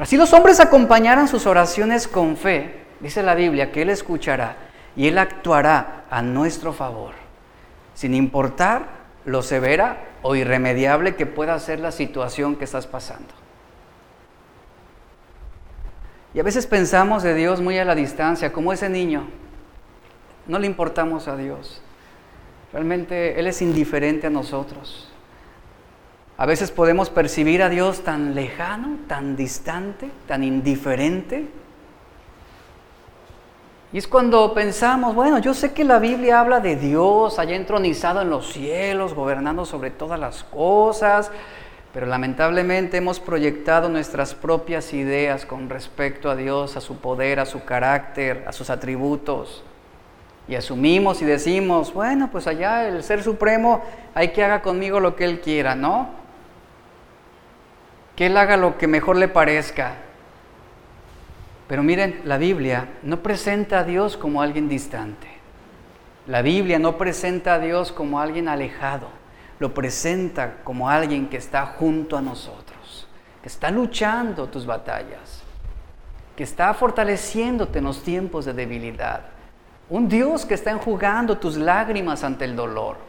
Así 0.00 0.16
los 0.16 0.32
hombres 0.32 0.58
acompañaran 0.58 1.28
sus 1.28 1.46
oraciones 1.46 2.08
con 2.08 2.36
fe, 2.36 2.84
dice 2.98 3.22
la 3.22 3.36
Biblia, 3.36 3.70
que 3.70 3.82
Él 3.82 3.90
escuchará 3.90 4.56
y 4.96 5.06
Él 5.06 5.18
actuará 5.18 6.04
a 6.10 6.20
nuestro 6.22 6.72
favor, 6.72 7.12
sin 7.94 8.12
importar 8.14 8.98
lo 9.24 9.42
severa 9.42 10.04
o 10.22 10.34
irremediable 10.34 11.14
que 11.14 11.26
pueda 11.26 11.58
ser 11.60 11.78
la 11.78 11.92
situación 11.92 12.56
que 12.56 12.64
estás 12.64 12.88
pasando. 12.88 13.37
Y 16.38 16.40
a 16.40 16.44
veces 16.44 16.68
pensamos 16.68 17.24
de 17.24 17.34
Dios 17.34 17.60
muy 17.60 17.78
a 17.78 17.84
la 17.84 17.96
distancia, 17.96 18.52
como 18.52 18.72
ese 18.72 18.88
niño. 18.88 19.26
No 20.46 20.60
le 20.60 20.68
importamos 20.68 21.26
a 21.26 21.36
Dios. 21.36 21.82
Realmente 22.72 23.40
Él 23.40 23.48
es 23.48 23.60
indiferente 23.60 24.28
a 24.28 24.30
nosotros. 24.30 25.10
A 26.36 26.46
veces 26.46 26.70
podemos 26.70 27.10
percibir 27.10 27.60
a 27.60 27.68
Dios 27.68 28.04
tan 28.04 28.36
lejano, 28.36 28.98
tan 29.08 29.34
distante, 29.34 30.10
tan 30.28 30.44
indiferente. 30.44 31.48
Y 33.92 33.98
es 33.98 34.06
cuando 34.06 34.54
pensamos, 34.54 35.16
bueno, 35.16 35.38
yo 35.40 35.54
sé 35.54 35.72
que 35.72 35.82
la 35.82 35.98
Biblia 35.98 36.38
habla 36.38 36.60
de 36.60 36.76
Dios 36.76 37.40
allá 37.40 37.56
entronizado 37.56 38.22
en 38.22 38.30
los 38.30 38.52
cielos, 38.52 39.12
gobernando 39.12 39.64
sobre 39.64 39.90
todas 39.90 40.20
las 40.20 40.44
cosas, 40.44 41.32
pero 41.98 42.06
lamentablemente 42.06 42.98
hemos 42.98 43.18
proyectado 43.18 43.88
nuestras 43.88 44.32
propias 44.32 44.94
ideas 44.94 45.44
con 45.44 45.68
respecto 45.68 46.30
a 46.30 46.36
Dios, 46.36 46.76
a 46.76 46.80
su 46.80 46.98
poder, 46.98 47.40
a 47.40 47.44
su 47.44 47.64
carácter, 47.64 48.44
a 48.46 48.52
sus 48.52 48.70
atributos. 48.70 49.64
Y 50.46 50.54
asumimos 50.54 51.20
y 51.22 51.24
decimos, 51.24 51.92
bueno, 51.92 52.28
pues 52.30 52.46
allá 52.46 52.86
el 52.86 53.02
Ser 53.02 53.24
Supremo 53.24 53.82
hay 54.14 54.28
que 54.28 54.44
haga 54.44 54.62
conmigo 54.62 55.00
lo 55.00 55.16
que 55.16 55.24
Él 55.24 55.40
quiera, 55.40 55.74
¿no? 55.74 56.10
que 58.14 58.26
Él 58.26 58.36
haga 58.36 58.56
lo 58.56 58.78
que 58.78 58.86
mejor 58.86 59.16
le 59.16 59.26
parezca. 59.26 59.94
Pero 61.66 61.82
miren, 61.82 62.20
la 62.22 62.38
Biblia 62.38 62.90
no 63.02 63.24
presenta 63.24 63.80
a 63.80 63.84
Dios 63.84 64.16
como 64.16 64.40
alguien 64.40 64.68
distante. 64.68 65.26
La 66.28 66.42
Biblia 66.42 66.78
no 66.78 66.96
presenta 66.96 67.54
a 67.54 67.58
Dios 67.58 67.90
como 67.90 68.20
alguien 68.20 68.46
alejado. 68.46 69.17
Lo 69.58 69.74
presenta 69.74 70.58
como 70.64 70.88
alguien 70.88 71.28
que 71.28 71.36
está 71.36 71.66
junto 71.66 72.16
a 72.16 72.22
nosotros, 72.22 73.08
que 73.42 73.48
está 73.48 73.70
luchando 73.70 74.48
tus 74.48 74.66
batallas, 74.66 75.42
que 76.36 76.44
está 76.44 76.72
fortaleciéndote 76.74 77.78
en 77.78 77.84
los 77.84 78.02
tiempos 78.02 78.44
de 78.44 78.52
debilidad. 78.52 79.22
Un 79.90 80.08
Dios 80.08 80.44
que 80.44 80.54
está 80.54 80.70
enjugando 80.70 81.38
tus 81.38 81.56
lágrimas 81.56 82.22
ante 82.22 82.44
el 82.44 82.54
dolor 82.54 83.08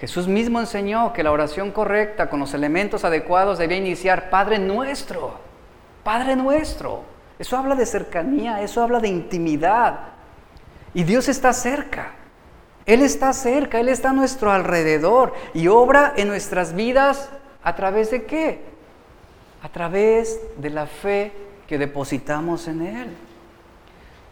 Jesús 0.00 0.28
mismo 0.28 0.60
enseñó 0.60 1.12
que 1.12 1.24
la 1.24 1.32
oración 1.32 1.72
correcta 1.72 2.30
con 2.30 2.38
los 2.38 2.54
elementos 2.54 3.04
adecuados 3.04 3.58
debía 3.58 3.78
iniciar 3.78 4.30
Padre 4.30 4.58
nuestro, 4.58 5.40
Padre 6.04 6.36
nuestro. 6.36 7.02
Eso 7.38 7.56
habla 7.56 7.74
de 7.74 7.84
cercanía, 7.84 8.62
eso 8.62 8.82
habla 8.82 9.00
de 9.00 9.08
intimidad. 9.08 9.98
Y 10.94 11.02
Dios 11.02 11.28
está 11.28 11.52
cerca. 11.52 12.12
Él 12.88 13.02
está 13.02 13.34
cerca, 13.34 13.80
Él 13.80 13.90
está 13.90 14.10
a 14.10 14.14
nuestro 14.14 14.50
alrededor 14.50 15.34
y 15.52 15.68
obra 15.68 16.14
en 16.16 16.26
nuestras 16.26 16.74
vidas 16.74 17.28
a 17.62 17.76
través 17.76 18.10
de 18.10 18.24
qué? 18.24 18.62
A 19.62 19.68
través 19.68 20.40
de 20.56 20.70
la 20.70 20.86
fe 20.86 21.30
que 21.66 21.76
depositamos 21.76 22.66
en 22.66 22.80
Él. 22.80 23.08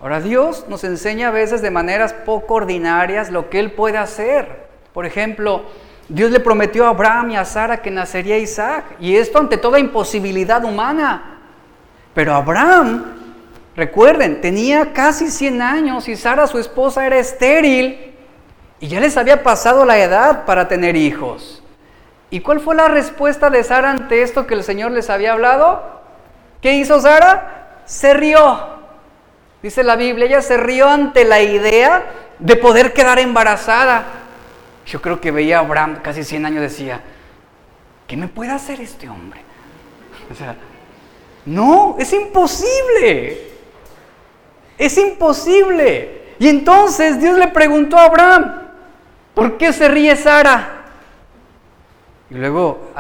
Ahora 0.01 0.23
Dios 0.23 0.65
nos 0.71 0.85
enseña 0.85 1.29
a 1.29 1.33
veces 1.33 1.61
de 1.61 1.71
maneras 1.71 2.15
poco 2.15 2.55
ordinarias 2.55 3.31
lo 3.31 3.51
que 3.51 3.61
Él 3.61 3.73
puede 3.73 3.99
hacer. 3.99 4.69
Por 4.95 5.05
ejemplo, 5.05 5.67
Dios 6.09 6.31
le 6.31 6.41
prometió 6.41 6.87
a 6.87 6.91
Abraham 6.91 7.33
y 7.33 7.37
a 7.37 7.45
Sara 7.45 7.83
que 7.83 7.91
nacería 7.91 8.39
Isaac, 8.39 8.85
y 8.99 9.17
esto 9.17 9.39
ante 9.39 9.59
toda 9.59 9.79
imposibilidad 9.79 10.65
humana. 10.65 11.41
Pero 12.15 12.33
Abraham, 12.33 13.05
recuerden, 13.77 14.41
tenía 14.41 14.95
casi 14.95 15.31
100 15.31 15.61
años 15.61 16.09
y 16.09 16.17
Sara, 16.17 16.47
su 16.47 16.59
esposa, 16.59 17.05
era 17.07 17.19
estéril 17.19 18.16
y 18.81 18.89
ya 18.89 19.01
les 19.01 19.17
había 19.17 19.43
pasado 19.43 19.85
la 19.85 19.99
edad 19.99 20.45
para 20.45 20.69
tener 20.69 20.97
hijos. 20.97 21.63
¿Y 22.31 22.41
cuál 22.41 22.61
fue 22.61 22.75
la 22.75 22.89
respuesta 22.89 23.51
de 23.51 23.63
Sara 23.63 23.91
ante 23.91 24.23
esto 24.23 24.47
que 24.47 24.55
el 24.55 24.65
Señor 24.65 24.91
les 24.91 25.11
había 25.11 25.33
hablado? 25.33 25.83
¿Qué 26.61 26.75
hizo 26.75 27.01
Sara? 27.01 27.83
Se 27.87 28.15
rió. 28.15 28.77
Dice 29.63 29.85
la 29.85 29.97
Biblia, 29.97 30.27
ella 30.27 30.43
se 30.43 30.57
rió 30.57 30.89
ante 30.89 31.25
la 31.25 31.41
idea 31.41 32.05
de 32.39 32.57
poder 32.57 32.93
quedar 32.93 33.19
embarazada. 33.19 34.05
Yo 34.87 35.01
creo 35.01 35.21
que 35.21 35.31
veía 35.31 35.59
a 35.59 35.61
Abraham, 35.61 36.01
casi 36.03 36.25
100 36.25 36.47
años, 36.47 36.61
decía, 36.61 37.01
¿qué 38.07 38.17
me 38.17 38.29
puede 38.29 38.51
hacer 38.51 38.81
este 38.81 39.09
hombre? 39.09 39.41
O 40.31 40.35
sea, 40.35 40.57
no, 41.47 41.97
es 41.99 42.13
imposible. 42.13 43.51
Es 44.77 44.99
imposible. 44.99 46.35
Y 46.39 46.49
entonces 46.49 47.21
Dios 47.21 47.39
le 47.39 47.49
preguntó 47.49 47.97
a 47.97 48.05
Abraham, 48.05 48.66
¿por 49.37 49.57
qué 49.59 49.73
se 49.73 49.87
ríe 49.87 50.17
Sara? 50.17 50.87
Y 52.31 52.35
luego 52.35 52.91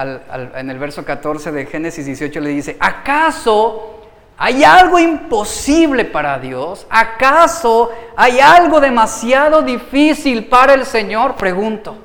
en 0.55 0.70
el 0.70 0.78
verso 0.78 1.05
14 1.05 1.51
de 1.51 1.66
Génesis 1.66 2.07
18 2.07 2.39
le 2.39 2.51
dice, 2.51 2.76
¿acaso 2.78 3.97
¿Hay 4.39 4.64
algo 4.64 4.99
imposible 4.99 6.05
para 6.05 6.39
Dios? 6.39 6.87
¿Acaso 6.91 7.91
hay 8.16 8.39
algo 8.39 8.80
demasiado 8.80 9.62
difícil 9.62 10.47
para 10.47 10.74
el 10.74 10.84
Señor? 10.84 11.37
Pregunto. 11.37 11.97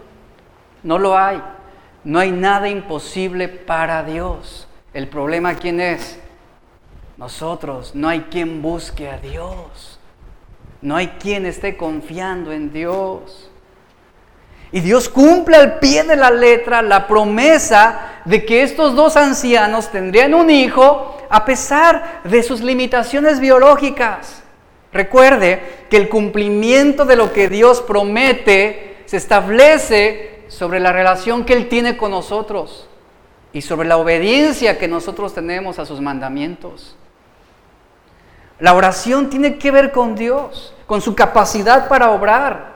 No 0.81 0.97
lo 0.97 1.17
hay. 1.17 1.41
No 2.05 2.19
hay 2.19 2.31
nada 2.31 2.69
imposible 2.69 3.49
para 3.49 4.03
Dios. 4.03 4.67
El 4.93 5.09
problema 5.09 5.55
quién 5.55 5.81
es? 5.81 6.19
Nosotros. 7.17 7.93
No 7.95 8.07
hay 8.07 8.21
quien 8.21 8.61
busque 8.61 9.09
a 9.09 9.17
Dios. 9.17 9.99
No 10.81 10.95
hay 10.95 11.07
quien 11.19 11.45
esté 11.45 11.75
confiando 11.75 12.53
en 12.53 12.71
Dios. 12.71 13.50
Y 14.71 14.79
Dios 14.79 15.09
cumple 15.09 15.57
al 15.57 15.79
pie 15.79 16.03
de 16.03 16.15
la 16.15 16.31
letra 16.31 16.81
la 16.81 17.07
promesa 17.07 18.21
de 18.25 18.45
que 18.45 18.63
estos 18.63 18.95
dos 18.95 19.17
ancianos 19.17 19.91
tendrían 19.91 20.33
un 20.33 20.49
hijo 20.49 21.17
a 21.29 21.43
pesar 21.43 22.21
de 22.23 22.41
sus 22.43 22.61
limitaciones 22.61 23.39
biológicas. 23.39 24.43
Recuerde 24.93 25.85
que 25.89 25.97
el 25.97 26.09
cumplimiento 26.09 27.05
de 27.05 27.15
lo 27.15 27.33
que 27.33 27.49
Dios 27.49 27.81
promete 27.81 29.03
se 29.05 29.17
establece 29.17 30.43
sobre 30.47 30.79
la 30.79 30.91
relación 30.91 31.45
que 31.45 31.53
Él 31.53 31.69
tiene 31.69 31.97
con 31.97 32.11
nosotros 32.11 32.87
y 33.53 33.61
sobre 33.61 33.87
la 33.87 33.97
obediencia 33.97 34.77
que 34.77 34.87
nosotros 34.87 35.33
tenemos 35.33 35.79
a 35.79 35.85
sus 35.85 35.99
mandamientos. 35.99 36.95
La 38.59 38.73
oración 38.73 39.29
tiene 39.29 39.57
que 39.57 39.71
ver 39.71 39.91
con 39.91 40.15
Dios, 40.15 40.73
con 40.85 41.01
su 41.01 41.15
capacidad 41.15 41.87
para 41.87 42.11
obrar. 42.11 42.70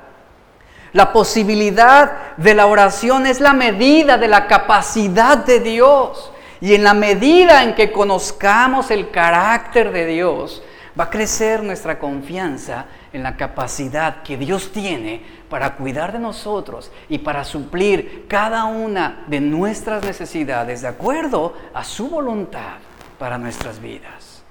La 0.96 1.12
posibilidad 1.12 2.38
de 2.38 2.54
la 2.54 2.68
oración 2.68 3.26
es 3.26 3.42
la 3.42 3.52
medida 3.52 4.18
de 4.18 4.30
la 4.30 4.48
capacidad 4.48 5.40
de 5.40 5.60
Dios. 5.60 6.32
Y 6.62 6.74
en 6.74 6.86
la 6.86 6.94
medida 6.94 7.64
en 7.64 7.76
que 7.76 7.92
conozcamos 7.92 8.90
el 8.92 9.12
carácter 9.12 9.92
de 9.92 10.06
Dios, 10.06 10.64
va 10.98 11.04
a 11.04 11.10
crecer 11.10 11.64
nuestra 11.64 12.00
confianza 12.00 12.86
en 13.12 13.24
la 13.24 13.36
capacidad 13.36 14.24
que 14.24 14.38
Dios 14.38 14.72
tiene 14.72 15.22
para 15.50 15.76
cuidar 15.76 16.14
de 16.14 16.20
nosotros 16.20 16.90
y 17.10 17.18
para 17.18 17.44
suplir 17.44 18.26
cada 18.30 18.64
una 18.64 19.26
de 19.28 19.42
nuestras 19.42 20.02
necesidades 20.06 20.82
de 20.82 20.88
acuerdo 20.88 21.56
a 21.74 21.84
su 21.84 22.08
voluntad 22.08 22.78
para 23.20 23.38
nuestras 23.38 23.82
vidas. 23.82 24.44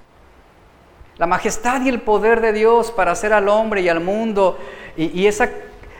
La 1.17 1.27
majestad 1.27 1.81
y 1.81 1.89
el 1.89 2.03
poder 2.03 2.43
de 2.43 2.53
Dios 2.53 2.91
para 2.91 3.13
hacer 3.13 3.33
al 3.33 3.49
hombre 3.49 3.81
y 3.81 3.89
al 3.89 4.01
mundo 4.01 4.59
y, 4.95 5.23
y 5.23 5.27
esa 5.27 5.49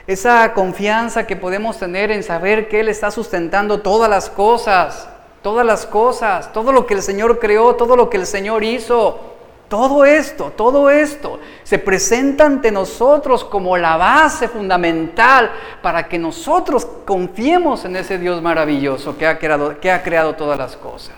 esa 0.07 0.53
confianza 0.53 1.25
que 1.25 1.35
podemos 1.35 1.77
tener 1.79 2.11
en 2.11 2.23
saber 2.23 2.67
que 2.69 2.79
Él 2.79 2.89
está 2.89 3.09
sustentando 3.09 3.81
todas 3.81 4.09
las 4.09 4.29
cosas, 4.29 5.09
todas 5.41 5.65
las 5.65 5.85
cosas, 5.85 6.53
todo 6.53 6.71
lo 6.71 6.85
que 6.85 6.93
el 6.93 7.01
Señor 7.01 7.39
creó, 7.39 7.75
todo 7.75 7.95
lo 7.95 8.09
que 8.09 8.17
el 8.17 8.25
Señor 8.25 8.63
hizo. 8.63 9.19
Todo 9.67 10.05
esto, 10.05 10.53
todo 10.55 10.91
esto 10.91 11.39
se 11.63 11.79
presenta 11.79 12.45
ante 12.45 12.71
nosotros 12.71 13.43
como 13.43 13.75
la 13.77 13.97
base 13.97 14.47
fundamental 14.47 15.49
para 15.81 16.07
que 16.07 16.19
nosotros 16.19 16.85
confiemos 17.03 17.83
en 17.83 17.95
ese 17.95 18.19
Dios 18.19 18.43
maravilloso 18.43 19.17
que 19.17 19.25
ha 19.25 19.39
creado, 19.39 19.79
que 19.79 19.91
ha 19.91 20.03
creado 20.03 20.35
todas 20.35 20.59
las 20.59 20.77
cosas. 20.77 21.15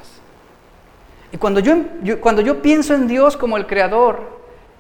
Y 1.34 1.38
cuando 1.38 1.60
yo, 1.60 1.76
cuando 2.22 2.42
yo 2.42 2.62
pienso 2.62 2.94
en 2.94 3.08
Dios 3.08 3.36
como 3.36 3.58
el 3.58 3.68
creador 3.68 4.22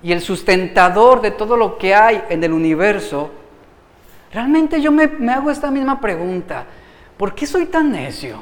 y 0.01 0.13
el 0.13 0.21
sustentador 0.21 1.19
de 1.19 1.31
todo 1.31 1.57
lo 1.57 1.77
que 1.77 1.93
hay 1.93 2.23
en 2.29 2.41
el 2.45 2.53
universo, 2.53 3.31
realmente 4.31 4.81
yo 4.81 4.91
me, 4.91 5.07
me 5.07 5.31
hago 5.31 5.51
esta 5.51 5.71
misma 5.71 5.99
pregunta. 5.99 6.65
¿Por 7.17 7.33
qué 7.33 7.45
soy 7.47 7.65
tan 7.65 7.91
necio? 7.91 8.39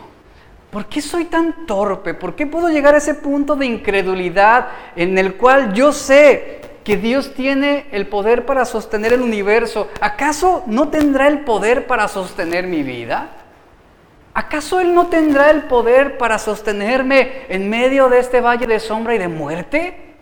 ¿Por 0.76 0.88
qué 0.88 1.02
soy 1.02 1.26
tan 1.26 1.66
torpe? 1.66 2.14
¿Por 2.14 2.36
qué 2.36 2.46
puedo 2.46 2.68
llegar 2.68 2.96
a 2.96 2.98
ese 2.98 3.14
punto 3.14 3.56
de 3.56 3.66
incredulidad 3.66 4.68
en 4.98 5.18
el 5.18 5.36
cual 5.36 5.74
yo 5.74 5.94
sé 5.94 6.60
que 6.84 6.98
Dios 6.98 7.34
tiene 7.34 7.88
el 7.92 8.08
poder 8.08 8.46
para 8.46 8.66
sostener 8.66 9.14
el 9.14 9.22
universo? 9.22 9.88
¿Acaso 10.02 10.64
no 10.68 10.90
tendrá 10.90 11.30
el 11.30 11.46
poder 11.46 11.88
para 11.88 12.10
sostener 12.10 12.68
mi 12.68 12.84
vida? 12.84 13.30
¿Acaso 14.34 14.82
Él 14.82 14.94
no 14.94 15.08
tendrá 15.08 15.50
el 15.50 15.64
poder 15.64 16.18
para 16.18 16.38
sostenerme 16.38 17.44
en 17.48 17.70
medio 17.70 18.10
de 18.10 18.20
este 18.20 18.42
valle 18.42 18.68
de 18.68 18.82
sombra 18.82 19.16
y 19.16 19.18
de 19.18 19.30
muerte? 19.30 20.16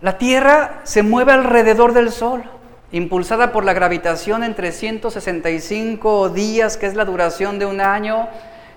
La 0.00 0.18
Tierra 0.18 0.82
se 0.84 1.02
mueve 1.02 1.32
alrededor 1.32 1.92
del 1.94 2.12
Sol 2.12 2.44
impulsada 2.92 3.52
por 3.52 3.64
la 3.64 3.74
gravitación 3.74 4.42
en 4.42 4.54
365 4.54 6.30
días, 6.30 6.76
que 6.76 6.86
es 6.86 6.94
la 6.94 7.04
duración 7.04 7.58
de 7.58 7.66
un 7.66 7.80
año. 7.80 8.28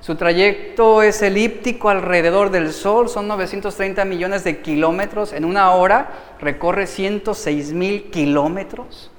Su 0.02 0.16
trayecto 0.16 1.04
es 1.04 1.22
elíptico 1.22 1.90
alrededor 1.90 2.50
del 2.50 2.74
Sol, 2.74 3.08
son 3.08 3.28
930 3.28 4.04
millones 4.06 4.44
de 4.44 4.62
kilómetros. 4.62 5.32
En 5.32 5.46
una 5.46 5.72
hora 5.72 6.10
recorre 6.40 6.88
106 6.88 7.72
mil 7.74 8.10
kilómetros. 8.10 9.12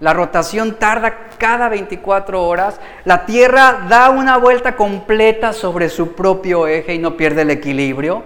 La 0.00 0.12
rotación 0.12 0.74
tarda 0.78 1.28
cada 1.38 1.70
24 1.70 2.42
horas. 2.42 2.78
La 3.04 3.24
Tierra 3.24 3.86
da 3.88 4.10
una 4.10 4.36
vuelta 4.36 4.76
completa 4.76 5.54
sobre 5.54 5.88
su 5.88 6.12
propio 6.12 6.66
eje 6.66 6.94
y 6.94 6.98
no 6.98 7.16
pierde 7.16 7.42
el 7.42 7.50
equilibrio. 7.50 8.22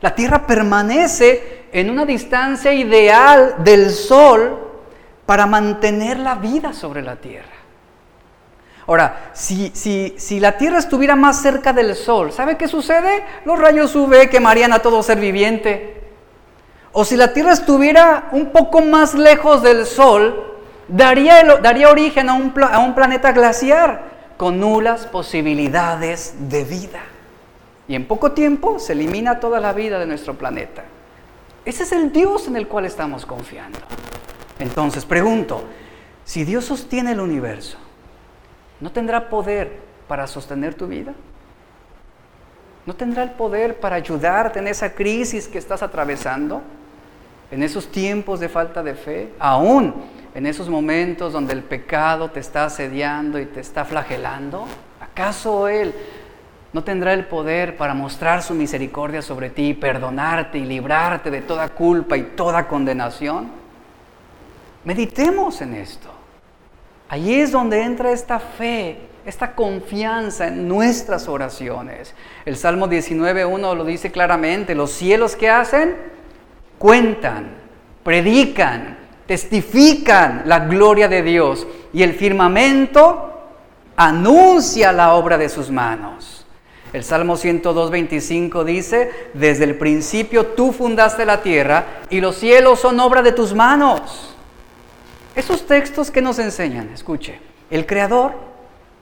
La 0.00 0.14
Tierra 0.14 0.46
permanece 0.46 1.64
en 1.72 1.90
una 1.90 2.06
distancia 2.06 2.72
ideal 2.72 3.56
del 3.64 3.90
Sol 3.90 4.67
para 5.28 5.44
mantener 5.44 6.18
la 6.18 6.36
vida 6.36 6.72
sobre 6.72 7.02
la 7.02 7.16
tierra. 7.16 7.52
Ahora, 8.86 9.28
si, 9.34 9.70
si, 9.74 10.14
si, 10.16 10.40
la 10.40 10.56
Tierra 10.56 10.78
estuviera 10.78 11.16
más 11.16 11.42
cerca 11.42 11.74
del 11.74 11.94
Sol, 11.94 12.32
¿sabe 12.32 12.56
qué 12.56 12.66
sucede? 12.66 13.22
Los 13.44 13.58
rayos 13.58 13.94
UV 13.94 14.30
quemarían 14.30 14.72
a 14.72 14.78
todo 14.78 15.02
ser 15.02 15.20
viviente. 15.20 16.02
O 16.92 17.04
si 17.04 17.14
la 17.14 17.34
Tierra 17.34 17.52
estuviera 17.52 18.30
un 18.32 18.52
poco 18.52 18.80
más 18.80 19.12
lejos 19.12 19.62
del 19.62 19.84
Sol, 19.84 20.54
daría, 20.88 21.44
daría 21.56 21.90
origen 21.90 22.30
a 22.30 22.32
un, 22.32 22.54
a 22.62 22.78
un 22.78 22.94
planeta 22.94 23.32
glaciar 23.32 24.04
con 24.38 24.58
nulas 24.58 25.04
posibilidades 25.04 26.48
de 26.48 26.64
vida. 26.64 27.00
Y 27.86 27.96
en 27.96 28.08
poco 28.08 28.32
tiempo 28.32 28.78
se 28.78 28.94
elimina 28.94 29.40
toda 29.40 29.60
la 29.60 29.74
vida 29.74 29.98
de 29.98 30.06
nuestro 30.06 30.38
planeta. 30.38 30.84
Ese 31.66 31.82
es 31.82 31.92
el 31.92 32.12
Dios 32.12 32.48
en 32.48 32.56
el 32.56 32.66
cual 32.66 32.86
estamos 32.86 33.26
confiando. 33.26 33.78
Entonces, 34.58 35.04
pregunto, 35.04 35.64
si 36.24 36.44
Dios 36.44 36.64
sostiene 36.64 37.12
el 37.12 37.20
universo, 37.20 37.78
¿no 38.80 38.90
tendrá 38.90 39.28
poder 39.28 39.78
para 40.08 40.26
sostener 40.26 40.74
tu 40.74 40.86
vida? 40.86 41.14
¿No 42.86 42.94
tendrá 42.94 43.22
el 43.22 43.32
poder 43.32 43.80
para 43.80 43.96
ayudarte 43.96 44.58
en 44.58 44.66
esa 44.66 44.94
crisis 44.94 45.46
que 45.46 45.58
estás 45.58 45.82
atravesando? 45.82 46.62
En 47.50 47.62
esos 47.62 47.88
tiempos 47.90 48.40
de 48.40 48.48
falta 48.48 48.82
de 48.82 48.94
fe, 48.94 49.32
aún 49.38 49.94
en 50.34 50.46
esos 50.46 50.68
momentos 50.68 51.32
donde 51.32 51.52
el 51.52 51.62
pecado 51.62 52.30
te 52.30 52.40
está 52.40 52.64
asediando 52.64 53.38
y 53.38 53.46
te 53.46 53.60
está 53.60 53.84
flagelando, 53.84 54.66
¿acaso 55.00 55.68
Él 55.68 55.94
no 56.72 56.84
tendrá 56.84 57.12
el 57.14 57.26
poder 57.26 57.76
para 57.76 57.94
mostrar 57.94 58.42
su 58.42 58.54
misericordia 58.54 59.22
sobre 59.22 59.50
ti, 59.50 59.74
perdonarte 59.74 60.58
y 60.58 60.64
librarte 60.64 61.30
de 61.30 61.40
toda 61.42 61.68
culpa 61.68 62.16
y 62.16 62.22
toda 62.22 62.68
condenación? 62.68 63.57
Meditemos 64.88 65.60
en 65.60 65.74
esto. 65.74 66.08
Allí 67.10 67.34
es 67.34 67.52
donde 67.52 67.82
entra 67.82 68.10
esta 68.10 68.40
fe, 68.40 68.96
esta 69.26 69.54
confianza 69.54 70.48
en 70.48 70.66
nuestras 70.66 71.28
oraciones. 71.28 72.14
El 72.46 72.56
Salmo 72.56 72.88
19.1 72.88 73.76
lo 73.76 73.84
dice 73.84 74.10
claramente, 74.10 74.74
los 74.74 74.90
cielos 74.90 75.36
que 75.36 75.50
hacen 75.50 75.94
cuentan, 76.78 77.50
predican, 78.02 78.96
testifican 79.26 80.44
la 80.46 80.60
gloria 80.60 81.06
de 81.06 81.22
Dios 81.22 81.66
y 81.92 82.02
el 82.02 82.14
firmamento 82.14 83.42
anuncia 83.94 84.90
la 84.90 85.12
obra 85.12 85.36
de 85.36 85.50
sus 85.50 85.70
manos. 85.70 86.46
El 86.94 87.04
Salmo 87.04 87.34
102.25 87.36 88.64
dice, 88.64 89.10
desde 89.34 89.64
el 89.64 89.76
principio 89.76 90.46
tú 90.46 90.72
fundaste 90.72 91.26
la 91.26 91.42
tierra 91.42 91.84
y 92.08 92.22
los 92.22 92.36
cielos 92.36 92.80
son 92.80 92.98
obra 93.00 93.20
de 93.20 93.32
tus 93.32 93.52
manos. 93.52 94.36
Esos 95.38 95.68
textos 95.68 96.10
que 96.10 96.20
nos 96.20 96.40
enseñan, 96.40 96.88
escuche, 96.88 97.38
el 97.70 97.86
Creador, 97.86 98.32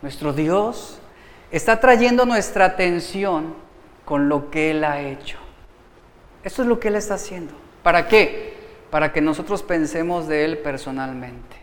nuestro 0.03 0.35
Dios, 0.35 0.99
está 1.51 1.81
trayendo 1.81 2.27
nuestra 2.27 2.67
atención 2.67 3.55
con 4.05 4.29
lo 4.29 4.51
que 4.51 4.73
Él 4.73 4.85
ha 4.85 5.01
hecho. 5.01 5.39
Eso 6.45 6.61
es 6.61 6.69
lo 6.69 6.79
que 6.79 6.89
Él 6.89 6.97
está 6.97 7.15
haciendo. 7.15 7.55
¿Para 7.83 8.07
qué? 8.07 8.55
Para 8.91 9.15
que 9.15 9.23
nosotros 9.23 9.63
pensemos 9.63 10.29
de 10.29 10.45
Él 10.45 10.59
personalmente. 10.59 11.57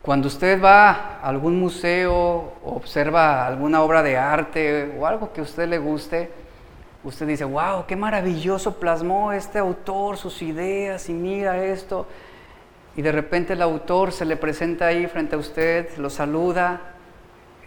Cuando 0.00 0.28
usted 0.28 0.62
va 0.62 0.90
a 0.90 1.20
algún 1.22 1.58
museo 1.58 2.52
observa 2.64 3.48
alguna 3.48 3.82
obra 3.82 4.00
de 4.04 4.16
arte 4.16 4.94
o 4.96 5.08
algo 5.08 5.32
que 5.32 5.40
a 5.40 5.42
usted 5.42 5.66
le 5.66 5.78
guste, 5.78 6.30
usted 7.02 7.26
dice, 7.26 7.44
wow, 7.44 7.84
qué 7.88 7.96
maravilloso 7.96 8.78
plasmó 8.78 9.32
este 9.32 9.58
autor 9.58 10.16
sus 10.16 10.40
ideas 10.40 11.08
y 11.08 11.14
mira 11.14 11.64
esto 11.64 12.06
y 12.98 13.02
de 13.02 13.12
repente 13.12 13.52
el 13.52 13.62
autor 13.62 14.10
se 14.10 14.24
le 14.24 14.36
presenta 14.36 14.86
ahí 14.86 15.06
frente 15.06 15.36
a 15.36 15.38
usted, 15.38 15.96
lo 15.98 16.10
saluda, 16.10 16.80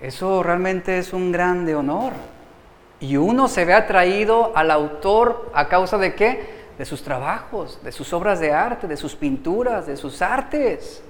eso 0.02 0.44
realmente 0.44 0.98
es 0.98 1.14
un 1.14 1.32
grande 1.32 1.74
honor. 1.74 2.12
Y 3.00 3.16
uno 3.16 3.48
se 3.48 3.64
ve 3.64 3.74
atraído 3.74 4.52
al 4.56 4.70
autor 4.70 5.50
a 5.54 5.70
causa 5.70 5.98
de 5.98 6.16
qué? 6.16 6.74
De 6.78 6.84
sus 6.84 7.02
trabajos, 7.02 7.80
de 7.82 7.94
sus 7.94 8.12
obras 8.12 8.42
de 8.42 8.52
arte, 8.52 8.90
de 8.90 8.98
sus 8.98 9.16
pinturas, 9.16 9.88
de 9.88 9.96
sus 9.96 10.22
artes. 10.22 11.02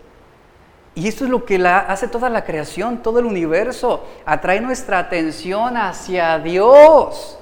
Y 0.93 1.07
esto 1.07 1.23
es 1.23 1.31
lo 1.31 1.43
que 1.43 1.57
la, 1.57 1.79
hace 1.79 2.07
toda 2.07 2.29
la 2.29 2.45
creación, 2.45 3.01
todo 3.01 3.17
el 3.17 3.25
universo. 3.25 4.05
Atrae 4.23 4.61
nuestra 4.61 4.99
atención 4.99 5.77
hacia 5.77 6.37
Dios 6.37 7.39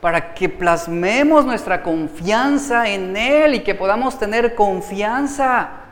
para 0.00 0.32
que 0.32 0.48
plasmemos 0.48 1.44
nuestra 1.44 1.82
confianza 1.82 2.88
en 2.88 3.14
Él 3.14 3.56
y 3.56 3.60
que 3.60 3.74
podamos 3.74 4.18
tener 4.18 4.54
confianza. 4.54 5.83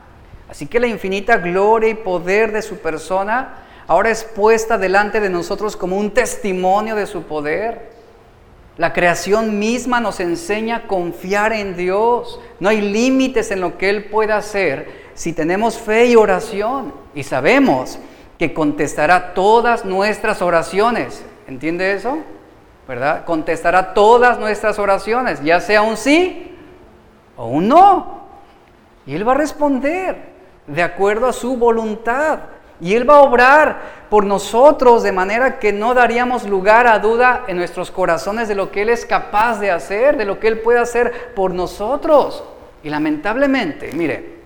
Así 0.53 0.67
que 0.67 0.79
la 0.79 0.85
infinita 0.85 1.37
gloria 1.37 1.89
y 1.89 1.95
poder 1.95 2.51
de 2.51 2.61
su 2.61 2.77
persona 2.77 3.55
ahora 3.87 4.11
es 4.11 4.23
puesta 4.23 4.77
delante 4.77 5.19
de 5.19 5.31
nosotros 5.31 5.75
como 5.75 5.97
un 5.97 6.11
testimonio 6.11 6.95
de 6.95 7.07
su 7.07 7.23
poder. 7.23 7.89
La 8.77 8.93
creación 8.93 9.57
misma 9.57 9.99
nos 9.99 10.19
enseña 10.19 10.75
a 10.75 10.81
confiar 10.83 11.53
en 11.53 11.75
Dios. 11.75 12.39
No 12.59 12.69
hay 12.69 12.81
límites 12.81 13.49
en 13.49 13.61
lo 13.61 13.79
que 13.79 13.89
Él 13.89 14.05
pueda 14.05 14.37
hacer 14.37 15.09
si 15.15 15.33
tenemos 15.33 15.79
fe 15.79 16.05
y 16.05 16.15
oración. 16.15 16.93
Y 17.15 17.23
sabemos 17.23 17.97
que 18.37 18.53
contestará 18.53 19.33
todas 19.33 19.85
nuestras 19.85 20.43
oraciones. 20.43 21.25
¿Entiende 21.47 21.93
eso? 21.93 22.19
¿Verdad? 22.87 23.25
Contestará 23.25 23.95
todas 23.95 24.37
nuestras 24.37 24.77
oraciones, 24.77 25.43
ya 25.43 25.59
sea 25.59 25.81
un 25.81 25.97
sí 25.97 26.55
o 27.37 27.47
un 27.47 27.69
no. 27.69 28.27
Y 29.07 29.15
Él 29.15 29.27
va 29.27 29.31
a 29.31 29.37
responder 29.37 30.32
de 30.67 30.83
acuerdo 30.83 31.27
a 31.27 31.33
su 31.33 31.57
voluntad. 31.57 32.39
Y 32.79 32.95
Él 32.95 33.09
va 33.09 33.17
a 33.17 33.21
obrar 33.21 34.03
por 34.09 34.25
nosotros 34.25 35.03
de 35.03 35.11
manera 35.11 35.59
que 35.59 35.71
no 35.71 35.93
daríamos 35.93 36.47
lugar 36.47 36.85
a 36.87 36.99
duda 36.99 37.45
en 37.47 37.57
nuestros 37.57 37.91
corazones 37.91 38.47
de 38.47 38.55
lo 38.55 38.71
que 38.71 38.81
Él 38.81 38.89
es 38.89 39.05
capaz 39.05 39.59
de 39.59 39.71
hacer, 39.71 40.17
de 40.17 40.25
lo 40.25 40.39
que 40.39 40.47
Él 40.47 40.59
puede 40.59 40.79
hacer 40.79 41.33
por 41.33 41.53
nosotros. 41.53 42.43
Y 42.83 42.89
lamentablemente, 42.89 43.91
mire, 43.93 44.42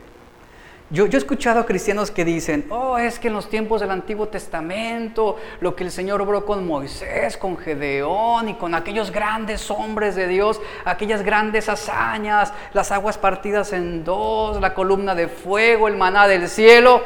yo, 0.90 1.06
he 1.06 1.18
escuchado 1.18 1.60
a 1.60 1.66
cristianos 1.66 2.12
que 2.12 2.24
dicen, 2.24 2.66
oh, 2.70 2.98
es 2.98 3.20
que 3.20 3.28
en 3.28 3.34
los 3.34 3.50
tiempos 3.50 3.82
del 3.82 3.92
Antiguo 3.92 4.30
Testamento, 4.30 5.36
lo 5.60 5.76
que 5.76 5.84
el 5.84 5.92
Señor 5.92 6.22
obró 6.22 6.46
con 6.46 6.66
Moisés, 6.66 7.36
con 7.36 7.58
Gedeón 7.58 8.48
y 8.48 8.54
con 8.54 8.74
aquellos 8.74 9.12
grandes 9.12 9.70
hombres 9.70 10.16
de 10.16 10.28
Dios, 10.28 10.62
aquellas 10.86 11.24
grandes 11.24 11.68
hazañas, 11.68 12.54
las 12.74 12.94
aguas 12.94 13.18
partidas 13.18 13.74
en 13.74 14.06
dos, 14.06 14.62
la 14.62 14.74
columna 14.74 15.14
de 15.14 15.28
fuego, 15.28 15.90
el 15.90 15.98
maná 15.98 16.26
del 16.26 16.48
cielo, 16.48 17.02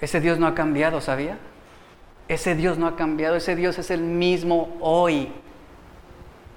ese 0.00 0.20
Dios 0.20 0.38
no 0.38 0.48
ha 0.48 0.54
cambiado, 0.54 1.00
¿sabía? 1.00 1.38
Ese 2.26 2.54
Dios 2.56 2.76
no 2.76 2.86
ha 2.86 2.96
cambiado, 2.96 3.36
ese 3.36 3.54
Dios 3.54 3.78
es 3.78 3.90
el 3.90 4.00
mismo 4.00 4.76
hoy. 4.80 5.32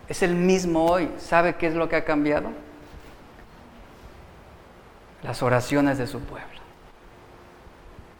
es 0.08 0.24
el 0.24 0.36
mismo 0.36 0.86
hoy. 0.88 1.10
¿Sabe 1.18 1.56
qué 1.56 1.68
es 1.68 1.76
lo 1.76 1.88
que 1.88 1.96
ha 1.96 2.04
cambiado? 2.04 2.50
Las 5.24 5.44
oraciones 5.44 5.98
de 5.98 6.08
su 6.08 6.20
pueblo. 6.20 6.48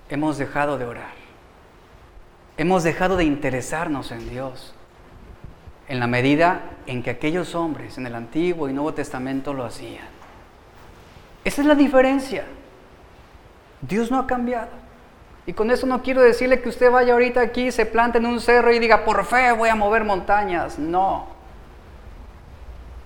Hemos 0.10 0.38
dejado 0.38 0.78
de 0.78 0.86
orar. 0.86 1.14
Hemos 2.58 2.84
dejado 2.84 3.18
de 3.18 3.24
interesarnos 3.24 4.12
en 4.12 4.30
Dios 4.30 4.76
en 5.88 6.00
la 6.00 6.08
medida 6.08 6.62
en 6.86 7.04
que 7.04 7.10
aquellos 7.10 7.54
hombres 7.54 7.98
en 7.98 8.08
el 8.08 8.16
Antiguo 8.16 8.70
y 8.70 8.74
Nuevo 8.74 8.94
Testamento 8.94 9.54
lo 9.54 9.66
hacían. 9.66 10.06
Esa 11.44 11.62
es 11.62 11.68
la 11.68 11.76
diferencia. 11.76 12.46
Dios 13.82 14.12
no 14.12 14.20
ha 14.20 14.28
cambiado. 14.28 14.70
Y 15.46 15.54
con 15.54 15.72
eso 15.72 15.88
no 15.88 16.02
quiero 16.02 16.22
decirle 16.22 16.62
que 16.62 16.70
usted 16.70 16.92
vaya 16.92 17.14
ahorita 17.14 17.42
aquí, 17.42 17.72
se 17.72 17.86
plante 17.86 18.20
en 18.20 18.26
un 18.26 18.40
cerro 18.40 18.72
y 18.72 18.80
diga, 18.80 19.04
por 19.04 19.26
fe 19.26 19.52
voy 19.52 19.70
a 19.70 19.76
mover 19.76 20.04
montañas. 20.04 20.78
No. 20.78 21.28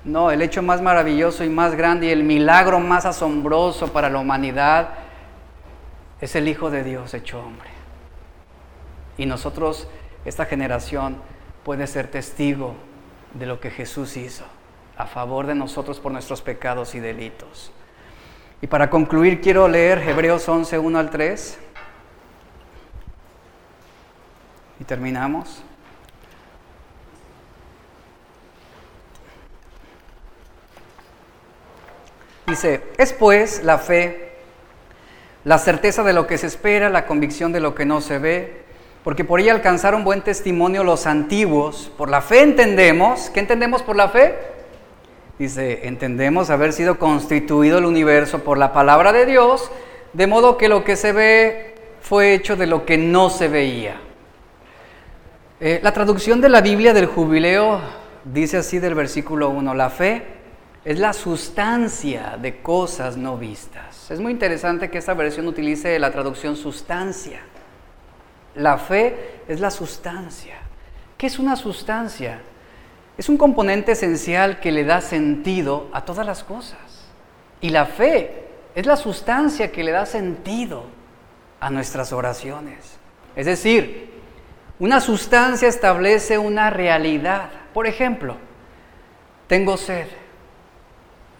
No, 0.05 0.29
el 0.29 0.43
hecho 0.43 0.61
más 0.61 0.83
maravilloso 0.83 1.43
y 1.43 1.49
más 1.49 1.73
grande 1.73 2.07
y 2.07 2.11
el 2.11 2.23
milagro 2.23 2.79
más 2.79 3.05
asombroso 3.05 3.91
para 3.91 4.09
la 4.09 4.19
humanidad 4.19 4.89
es 6.21 6.35
el 6.35 6.47
Hijo 6.47 6.69
de 6.69 6.83
Dios 6.83 7.13
hecho 7.15 7.39
hombre. 7.41 7.69
Y 9.17 9.25
nosotros, 9.25 9.87
esta 10.23 10.45
generación, 10.45 11.17
puede 11.63 11.87
ser 11.87 12.07
testigo 12.07 12.75
de 13.33 13.47
lo 13.47 13.59
que 13.59 13.71
Jesús 13.71 14.15
hizo 14.15 14.45
a 14.95 15.07
favor 15.07 15.47
de 15.47 15.55
nosotros 15.55 15.99
por 15.99 16.11
nuestros 16.11 16.41
pecados 16.41 16.93
y 16.93 16.99
delitos. 16.99 17.71
Y 18.61 18.67
para 18.67 18.91
concluir 18.91 19.41
quiero 19.41 19.67
leer 19.67 19.97
Hebreos 20.07 20.47
11, 20.47 20.77
1 20.77 20.99
al 20.99 21.09
3. 21.09 21.59
Y 24.79 24.83
terminamos. 24.83 25.64
Dice, 32.55 32.79
es 32.97 33.11
pues 33.11 33.65
la 33.65 33.79
fe, 33.79 34.31
la 35.43 35.57
certeza 35.57 36.03
de 36.03 36.13
lo 36.13 36.25
que 36.25 36.37
se 36.37 36.47
espera, 36.47 36.89
la 36.89 37.05
convicción 37.05 37.51
de 37.51 37.59
lo 37.59 37.75
que 37.75 37.85
no 37.85 37.99
se 37.99 38.17
ve 38.17 38.63
porque 39.03 39.25
por 39.25 39.41
ella 39.41 39.51
alcanzaron 39.51 40.05
buen 40.05 40.21
testimonio 40.21 40.85
los 40.85 41.05
antiguos. 41.05 41.91
Por 41.97 42.09
la 42.09 42.21
fe 42.21 42.43
entendemos, 42.43 43.29
¿qué 43.29 43.41
entendemos 43.41 43.83
por 43.83 43.97
la 43.97 44.07
fe? 44.07 44.35
Dice, 45.37 45.85
entendemos 45.85 46.49
haber 46.49 46.71
sido 46.71 46.97
constituido 46.97 47.77
el 47.77 47.85
universo 47.85 48.39
por 48.45 48.57
la 48.57 48.71
palabra 48.71 49.11
de 49.11 49.25
Dios, 49.25 49.69
de 50.13 50.25
modo 50.25 50.57
que 50.57 50.69
lo 50.69 50.85
que 50.85 50.95
se 50.95 51.11
ve 51.11 51.75
fue 51.99 52.33
hecho 52.33 52.55
de 52.55 52.67
lo 52.67 52.85
que 52.85 52.97
no 52.97 53.29
se 53.29 53.49
veía. 53.49 53.97
Eh, 55.59 55.81
la 55.83 55.91
traducción 55.91 56.39
de 56.39 56.47
la 56.47 56.61
Biblia 56.61 56.93
del 56.93 57.07
jubileo 57.07 57.81
dice 58.23 58.57
así 58.57 58.79
del 58.79 58.95
versículo 58.95 59.49
1, 59.49 59.73
la 59.73 59.89
fe 59.89 60.34
es 60.85 60.99
la 60.99 61.13
sustancia 61.13 62.37
de 62.39 62.61
cosas 62.61 63.17
no 63.17 63.37
vistas. 63.37 64.11
Es 64.11 64.19
muy 64.19 64.31
interesante 64.31 64.91
que 64.91 64.99
esta 64.99 65.15
versión 65.15 65.47
utilice 65.47 65.97
la 65.97 66.11
traducción 66.11 66.55
sustancia. 66.55 67.39
La 68.53 68.77
fe 68.77 69.41
es 69.47 69.59
la 69.59 69.71
sustancia. 69.71 70.57
¿Qué 71.17 71.25
es 71.25 71.39
una 71.39 71.55
sustancia? 71.55 72.39
Es 73.17 73.29
un 73.29 73.37
componente 73.37 73.93
esencial 73.93 74.59
que 74.59 74.71
le 74.71 74.83
da 74.83 75.01
sentido 75.01 75.89
a 75.91 76.05
todas 76.05 76.25
las 76.25 76.43
cosas. 76.43 77.09
Y 77.61 77.69
la 77.69 77.87
fe 77.87 78.45
es 78.75 78.85
la 78.85 78.95
sustancia 78.95 79.71
que 79.71 79.83
le 79.83 79.91
da 79.91 80.05
sentido 80.05 80.85
a 81.59 81.71
nuestras 81.71 82.13
oraciones. 82.13 82.99
Es 83.35 83.47
decir, 83.47 84.11
una 84.77 85.01
sustancia 85.01 85.67
establece 85.67 86.37
una 86.37 86.69
realidad. 86.69 87.49
Por 87.73 87.87
ejemplo, 87.87 88.37
tengo 89.47 89.77
sed. 89.77 90.24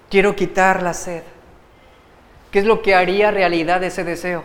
Quiero 0.09 0.35
quitar 0.35 0.83
la 0.83 0.93
sed. 0.93 1.23
¿Qué 2.51 2.59
es 2.59 2.65
lo 2.65 2.81
que 2.81 2.95
haría 2.95 3.31
realidad 3.31 3.83
ese 3.83 4.03
deseo? 4.03 4.43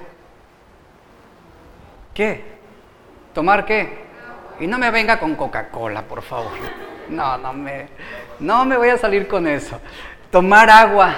¿Qué? 2.15 2.43
¿Tomar 3.33 3.65
qué? 3.65 4.11
Y 4.59 4.67
no 4.67 4.79
me 4.79 4.91
venga 4.91 5.19
con 5.19 5.37
Coca-Cola, 5.37 6.03
por 6.03 6.23
favor. 6.23 6.53
No, 7.09 7.39
no 7.39 7.53
me, 7.53 7.89
no 8.41 8.65
me 8.65 8.77
voy 8.77 8.89
a 8.89 8.99
salir 8.99 9.29
con 9.29 9.47
eso. 9.47 9.81
Tomar 10.31 10.71
agua. 10.71 11.15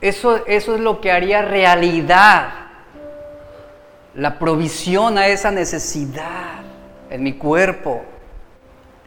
Eso, 0.00 0.44
eso 0.46 0.74
es 0.74 0.80
lo 0.80 1.00
que 1.00 1.12
haría 1.12 1.42
realidad. 1.42 2.52
La 4.14 4.38
provisión 4.38 5.18
a 5.18 5.28
esa 5.28 5.50
necesidad 5.50 6.62
en 7.10 7.22
mi 7.22 7.34
cuerpo. 7.34 8.02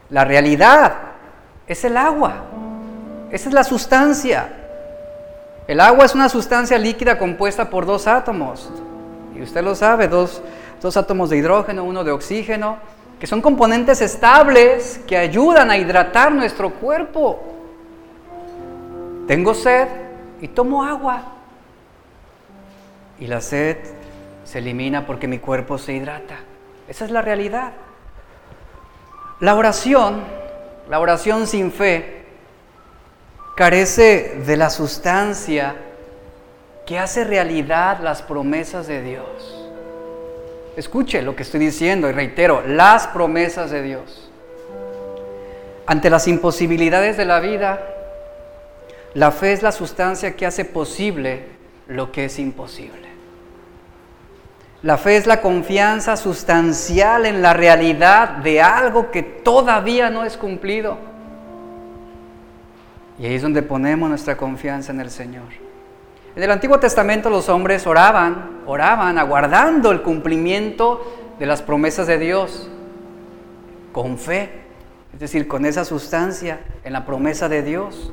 La 0.10 0.24
realidad 0.24 0.96
es 1.68 1.84
el 1.84 1.98
agua. 1.98 2.46
Esa 3.32 3.50
es 3.50 3.54
la 3.54 3.64
sustancia. 3.64 4.50
El 5.68 5.80
agua 5.80 6.06
es 6.06 6.14
una 6.14 6.30
sustancia 6.30 6.78
líquida 6.78 7.18
compuesta 7.18 7.70
por 7.70 7.86
dos 7.86 8.08
átomos. 8.08 8.70
Y 9.36 9.42
usted 9.42 9.64
lo 9.64 9.76
sabe, 9.76 10.08
dos, 10.08 10.42
dos 10.82 10.96
átomos 10.96 11.30
de 11.30 11.38
hidrógeno, 11.38 11.84
uno 11.84 12.04
de 12.04 12.12
oxígeno, 12.12 12.78
que 13.20 13.28
son 13.28 13.42
componentes 13.42 14.02
estables 14.02 15.00
que 15.08 15.18
ayudan 15.18 15.72
a 15.72 15.78
hidratar 15.78 16.32
nuestro 16.32 16.72
cuerpo. 16.72 17.42
Tengo 19.28 19.54
sed 19.54 19.88
y 20.42 20.48
tomo 20.50 20.84
agua. 20.84 21.24
Y 23.20 23.28
la 23.28 23.42
sed 23.42 23.78
se 24.44 24.60
elimina 24.60 25.06
porque 25.06 25.28
mi 25.28 25.40
cuerpo 25.40 25.78
se 25.78 25.94
hidrata. 25.94 26.36
Esa 26.88 27.06
es 27.06 27.12
la 27.12 27.22
realidad. 27.22 27.72
La 29.40 29.56
oración, 29.56 30.22
la 30.90 31.00
oración 31.00 31.48
sin 31.48 31.72
fe, 31.72 32.25
carece 33.56 34.42
de 34.46 34.58
la 34.58 34.70
sustancia 34.70 35.76
que 36.86 37.00
hace 37.00 37.24
realidad 37.24 38.00
las 38.02 38.22
promesas 38.22 38.86
de 38.88 39.02
Dios. 39.02 39.66
Escuche 40.76 41.22
lo 41.22 41.36
que 41.36 41.44
estoy 41.44 41.62
diciendo 41.62 42.10
y 42.10 42.12
reitero, 42.12 42.62
las 42.68 43.08
promesas 43.08 43.72
de 43.72 43.82
Dios. 43.82 44.30
Ante 45.88 46.10
las 46.10 46.28
imposibilidades 46.28 47.16
de 47.16 47.26
la 47.26 47.40
vida, 47.40 47.80
la 49.14 49.32
fe 49.32 49.54
es 49.54 49.64
la 49.64 49.72
sustancia 49.72 50.36
que 50.36 50.46
hace 50.46 50.66
posible 50.66 51.44
lo 51.88 52.12
que 52.12 52.26
es 52.26 52.38
imposible. 52.40 53.06
La 54.82 54.98
fe 54.98 55.16
es 55.16 55.26
la 55.26 55.42
confianza 55.42 56.18
sustancial 56.18 57.26
en 57.26 57.42
la 57.42 57.54
realidad 57.54 58.30
de 58.30 58.62
algo 58.62 59.10
que 59.12 59.24
todavía 59.24 60.10
no 60.10 60.26
es 60.26 60.36
cumplido. 60.36 61.15
Y 63.18 63.26
ahí 63.26 63.36
es 63.36 63.42
donde 63.42 63.62
ponemos 63.62 64.10
nuestra 64.10 64.36
confianza 64.36 64.92
en 64.92 65.00
el 65.00 65.10
Señor. 65.10 65.66
En 66.36 66.44
el 66.44 66.52
Antiguo 66.52 66.80
Testamento 66.80 67.30
los 67.30 67.48
hombres 67.48 67.88
oraban, 67.88 68.62
oraban 68.66 69.18
aguardando 69.18 69.92
el 69.92 70.02
cumplimiento 70.02 71.34
de 71.40 71.46
las 71.46 71.62
promesas 71.62 72.08
de 72.08 72.18
Dios 72.18 72.70
con 73.94 74.18
fe, 74.18 74.50
es 75.14 75.20
decir, 75.20 75.48
con 75.48 75.66
esa 75.66 75.86
sustancia 75.86 76.60
en 76.84 76.92
la 76.92 77.06
promesa 77.06 77.48
de 77.48 77.64
Dios. 77.64 78.12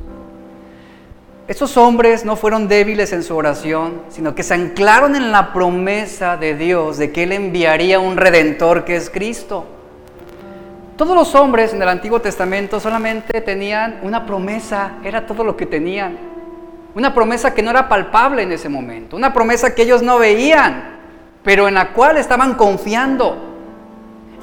Estos 1.49 1.77
hombres 1.77 2.25
no 2.25 2.37
fueron 2.37 2.69
débiles 2.69 3.13
en 3.13 3.25
su 3.25 3.37
oración, 3.37 4.03
sino 4.09 4.37
que 4.37 4.45
se 4.45 4.55
anclaron 4.55 5.17
en 5.17 5.33
la 5.33 5.53
promesa 5.53 6.37
de 6.37 6.55
Dios 6.55 6.99
de 6.99 7.11
que 7.11 7.25
Él 7.25 7.33
enviaría 7.33 7.99
un 7.99 8.17
redentor 8.17 8.85
que 8.85 8.95
es 8.95 9.11
Cristo. 9.11 9.67
Todos 11.03 11.17
los 11.17 11.35
hombres 11.35 11.75
en 11.75 11.83
el 11.83 11.89
Antiguo 11.89 12.21
Testamento 12.21 12.79
solamente 12.79 13.41
tenían 13.41 13.99
una 14.05 14.25
promesa, 14.25 14.99
era 15.03 15.27
todo 15.27 15.43
lo 15.43 15.57
que 15.57 15.67
tenían. 15.67 16.17
Una 16.95 17.13
promesa 17.13 17.53
que 17.53 17.61
no 17.61 17.73
era 17.73 17.89
palpable 17.89 18.45
en 18.45 18.53
ese 18.53 18.69
momento, 18.69 19.17
una 19.17 19.33
promesa 19.33 19.75
que 19.75 19.83
ellos 19.83 20.01
no 20.01 20.21
veían, 20.21 21.01
pero 21.43 21.67
en 21.67 21.75
la 21.75 21.89
cual 21.89 22.19
estaban 22.19 22.55
confiando 22.55 23.37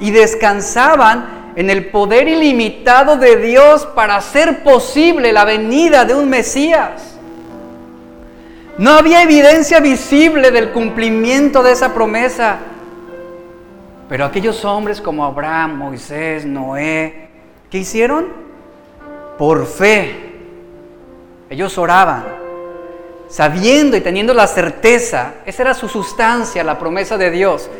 y 0.00 0.10
descansaban 0.10 1.52
en 1.56 1.70
el 1.70 1.86
poder 1.86 2.28
ilimitado 2.28 3.16
de 3.16 3.36
Dios 3.36 3.86
para 3.94 4.16
hacer 4.16 4.62
posible 4.62 5.32
la 5.32 5.46
venida 5.46 6.04
de 6.04 6.14
un 6.14 6.28
Mesías. 6.28 7.16
No 8.76 8.90
había 8.90 9.22
evidencia 9.22 9.80
visible 9.80 10.50
del 10.50 10.72
cumplimiento 10.72 11.62
de 11.62 11.72
esa 11.72 11.94
promesa, 11.94 12.58
pero 14.10 14.24
aquellos 14.24 14.64
hombres 14.64 15.00
como 15.00 15.24
Abraham, 15.24 15.78
Moisés, 15.78 16.44
Noé, 16.44 17.28
¿qué 17.70 17.78
hicieron? 17.78 18.26
Por 19.38 19.66
fe. 19.66 20.32
Ellos 21.48 21.78
oraban 21.78 22.24
sabiendo 23.28 23.96
y 23.96 24.00
teniendo 24.00 24.34
la 24.34 24.48
certeza, 24.48 25.34
esa 25.46 25.62
era 25.62 25.74
su 25.74 25.88
sustancia, 25.88 26.64
la 26.64 26.76
promesa 26.80 27.16
de 27.16 27.30
Dios, 27.30 27.70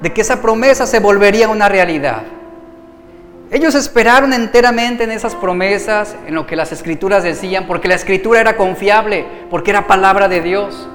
de 0.00 0.10
que 0.10 0.22
esa 0.22 0.40
promesa 0.40 0.86
se 0.86 1.00
volvería 1.00 1.50
una 1.50 1.68
realidad. 1.68 2.22
Ellos 3.50 3.74
esperaron 3.74 4.32
enteramente 4.32 5.04
en 5.04 5.10
esas 5.10 5.34
promesas, 5.34 6.16
en 6.26 6.34
lo 6.34 6.46
que 6.46 6.56
las 6.56 6.72
escrituras 6.72 7.22
decían, 7.22 7.66
porque 7.66 7.88
la 7.88 7.94
escritura 7.94 8.40
era 8.40 8.56
confiable, 8.56 9.26
porque 9.50 9.70
era 9.70 9.86
palabra 9.86 10.28
de 10.28 10.40
Dios. 10.40 10.88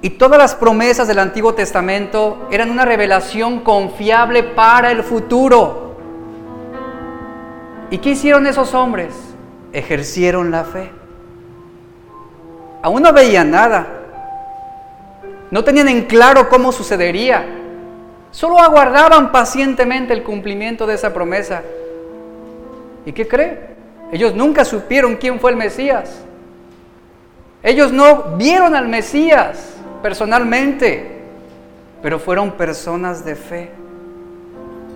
Y 0.00 0.10
todas 0.10 0.38
las 0.38 0.54
promesas 0.54 1.08
del 1.08 1.18
Antiguo 1.18 1.54
Testamento 1.54 2.46
eran 2.52 2.70
una 2.70 2.84
revelación 2.84 3.60
confiable 3.60 4.44
para 4.44 4.92
el 4.92 5.02
futuro. 5.02 5.96
¿Y 7.90 7.98
qué 7.98 8.10
hicieron 8.10 8.46
esos 8.46 8.74
hombres? 8.74 9.14
Ejercieron 9.72 10.52
la 10.52 10.64
fe. 10.64 10.90
Aún 12.82 13.02
no 13.02 13.12
veían 13.12 13.50
nada. 13.50 13.86
No 15.50 15.64
tenían 15.64 15.88
en 15.88 16.04
claro 16.04 16.48
cómo 16.48 16.70
sucedería. 16.70 17.44
Solo 18.30 18.60
aguardaban 18.60 19.32
pacientemente 19.32 20.12
el 20.12 20.22
cumplimiento 20.22 20.86
de 20.86 20.94
esa 20.94 21.12
promesa. 21.12 21.62
¿Y 23.04 23.12
qué 23.12 23.26
cree? 23.26 23.68
Ellos 24.12 24.34
nunca 24.34 24.64
supieron 24.64 25.16
quién 25.16 25.40
fue 25.40 25.50
el 25.50 25.56
Mesías. 25.56 26.22
Ellos 27.64 27.90
no 27.90 28.36
vieron 28.36 28.76
al 28.76 28.86
Mesías 28.86 29.77
personalmente, 30.02 31.18
pero 32.02 32.18
fueron 32.18 32.52
personas 32.52 33.24
de 33.24 33.36
fe. 33.36 33.70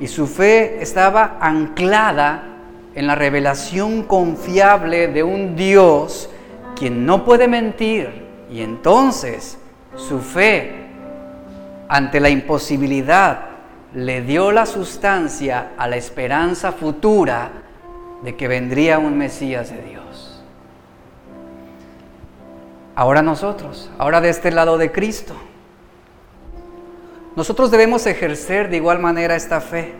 Y 0.00 0.08
su 0.08 0.26
fe 0.26 0.82
estaba 0.82 1.38
anclada 1.40 2.44
en 2.94 3.06
la 3.06 3.14
revelación 3.14 4.02
confiable 4.02 5.08
de 5.08 5.22
un 5.22 5.56
Dios 5.56 6.28
quien 6.76 7.06
no 7.06 7.24
puede 7.24 7.48
mentir. 7.48 8.26
Y 8.50 8.62
entonces 8.62 9.58
su 9.96 10.20
fe 10.20 10.86
ante 11.88 12.20
la 12.20 12.30
imposibilidad 12.30 13.40
le 13.94 14.22
dio 14.22 14.52
la 14.52 14.66
sustancia 14.66 15.72
a 15.76 15.86
la 15.86 15.96
esperanza 15.96 16.72
futura 16.72 17.50
de 18.22 18.36
que 18.36 18.48
vendría 18.48 18.98
un 18.98 19.18
Mesías 19.18 19.70
de 19.70 19.82
Dios. 19.82 20.01
Ahora 23.02 23.20
nosotros, 23.20 23.90
ahora 23.98 24.20
de 24.20 24.28
este 24.28 24.52
lado 24.52 24.78
de 24.78 24.92
Cristo, 24.92 25.34
nosotros 27.34 27.72
debemos 27.72 28.06
ejercer 28.06 28.70
de 28.70 28.76
igual 28.76 29.00
manera 29.00 29.34
esta 29.34 29.60
fe. 29.60 29.92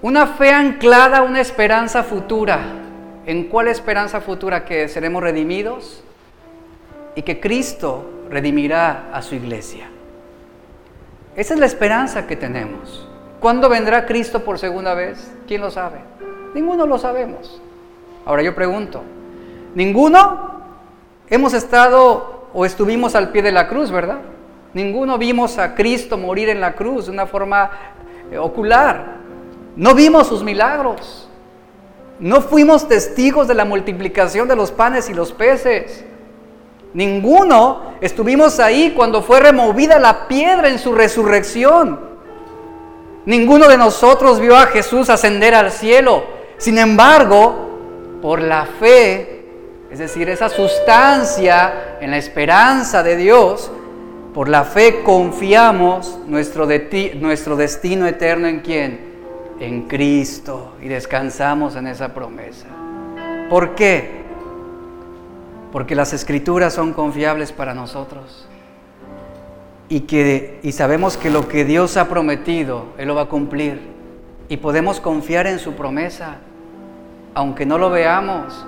Una 0.00 0.28
fe 0.28 0.50
anclada 0.50 1.18
a 1.18 1.22
una 1.22 1.42
esperanza 1.42 2.04
futura. 2.04 2.60
¿En 3.26 3.48
cuál 3.48 3.68
esperanza 3.68 4.22
futura? 4.22 4.64
Que 4.64 4.88
seremos 4.88 5.22
redimidos 5.22 6.02
y 7.14 7.20
que 7.20 7.38
Cristo 7.38 8.10
redimirá 8.30 9.10
a 9.12 9.20
su 9.20 9.34
iglesia. 9.34 9.90
Esa 11.36 11.52
es 11.52 11.60
la 11.60 11.66
esperanza 11.66 12.26
que 12.26 12.36
tenemos. 12.36 13.06
¿Cuándo 13.40 13.68
vendrá 13.68 14.06
Cristo 14.06 14.42
por 14.42 14.58
segunda 14.58 14.94
vez? 14.94 15.30
¿Quién 15.46 15.60
lo 15.60 15.70
sabe? 15.70 15.98
Ninguno 16.54 16.86
lo 16.86 16.98
sabemos. 16.98 17.60
Ahora 18.24 18.40
yo 18.40 18.54
pregunto, 18.54 19.02
¿ninguno 19.74 20.59
hemos 21.30 21.54
estado 21.54 22.48
o 22.52 22.66
estuvimos 22.66 23.14
al 23.14 23.30
pie 23.30 23.42
de 23.42 23.52
la 23.52 23.68
cruz, 23.68 23.90
verdad? 23.90 24.18
Ninguno 24.74 25.18
vimos 25.18 25.58
a 25.58 25.74
Cristo 25.74 26.18
morir 26.18 26.48
en 26.48 26.60
la 26.60 26.74
cruz 26.74 27.06
de 27.06 27.12
una 27.12 27.26
forma 27.26 27.70
eh, 28.30 28.38
ocular. 28.38 29.18
No 29.76 29.94
vimos 29.94 30.26
sus 30.26 30.42
milagros. 30.42 31.28
No 32.18 32.42
fuimos 32.42 32.86
testigos 32.86 33.48
de 33.48 33.54
la 33.54 33.64
multiplicación 33.64 34.46
de 34.46 34.56
los 34.56 34.70
panes 34.70 35.08
y 35.08 35.14
los 35.14 35.32
peces. 35.32 36.04
Ninguno 36.92 37.94
estuvimos 38.00 38.60
ahí 38.60 38.92
cuando 38.96 39.22
fue 39.22 39.40
removida 39.40 39.98
la 39.98 40.28
piedra 40.28 40.68
en 40.68 40.78
su 40.78 40.92
resurrección. 40.92 42.10
Ninguno 43.24 43.68
de 43.68 43.78
nosotros 43.78 44.40
vio 44.40 44.56
a 44.56 44.66
Jesús 44.66 45.08
ascender 45.08 45.54
al 45.54 45.70
cielo. 45.70 46.24
Sin 46.58 46.78
embargo, 46.78 47.70
por 48.20 48.42
la 48.42 48.66
fe, 48.66 49.39
es 49.90 49.98
decir, 49.98 50.28
esa 50.28 50.48
sustancia 50.48 51.98
en 52.00 52.10
la 52.10 52.16
esperanza 52.16 53.02
de 53.02 53.16
Dios, 53.16 53.70
por 54.34 54.48
la 54.48 54.64
fe 54.64 55.02
confiamos 55.02 56.18
nuestro, 56.26 56.68
nuestro 57.16 57.56
destino 57.56 58.06
eterno 58.06 58.46
en 58.46 58.60
quién? 58.60 59.10
En 59.58 59.82
Cristo 59.88 60.76
y 60.80 60.88
descansamos 60.88 61.76
en 61.76 61.88
esa 61.88 62.14
promesa. 62.14 62.66
¿Por 63.48 63.74
qué? 63.74 64.20
porque 65.72 65.94
las 65.94 66.12
escrituras 66.12 66.74
son 66.74 66.92
confiables 66.92 67.52
para 67.52 67.74
nosotros. 67.74 68.46
Y, 69.88 70.00
que, 70.00 70.60
y 70.62 70.72
sabemos 70.72 71.16
que 71.16 71.30
lo 71.30 71.48
que 71.48 71.64
Dios 71.64 71.96
ha 71.96 72.08
prometido, 72.08 72.86
Él 72.96 73.08
lo 73.08 73.14
va 73.14 73.22
a 73.22 73.28
cumplir. 73.28 73.80
Y 74.48 74.56
podemos 74.56 75.00
confiar 75.00 75.46
en 75.46 75.58
su 75.58 75.74
promesa, 75.74 76.38
aunque 77.34 77.66
no 77.66 77.78
lo 77.78 77.90
veamos, 77.90 78.66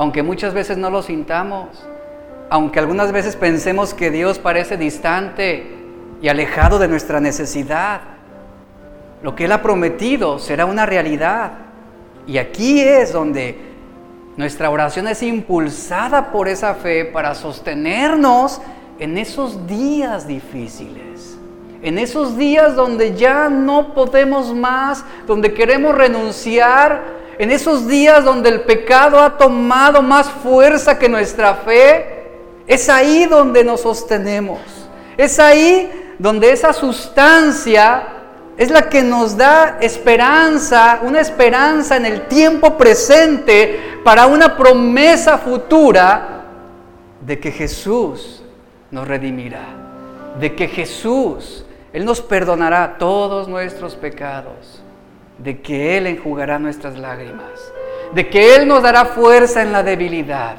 aunque 0.00 0.22
muchas 0.22 0.54
veces 0.54 0.78
no 0.78 0.88
lo 0.88 1.02
sintamos, 1.02 1.68
aunque 2.48 2.78
algunas 2.78 3.12
veces 3.12 3.36
pensemos 3.36 3.92
que 3.92 4.10
Dios 4.10 4.38
parece 4.38 4.78
distante 4.78 5.76
y 6.22 6.28
alejado 6.28 6.78
de 6.78 6.88
nuestra 6.88 7.20
necesidad. 7.20 8.00
Lo 9.22 9.36
que 9.36 9.44
Él 9.44 9.52
ha 9.52 9.60
prometido 9.60 10.38
será 10.38 10.64
una 10.64 10.86
realidad. 10.86 11.52
Y 12.26 12.38
aquí 12.38 12.80
es 12.80 13.12
donde 13.12 13.58
nuestra 14.38 14.70
oración 14.70 15.06
es 15.06 15.22
impulsada 15.22 16.32
por 16.32 16.48
esa 16.48 16.76
fe 16.76 17.04
para 17.04 17.34
sostenernos 17.34 18.62
en 18.98 19.18
esos 19.18 19.66
días 19.66 20.26
difíciles, 20.26 21.36
en 21.82 21.98
esos 21.98 22.38
días 22.38 22.74
donde 22.74 23.14
ya 23.16 23.50
no 23.50 23.92
podemos 23.92 24.54
más, 24.54 25.04
donde 25.26 25.52
queremos 25.52 25.94
renunciar, 25.94 27.19
en 27.40 27.50
esos 27.50 27.88
días 27.88 28.22
donde 28.22 28.50
el 28.50 28.60
pecado 28.64 29.18
ha 29.18 29.38
tomado 29.38 30.02
más 30.02 30.28
fuerza 30.28 30.98
que 30.98 31.08
nuestra 31.08 31.54
fe. 31.54 32.26
Es 32.66 32.90
ahí 32.90 33.24
donde 33.24 33.64
nos 33.64 33.80
sostenemos, 33.80 34.60
es 35.16 35.38
ahí 35.38 36.14
donde 36.18 36.52
esa 36.52 36.74
sustancia 36.74 38.02
es 38.58 38.70
la 38.70 38.90
que 38.90 39.02
nos 39.02 39.38
da 39.38 39.78
esperanza, 39.80 41.00
una 41.00 41.20
esperanza 41.20 41.96
en 41.96 42.04
el 42.04 42.28
tiempo 42.28 42.76
presente 42.76 43.98
para 44.04 44.26
una 44.26 44.54
promesa 44.54 45.38
futura 45.38 46.42
de 47.24 47.40
que 47.40 47.50
Jesús 47.50 48.42
nos 48.90 49.08
redimirá, 49.08 49.64
de 50.38 50.54
que 50.54 50.68
Jesús, 50.68 51.64
Él 51.90 52.04
nos 52.04 52.20
perdonará 52.20 52.98
todos 52.98 53.48
nuestros 53.48 53.96
pecados, 53.96 54.82
de 55.42 55.60
que 55.60 55.96
Él 55.96 56.06
enjugará 56.06 56.58
nuestras 56.58 56.98
lágrimas, 56.98 57.72
de 58.14 58.28
que 58.28 58.56
Él 58.56 58.68
nos 58.68 58.82
dará 58.82 59.06
fuerza 59.06 59.62
en 59.62 59.72
la 59.72 59.82
debilidad. 59.82 60.56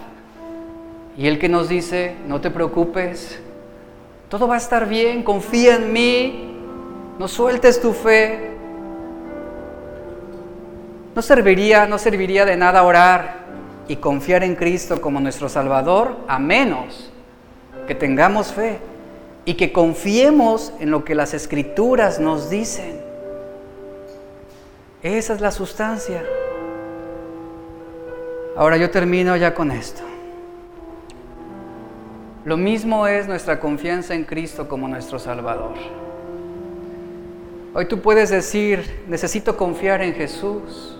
Y 1.18 1.28
Él 1.28 1.40
que 1.40 1.50
nos 1.50 1.70
dice, 1.70 2.16
no 2.28 2.42
te 2.42 2.50
preocupes, 2.50 3.40
todo 4.30 4.48
va 4.48 4.56
a 4.56 4.58
estar 4.58 4.88
bien, 4.88 5.24
confía 5.24 5.76
en 5.76 5.92
mí, 5.92 6.52
no 7.20 7.28
sueltes 7.28 7.82
tu 7.82 7.94
fe. 7.94 8.52
No 11.14 11.22
serviría, 11.22 11.86
no 11.86 11.98
serviría 11.98 12.46
de 12.46 12.56
nada 12.56 12.84
orar 12.84 13.42
y 13.90 13.98
confiar 13.98 14.44
en 14.46 14.56
Cristo 14.56 15.02
como 15.02 15.20
nuestro 15.20 15.50
Salvador, 15.50 16.16
a 16.30 16.40
menos 16.40 17.12
que 17.86 17.94
tengamos 17.94 18.54
fe 18.54 18.80
y 19.44 19.56
que 19.56 19.74
confiemos 19.74 20.72
en 20.80 20.92
lo 20.92 21.04
que 21.04 21.14
las 21.14 21.34
escrituras 21.34 22.20
nos 22.20 22.50
dicen. 22.50 23.01
Esa 25.04 25.34
es 25.34 25.42
la 25.42 25.52
sustancia. 25.52 26.24
Ahora 28.56 28.78
yo 28.78 28.92
termino 28.92 29.36
ya 29.36 29.54
con 29.56 29.72
esto. 29.72 30.04
Lo 32.46 32.58
mismo 32.58 33.08
es 33.08 33.28
nuestra 33.28 33.60
confianza 33.60 34.14
en 34.14 34.26
Cristo 34.26 34.68
como 34.68 34.88
nuestro 34.88 35.18
Salvador. 35.18 35.74
Hoy 37.74 37.86
tú 37.86 38.02
puedes 38.02 38.30
decir, 38.30 39.04
necesito 39.08 39.58
confiar 39.58 40.02
en 40.02 40.14
Jesús. 40.14 40.98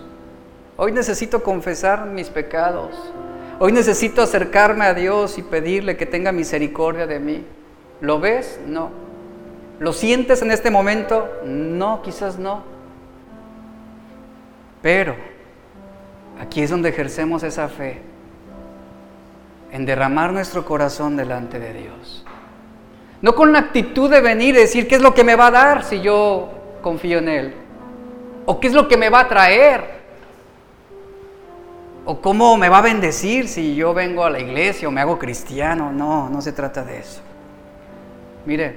Hoy 0.76 0.90
necesito 0.90 1.42
confesar 1.42 2.06
mis 2.06 2.28
pecados. 2.28 3.12
Hoy 3.60 3.70
necesito 3.70 4.22
acercarme 4.22 4.86
a 4.86 4.94
Dios 4.94 5.38
y 5.38 5.42
pedirle 5.42 5.96
que 5.96 6.06
tenga 6.06 6.32
misericordia 6.32 7.06
de 7.06 7.20
mí. 7.20 7.44
¿Lo 8.00 8.18
ves? 8.18 8.58
No. 8.66 8.90
¿Lo 9.78 9.92
sientes 9.92 10.42
en 10.42 10.50
este 10.50 10.70
momento? 10.70 11.28
No, 11.44 12.02
quizás 12.02 12.38
no. 12.38 12.71
Pero 14.82 15.14
aquí 16.40 16.60
es 16.60 16.70
donde 16.70 16.90
ejercemos 16.90 17.44
esa 17.44 17.68
fe, 17.68 18.02
en 19.70 19.86
derramar 19.86 20.32
nuestro 20.32 20.64
corazón 20.64 21.16
delante 21.16 21.58
de 21.58 21.72
Dios. 21.72 22.24
No 23.22 23.34
con 23.34 23.52
la 23.52 23.60
actitud 23.60 24.10
de 24.10 24.20
venir 24.20 24.56
y 24.56 24.58
decir, 24.58 24.88
¿qué 24.88 24.96
es 24.96 25.00
lo 25.00 25.14
que 25.14 25.24
me 25.24 25.36
va 25.36 25.46
a 25.46 25.50
dar 25.52 25.84
si 25.84 26.00
yo 26.00 26.50
confío 26.82 27.18
en 27.18 27.28
Él? 27.28 27.54
¿O 28.44 28.58
qué 28.58 28.66
es 28.66 28.74
lo 28.74 28.88
que 28.88 28.96
me 28.96 29.08
va 29.08 29.20
a 29.20 29.28
traer? 29.28 30.02
¿O 32.04 32.20
cómo 32.20 32.56
me 32.56 32.68
va 32.68 32.78
a 32.78 32.82
bendecir 32.82 33.48
si 33.48 33.76
yo 33.76 33.94
vengo 33.94 34.24
a 34.24 34.30
la 34.30 34.40
iglesia 34.40 34.88
o 34.88 34.90
me 34.90 35.00
hago 35.00 35.20
cristiano? 35.20 35.92
No, 35.92 36.28
no 36.28 36.42
se 36.42 36.50
trata 36.50 36.82
de 36.82 36.98
eso. 36.98 37.20
Mire, 38.44 38.76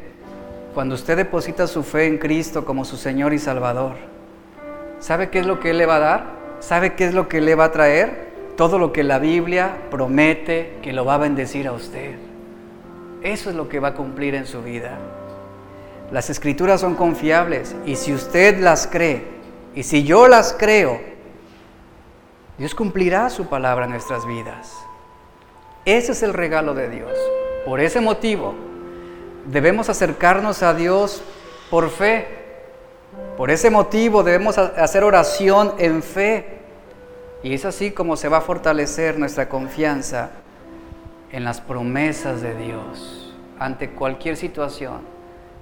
cuando 0.76 0.94
usted 0.94 1.18
deposita 1.18 1.66
su 1.66 1.82
fe 1.82 2.06
en 2.06 2.20
Cristo 2.20 2.64
como 2.64 2.86
su 2.86 2.98
Señor 2.98 3.34
y 3.34 3.40
Salvador, 3.40 3.96
¿sabe 5.06 5.30
qué 5.30 5.38
es 5.38 5.46
lo 5.46 5.60
que 5.60 5.70
Él 5.70 5.78
le 5.78 5.86
va 5.86 5.98
a 5.98 6.00
dar? 6.00 6.26
¿Sabe 6.62 6.96
qué 6.96 7.06
es 7.06 7.14
lo 7.14 7.28
que 7.28 7.40
le 7.40 7.54
va 7.54 7.66
a 7.66 7.72
traer? 7.72 8.34
Todo 8.58 8.80
lo 8.80 8.92
que 8.92 9.04
la 9.04 9.20
Biblia 9.20 9.78
promete 9.92 10.80
que 10.82 10.94
lo 10.94 11.06
va 11.06 11.14
a 11.14 11.18
bendecir 11.20 11.68
a 11.68 11.74
usted. 11.74 12.16
Eso 13.22 13.52
es 13.52 13.56
lo 13.56 13.70
que 13.70 13.80
va 13.80 13.90
a 13.90 13.94
cumplir 13.94 14.34
en 14.34 14.48
su 14.48 14.64
vida. 14.64 14.98
Las 16.12 16.32
escrituras 16.32 16.82
son 16.82 16.96
confiables 16.96 17.76
y 17.86 17.98
si 17.98 18.14
usted 18.14 18.60
las 18.60 18.88
cree 18.88 19.24
y 19.76 19.84
si 19.84 20.04
yo 20.04 20.28
las 20.28 20.56
creo, 20.58 21.00
Dios 22.58 22.74
cumplirá 22.74 23.30
su 23.30 23.46
palabra 23.46 23.86
en 23.86 23.92
nuestras 23.92 24.26
vidas. 24.26 24.74
Ese 25.86 26.14
es 26.14 26.24
el 26.24 26.34
regalo 26.34 26.74
de 26.74 26.90
Dios. 26.90 27.12
Por 27.64 27.80
ese 27.80 28.02
motivo, 28.02 28.56
debemos 29.46 29.88
acercarnos 29.88 30.64
a 30.64 30.74
Dios 30.74 31.22
por 31.70 31.92
fe. 31.92 32.35
Por 33.38 33.52
ese 33.52 33.70
motivo 33.70 34.24
debemos 34.24 34.58
hacer 34.58 35.04
oración 35.04 35.74
en 35.78 36.02
fe. 36.02 36.60
Y 37.44 37.54
es 37.54 37.66
así 37.66 37.92
como 37.92 38.16
se 38.16 38.30
va 38.30 38.38
a 38.38 38.42
fortalecer 38.42 39.20
nuestra 39.20 39.50
confianza 39.50 40.32
en 41.32 41.44
las 41.44 41.60
promesas 41.60 42.42
de 42.42 42.56
Dios 42.56 43.34
ante 43.60 43.90
cualquier 43.90 44.38
situación, 44.38 45.02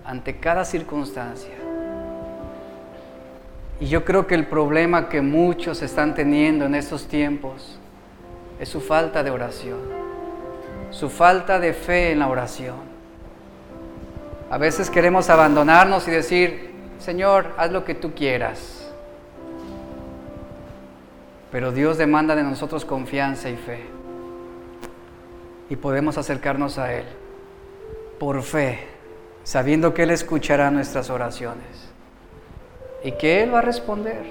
ante 0.05 0.37
cada 0.37 0.65
circunstancia. 0.65 1.55
Y 3.79 3.87
yo 3.87 4.05
creo 4.05 4.27
que 4.27 4.35
el 4.35 4.45
problema 4.45 5.09
que 5.09 5.21
muchos 5.21 5.81
están 5.81 6.13
teniendo 6.13 6.65
en 6.65 6.75
estos 6.75 7.07
tiempos 7.07 7.79
es 8.59 8.69
su 8.69 8.79
falta 8.79 9.23
de 9.23 9.31
oración, 9.31 9.79
su 10.91 11.09
falta 11.09 11.59
de 11.59 11.73
fe 11.73 12.11
en 12.11 12.19
la 12.19 12.27
oración. 12.27 12.93
A 14.49 14.57
veces 14.59 14.89
queremos 14.91 15.29
abandonarnos 15.29 16.07
y 16.07 16.11
decir, 16.11 16.72
Señor, 17.03 17.47
haz 17.57 17.69
lo 17.69 17.83
que 17.83 17.95
tú 17.95 18.13
quieras. 18.13 18.89
Pero 21.51 21.73
Dios 21.73 21.97
demanda 21.97 22.33
de 22.33 22.43
nosotros 22.43 22.85
confianza 22.85 23.49
y 23.49 23.57
fe. 23.57 23.81
Y 25.69 25.75
podemos 25.75 26.17
acercarnos 26.17 26.77
a 26.77 26.93
Él 26.93 27.03
por 28.19 28.41
fe, 28.41 28.87
sabiendo 29.43 29.93
que 29.93 30.03
Él 30.03 30.11
escuchará 30.11 30.71
nuestras 30.71 31.09
oraciones 31.09 31.91
y 33.03 33.11
que 33.11 33.43
Él 33.43 33.53
va 33.53 33.59
a 33.59 33.63
responder 33.63 34.23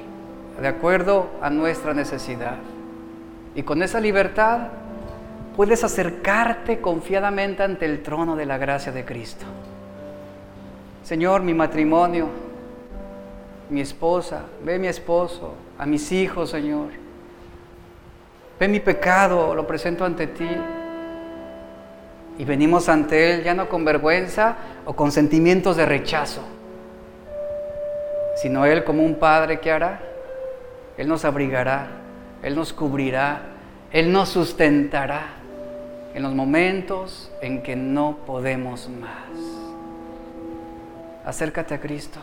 de 0.58 0.66
acuerdo 0.66 1.28
a 1.42 1.50
nuestra 1.50 1.92
necesidad. 1.92 2.56
Y 3.54 3.64
con 3.64 3.82
esa 3.82 4.00
libertad 4.00 4.68
puedes 5.58 5.84
acercarte 5.84 6.80
confiadamente 6.80 7.64
ante 7.64 7.84
el 7.84 8.02
trono 8.02 8.34
de 8.34 8.46
la 8.46 8.56
gracia 8.56 8.92
de 8.92 9.04
Cristo. 9.04 9.44
Señor, 11.02 11.42
mi 11.42 11.52
matrimonio, 11.52 12.41
mi 13.72 13.80
esposa, 13.80 14.44
ve 14.62 14.78
mi 14.78 14.86
esposo, 14.86 15.54
a 15.78 15.86
mis 15.86 16.12
hijos, 16.12 16.50
Señor. 16.50 16.90
Ve 18.60 18.68
mi 18.68 18.80
pecado, 18.80 19.54
lo 19.54 19.66
presento 19.66 20.04
ante 20.04 20.26
ti. 20.26 20.48
Y 22.38 22.44
venimos 22.44 22.88
ante 22.88 23.34
Él 23.34 23.44
ya 23.44 23.54
no 23.54 23.68
con 23.68 23.84
vergüenza 23.84 24.56
o 24.84 24.94
con 24.94 25.10
sentimientos 25.10 25.76
de 25.76 25.86
rechazo, 25.86 26.42
sino 28.36 28.64
Él 28.66 28.84
como 28.84 29.02
un 29.02 29.16
Padre 29.16 29.58
que 29.58 29.72
hará. 29.72 30.00
Él 30.98 31.08
nos 31.08 31.24
abrigará, 31.24 31.88
Él 32.42 32.54
nos 32.54 32.72
cubrirá, 32.72 33.42
Él 33.90 34.12
nos 34.12 34.28
sustentará 34.28 35.22
en 36.14 36.22
los 36.22 36.34
momentos 36.34 37.32
en 37.40 37.62
que 37.62 37.74
no 37.74 38.18
podemos 38.26 38.88
más. 38.88 39.32
Acércate 41.24 41.74
a 41.74 41.80
Cristo, 41.80 42.18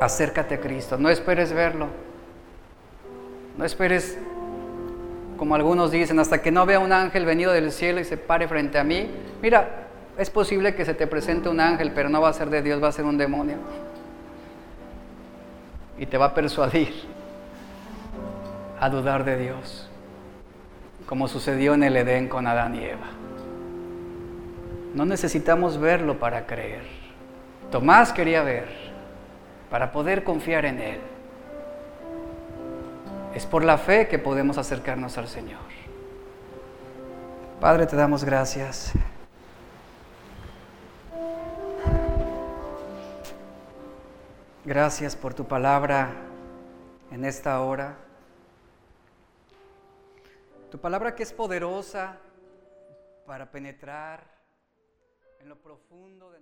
acércate 0.00 0.56
a 0.56 0.60
Cristo, 0.60 0.98
no 0.98 1.08
esperes 1.08 1.52
verlo, 1.52 1.88
no 3.56 3.64
esperes, 3.64 4.18
como 5.36 5.54
algunos 5.54 5.90
dicen, 5.90 6.18
hasta 6.18 6.42
que 6.42 6.50
no 6.50 6.66
vea 6.66 6.78
un 6.78 6.92
ángel 6.92 7.24
venido 7.24 7.52
del 7.52 7.72
cielo 7.72 8.00
y 8.00 8.04
se 8.04 8.16
pare 8.16 8.48
frente 8.48 8.78
a 8.78 8.84
mí. 8.84 9.10
Mira, 9.40 9.86
es 10.18 10.30
posible 10.30 10.74
que 10.74 10.84
se 10.84 10.94
te 10.94 11.06
presente 11.06 11.48
un 11.48 11.60
ángel, 11.60 11.92
pero 11.94 12.08
no 12.08 12.20
va 12.20 12.28
a 12.28 12.32
ser 12.32 12.50
de 12.50 12.62
Dios, 12.62 12.82
va 12.82 12.88
a 12.88 12.92
ser 12.92 13.04
un 13.04 13.18
demonio 13.18 13.56
y 15.98 16.06
te 16.06 16.18
va 16.18 16.26
a 16.26 16.34
persuadir 16.34 16.92
a 18.78 18.90
dudar 18.90 19.24
de 19.24 19.38
Dios, 19.38 19.88
como 21.06 21.28
sucedió 21.28 21.74
en 21.74 21.82
el 21.82 21.96
Edén 21.96 22.28
con 22.28 22.46
Adán 22.46 22.74
y 22.74 22.84
Eva. 22.84 23.06
No 24.94 25.04
necesitamos 25.04 25.78
verlo 25.78 26.18
para 26.18 26.46
creer. 26.46 26.82
Tomás 27.70 28.12
quería 28.12 28.42
ver 28.42 28.85
para 29.70 29.92
poder 29.92 30.24
confiar 30.24 30.64
en 30.64 30.80
Él. 30.80 31.00
Es 33.34 33.44
por 33.46 33.64
la 33.64 33.78
fe 33.78 34.08
que 34.08 34.18
podemos 34.18 34.58
acercarnos 34.58 35.18
al 35.18 35.28
Señor. 35.28 35.60
Padre, 37.60 37.86
te 37.86 37.96
damos 37.96 38.24
gracias. 38.24 38.92
Gracias 44.64 45.14
por 45.14 45.32
tu 45.32 45.46
palabra 45.46 46.10
en 47.10 47.24
esta 47.24 47.60
hora. 47.60 47.96
Tu 50.70 50.78
palabra 50.80 51.14
que 51.14 51.22
es 51.22 51.32
poderosa 51.32 52.18
para 53.26 53.50
penetrar 53.50 54.24
en 55.40 55.48
lo 55.48 55.56
profundo 55.56 56.30
de. 56.30 56.35